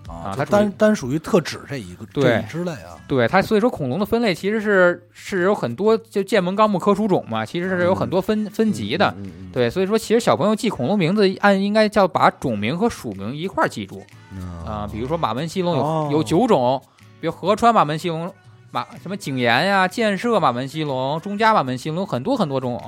[0.09, 2.99] 啊，它单单属于特指这一个对之类啊。
[3.07, 9.15] 对它，所以说恐龙的分类其实是是有很多，就剑门纲目科属种嘛，其实是有很多分分级的。
[9.19, 16.83] 嗯嗯对，所以说其实小朋友记恐龙名字，按应该叫把种名和属名一块儿记住嗯啊、比如说马门溪龙有、哦有九种，
[17.21, 18.33] 比如河川马门溪龙、
[18.73, 22.81] 马什么景岩呀、建设马门溪龙、中加马门溪龙，有很多很多种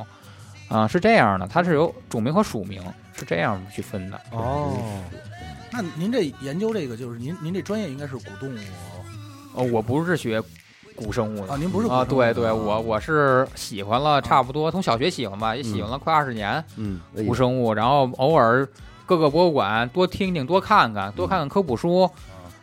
[0.72, 2.82] 啊、是这样的，它是由种名和属名
[3.14, 4.18] 是这样去分的。
[4.30, 4.72] 哦，
[5.70, 8.58] 那您这研究这个，就是您您这专业应该是古动物
[9.54, 10.42] 哦，我不是学
[10.96, 11.56] 古生物的啊？
[11.58, 18.66] 您不是古啊，生物对对，我我是喜欢了，差不多从小学喜欢吧，也喜欢了快二十年嗯古生物，然后偶尔
[19.04, 22.10] 各个博物馆多听听，多看看，多看看科普书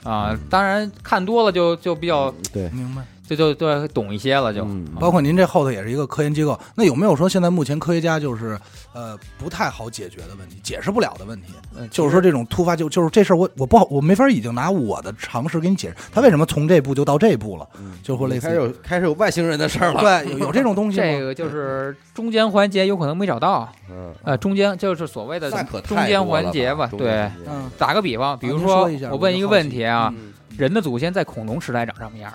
[0.03, 0.35] 啊。
[0.49, 3.03] 当然看多了就就比较对明白。
[3.35, 8.59] 就就对懂一些了，就嗯包括您这后头也是一个科研机构，那有没有说现在目前科学家就是
[8.93, 11.53] 呃不太好解决的问题，解释不了的问题？
[11.77, 17.67] 嗯就是说这种突发就就是这事儿我我不好我没法已经拿我的常识给你解释，他为什么从这步就到这步了？
[18.03, 20.01] 就会类似开始有开始有外星人的事儿了。
[20.01, 21.03] 对，有有这种东西吗？
[21.05, 25.49] 这个就是中间环节有可能没找到，嗯，呃，中间就是所谓的
[25.83, 27.29] 中间环节吧，对。
[27.77, 32.31] 打个比方，比如说我问一个问题啊，嗯人的祖先在恐龙时代长什么样？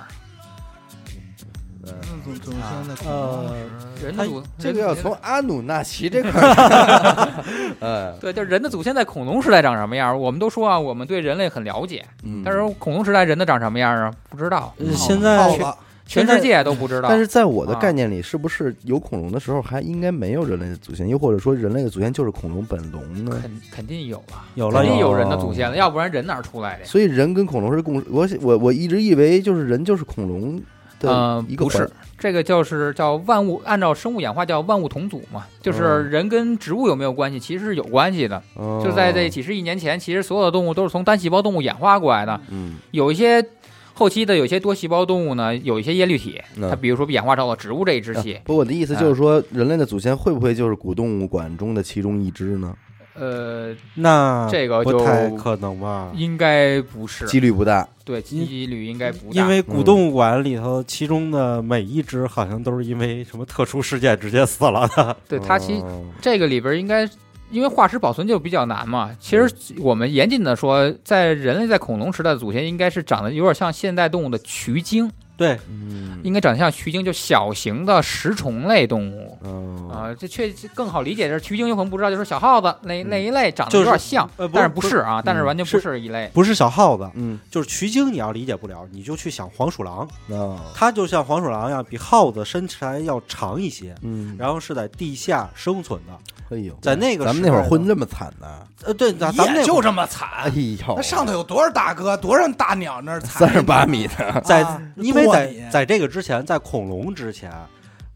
[2.26, 3.54] 嗯总总现在呃，
[4.02, 7.44] 人的祖这个要从阿努纳奇这块儿看，
[7.80, 10.18] 呃， 对，就是人的祖先在恐龙时代长什么样？
[10.18, 14.12] 我们都说啊，我们对人类很了解，嗯但是恐龙时代人的长什么样啊？
[14.30, 15.58] 不知道，呃现在，
[16.06, 17.08] 全世界都不知道。
[17.08, 21.08] 但是在我的啊概念里，是不是有恐龙的时候还应该没有人类的祖先？
[21.08, 23.38] 又或者说人类的祖先就是恐龙本龙呢？
[23.40, 26.86] 肯肯定有啊，有了有肯定有人的祖先了，要不然人哪儿出来的呀？
[26.86, 30.60] 所以人跟恐龙是共，我我我一直以为就是人就是恐龙
[31.00, 31.90] 的嗯一个环不是，
[32.24, 38.42] 这个就是叫万物，按照生物演化叫万物同祖嘛，就是嗯人跟植物有没有关系，其实是有关系的。
[38.54, 42.40] 哦就在这几十亿年前，其实所有的动物都是从单细胞动物演化过来的。
[42.50, 43.44] 嗯有一些
[43.92, 48.40] 后期的有些多细胞动物呢，有一些叶绿体，那它比如说演化到了植物这一支系。
[48.44, 52.74] 不，我的意思就是说，人类的祖先会不会就是古动物馆中的其中一只呢？
[53.14, 56.10] 呃，那这个就不太可能吧？
[56.14, 57.88] 应该不是，几率不大。
[58.04, 59.40] 对，几率应该不大。
[59.40, 65.16] 因为古动物馆里头，其中的每一只好像都是因为什么特殊事件直接死了的。
[65.28, 67.08] 对它其哦这个里边应该，
[67.50, 69.10] 因为化石保存就比较难嘛。
[69.20, 79.36] 其实我们严谨的说，在人类在恐龙时代的祖先应该是长得有点像现代动物的渠鲸，对，嗯应该长得像渠鲸，就小型的食虫类动物。
[79.42, 86.30] 哦啊、这确更好理解，就是渠鲸有可能不知道，就是小耗子那那一类长得有点像，呃不但是不是啊，但是嗯完全不是一类。
[86.32, 96.12] 不是小耗子，嗯就是渠鲸，你要理解不了，你就去想黄鼠狼，哦它就像黄鼠狼一样，比耗子身材要长一些，嗯，然后是在地下生存的。
[96.50, 98.46] 哎呦，在那个咱们那会儿混这么惨呢？
[98.84, 100.48] 呃，对，咱咱们那就会儿这么惨哎。
[100.50, 107.52] 呦，那上头有多少大哥，多少大鸟那儿踩三十八米的，在啊，因为在在这个之前，在恐龙之前，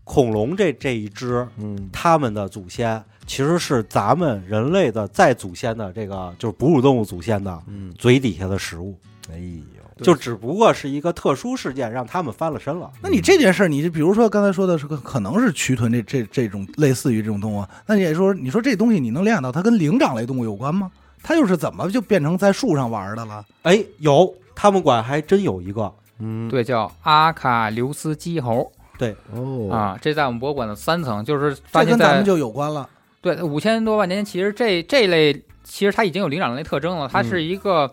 [0.04, 8.98] 恐龙这这一支，嗯他们的祖先其实是咱们人类的再祖先的这个就是哺乳动物祖先的嗯，嘴底下的食物，
[9.30, 12.90] 哎呦，就只不过是一个特殊事件让他们翻了身了。
[13.02, 20.90] 那你这件事儿，你就比如说刚才说的是个可能是渠豚这这这种类似于这种动物，那你也说你说这东西你能联想到它跟灵长类动物有关吗？
[21.20, 23.44] 它又是怎么就变成在树上玩的了？
[23.62, 32.88] 哎，有他们馆还真有一个，嗯，对，叫阿卡琉斯鸡猴对哦，啊，这在我们博物馆的三层，就是发现在这跟咱们就有关了。
[33.20, 35.32] 对五千多万年前，其实这这类
[35.62, 37.90] 其实它已经有灵长类特征了，它是一个、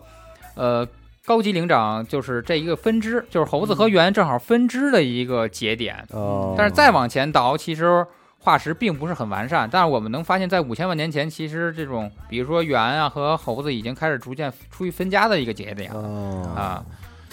[0.54, 0.86] 呃
[1.24, 6.06] 高级灵长，就是这一个分支，就是猴子和猿正好分支的一个节点。
[6.12, 8.06] 哦，但是再往前倒，其实
[8.38, 9.68] 化石并不是很完善。
[9.68, 16.84] 但是我们能发现，在五千万年前，其实这种比如说猿啊和猴子已经开始逐渐出于分家的一个节点哦啊。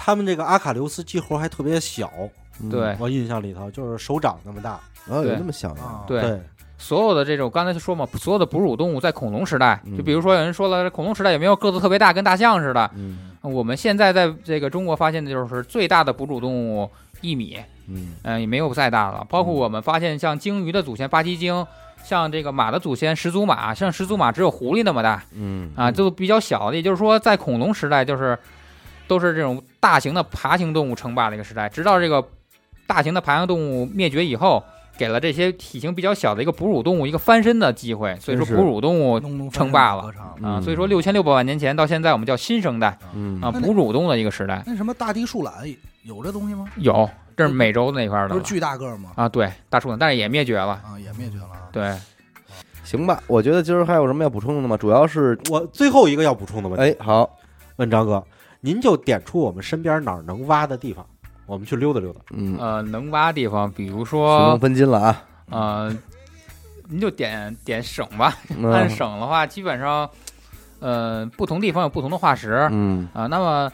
[0.05, 2.11] 他们这个阿卡琉斯鸡猴还特别小，
[2.61, 2.93] 嗯对。
[2.99, 4.77] 我印象里头就是手掌那么大。
[5.07, 6.41] 哦，有对这么小，啊，对，对，
[6.77, 9.95] 所有的这种刚才就说嘛，所有的哺乳动物在恐龙时代，嗯。
[9.95, 12.91] 就比如说有人说了，恐龙时代也没有个子特别大，跟大象似的？
[12.95, 13.31] 嗯。
[13.41, 16.89] 我们现在在这个中国发现的就是最大的哺乳动物
[17.21, 17.57] 一米，
[17.87, 18.13] 嗯。
[18.23, 19.25] 嗯、也没有再大了。
[19.29, 21.65] 包括我们发现像鲸鱼的祖先巴基鲸，
[22.03, 25.23] 像这个马的祖先始祖马，像始祖马只有狐狸那么大。
[25.33, 25.71] 嗯。
[25.75, 26.75] 啊，就比较小的。
[26.75, 28.37] 也就是说，在恐龙时代，就是
[29.07, 32.25] 都是这种大型的爬行动物称霸的一个时代，直到这个
[32.87, 34.63] 大型的爬行动物灭绝以后。
[34.95, 39.19] 给了这些体型比较小的一个哺乳动物一个翻身的机会，所以说哺乳动物
[39.49, 44.61] 称霸了啊，嗯所以说六千六百万年前到现在，我们叫新生代嗯啊，哺乳动物的一个时代。
[44.67, 45.51] 那什么大地树懒
[46.03, 46.67] 有这东西吗？
[46.75, 49.09] 有，这是美洲那块儿的了不是巨大个儿吗？
[49.15, 50.79] 啊，对，大树懒，但是也灭绝了。
[50.85, 51.67] 啊，也灭绝了啊。
[51.71, 51.91] 对，
[52.83, 54.77] 行吧，我觉得今儿还有什么要补充的吗？
[54.77, 57.27] 主要是，我最后一个要补充的问题，哎，好，
[57.77, 58.23] 问张哥，
[58.65, 61.05] 您就点出我们身边哪儿能挖的地方，
[61.45, 62.21] 我们去溜达溜达。
[62.31, 65.97] 嗯，呃，能挖地方，比如说，分金了啊，呃，
[66.87, 68.37] 您就点点省吧。
[68.57, 70.09] 嗯按省的话，基本上，
[70.79, 73.27] 呃，不同地方有不同的化石嗯啊。
[73.27, 73.69] 那么，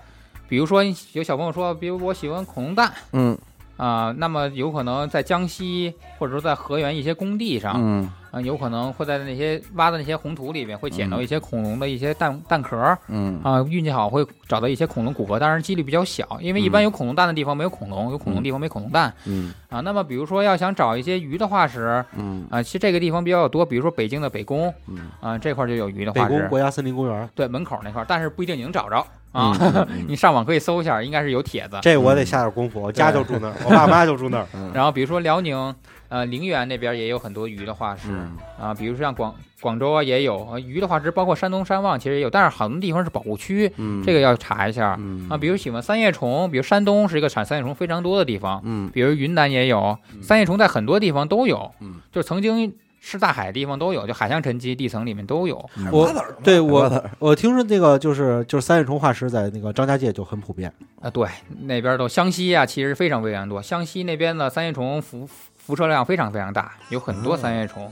[0.48, 0.84] 比如说
[1.14, 3.38] 有小朋友说，比如我喜欢恐龙蛋嗯
[3.78, 12.98] 啊，那么有可能在江西或者说在河源一些工地上嗯啊，有可能会在那些挖的那些红土里面会捡到一些恐龙的一些蛋蛋壳。
[13.08, 19.80] 嗯啊，运气好会找到一些恐龙骨骼，当然几率比较小，因为一般嗯有恐龙蛋的地方没有恐龙，有恐龙地方没恐龙蛋嗯啊。
[19.82, 28.98] 那么比如说要想找一些鱼的化石嗯啊，其实这个地方比较多，比如说北京的北宫嗯啊，这块就有鱼的北化石，宫国家森林公园，对门口那块，但是不一定你能找着
[29.32, 29.56] 啊。
[29.60, 31.78] 嗯你上网可以搜一下，应该是有帖子。
[31.82, 34.48] 这我得下点功夫，我家就住那儿，我爸妈就住那儿。
[34.54, 35.56] 嗯然后比如说辽宁
[36.10, 44.96] 呃陵园那边也有很多鱼的化石嗯啊，比如说像广广州啊也有啊鱼的化石，包括山东山望其实也有，但是很多地方是保护区，嗯，这个要查一下。
[45.00, 55.70] 嗯啊，比如喜欢三叶虫，比如山东是一个产三叶虫非常多的地方，嗯比如云南也有嗯三叶虫，在很多地方都有，嗯，就曾经是大海的地方都有，就海象沉积地层里面都有。
[55.92, 60.72] 我哪对我我我听说那个就是就是三叶虫化石在那个张家界就很普遍。
[61.02, 61.28] 啊，对，
[61.62, 65.26] 那边都湘西啊，其实非常非常多，湘西那边的三叶虫辐
[65.70, 67.86] 辐射量非常非常大，有很多三叶虫。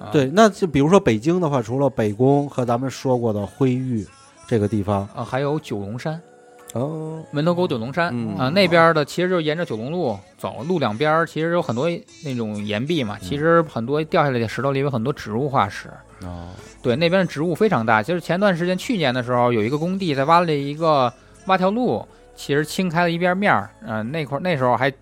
[0.00, 4.04] 啊、对，那就比如说北京的话，除了北宫和咱们说过的灰玉
[4.48, 6.20] 这个地方，啊，还有九龙山，
[6.72, 11.88] 哦门头沟九龙山、嗯啊，那边的其实就沿着九龙路走，路两边儿其实有很多
[12.24, 15.88] 那种岩壁嘛，其实很多掉下来的石头里有很多植物化石。
[16.24, 16.48] 哦
[16.82, 18.02] 对，那边的植物非常大。
[18.02, 21.12] 就是前段时间，去年的时候，有一个工地在挖了一个
[21.46, 22.04] 挖条路，
[22.34, 23.70] 其实清开了一边面儿。
[23.84, 24.92] 嗯、那块儿那时候还，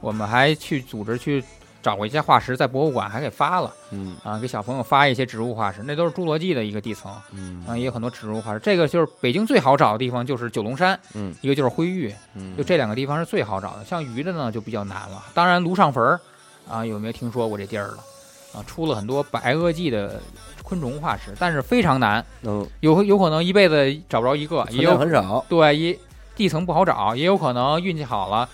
[0.00, 1.42] 我们还去组织去
[1.82, 8.60] 找过一些化石，在博物馆还给发了嗯啊，给小朋友发一些植物化石，那都是侏罗纪的一个地层嗯啊，也有很多植物化石。
[8.60, 13.84] 这个就是北京最好找的地方，就是九龙山，嗯一个就是灰玉，嗯，就这两个地方是最好找的。
[13.84, 15.24] 像鱼的呢就比较难了。
[15.32, 16.20] 当然，卢上坟儿
[16.68, 17.98] 啊，有没有听说过这地儿了？
[18.52, 20.20] 啊，出了很多白垩纪的
[20.62, 22.24] 昆虫化石，但是非常难。
[22.40, 25.98] 能有有可能一辈子找不着一个，也有很少，对一
[26.36, 28.48] 地层不好找，也有可能运气好了，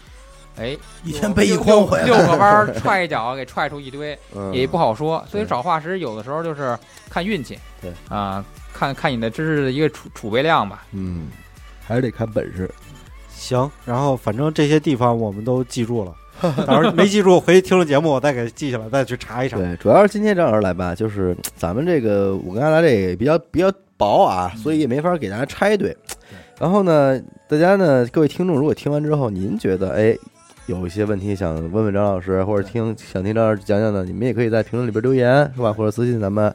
[0.59, 5.25] 哎，一天背一筐回来，六个弯儿 踹一脚给踹出一堆，嗯也不好说。
[5.31, 6.77] 所以找化石有的时候就是
[7.11, 10.85] 看运气，对啊，看看你的知识的一个储储备量吧。
[10.93, 11.27] 嗯，
[11.87, 12.71] 还是得看本事。
[13.31, 16.15] 行，然后反正这些地方我们都记住了，
[16.67, 19.59] 到时候没记住，回去听了节目我再给记下来，再去查一查。
[19.59, 25.95] 对，主要是今天张老师来吧，就是咱们这个我跟阿达这个也比较比较薄啊，所以也没法给大家拆对。
[26.59, 30.17] 然后呢，大家呢，各位听众，如果听完之后，您觉得哎
[30.67, 35.73] 有一些问题想问问张老师，或者听想听张老师讲讲的，你们也可以在评论里边留言，是吧？
[35.73, 36.53] 或者私信咱们。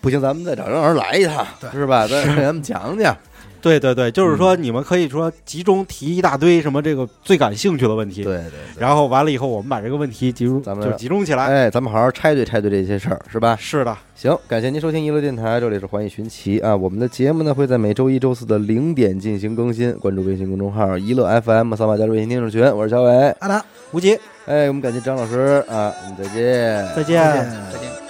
[0.00, 2.06] 不行，咱们再找张老师来一趟，是吧？
[2.06, 3.16] 再给咱们讲讲。
[3.64, 8.78] 对对对，就是说你们可以说集中提一大堆什么这个最感兴趣的问题，对对对。
[8.78, 11.46] 然后完了以后我们把这个问题集中，咱们就集中起来。
[11.46, 13.56] 哎，咱们好好拆对拆对这些事儿，是吧？
[13.58, 16.76] 是的，行，感谢您收听娱乐电台，这里是环宇寻奇啊。
[16.76, 22.62] 我们的节目呢会在每周一、周四的零点进行更新，关注微信公众号“娱乐 FM”，扫码加入微信听众群。
[22.64, 26.86] 我是小伟，阿达，吴杰，哎，我们感谢张老师啊，我们再见。
[26.94, 27.16] 再见。
[27.22, 28.03] 再见再见。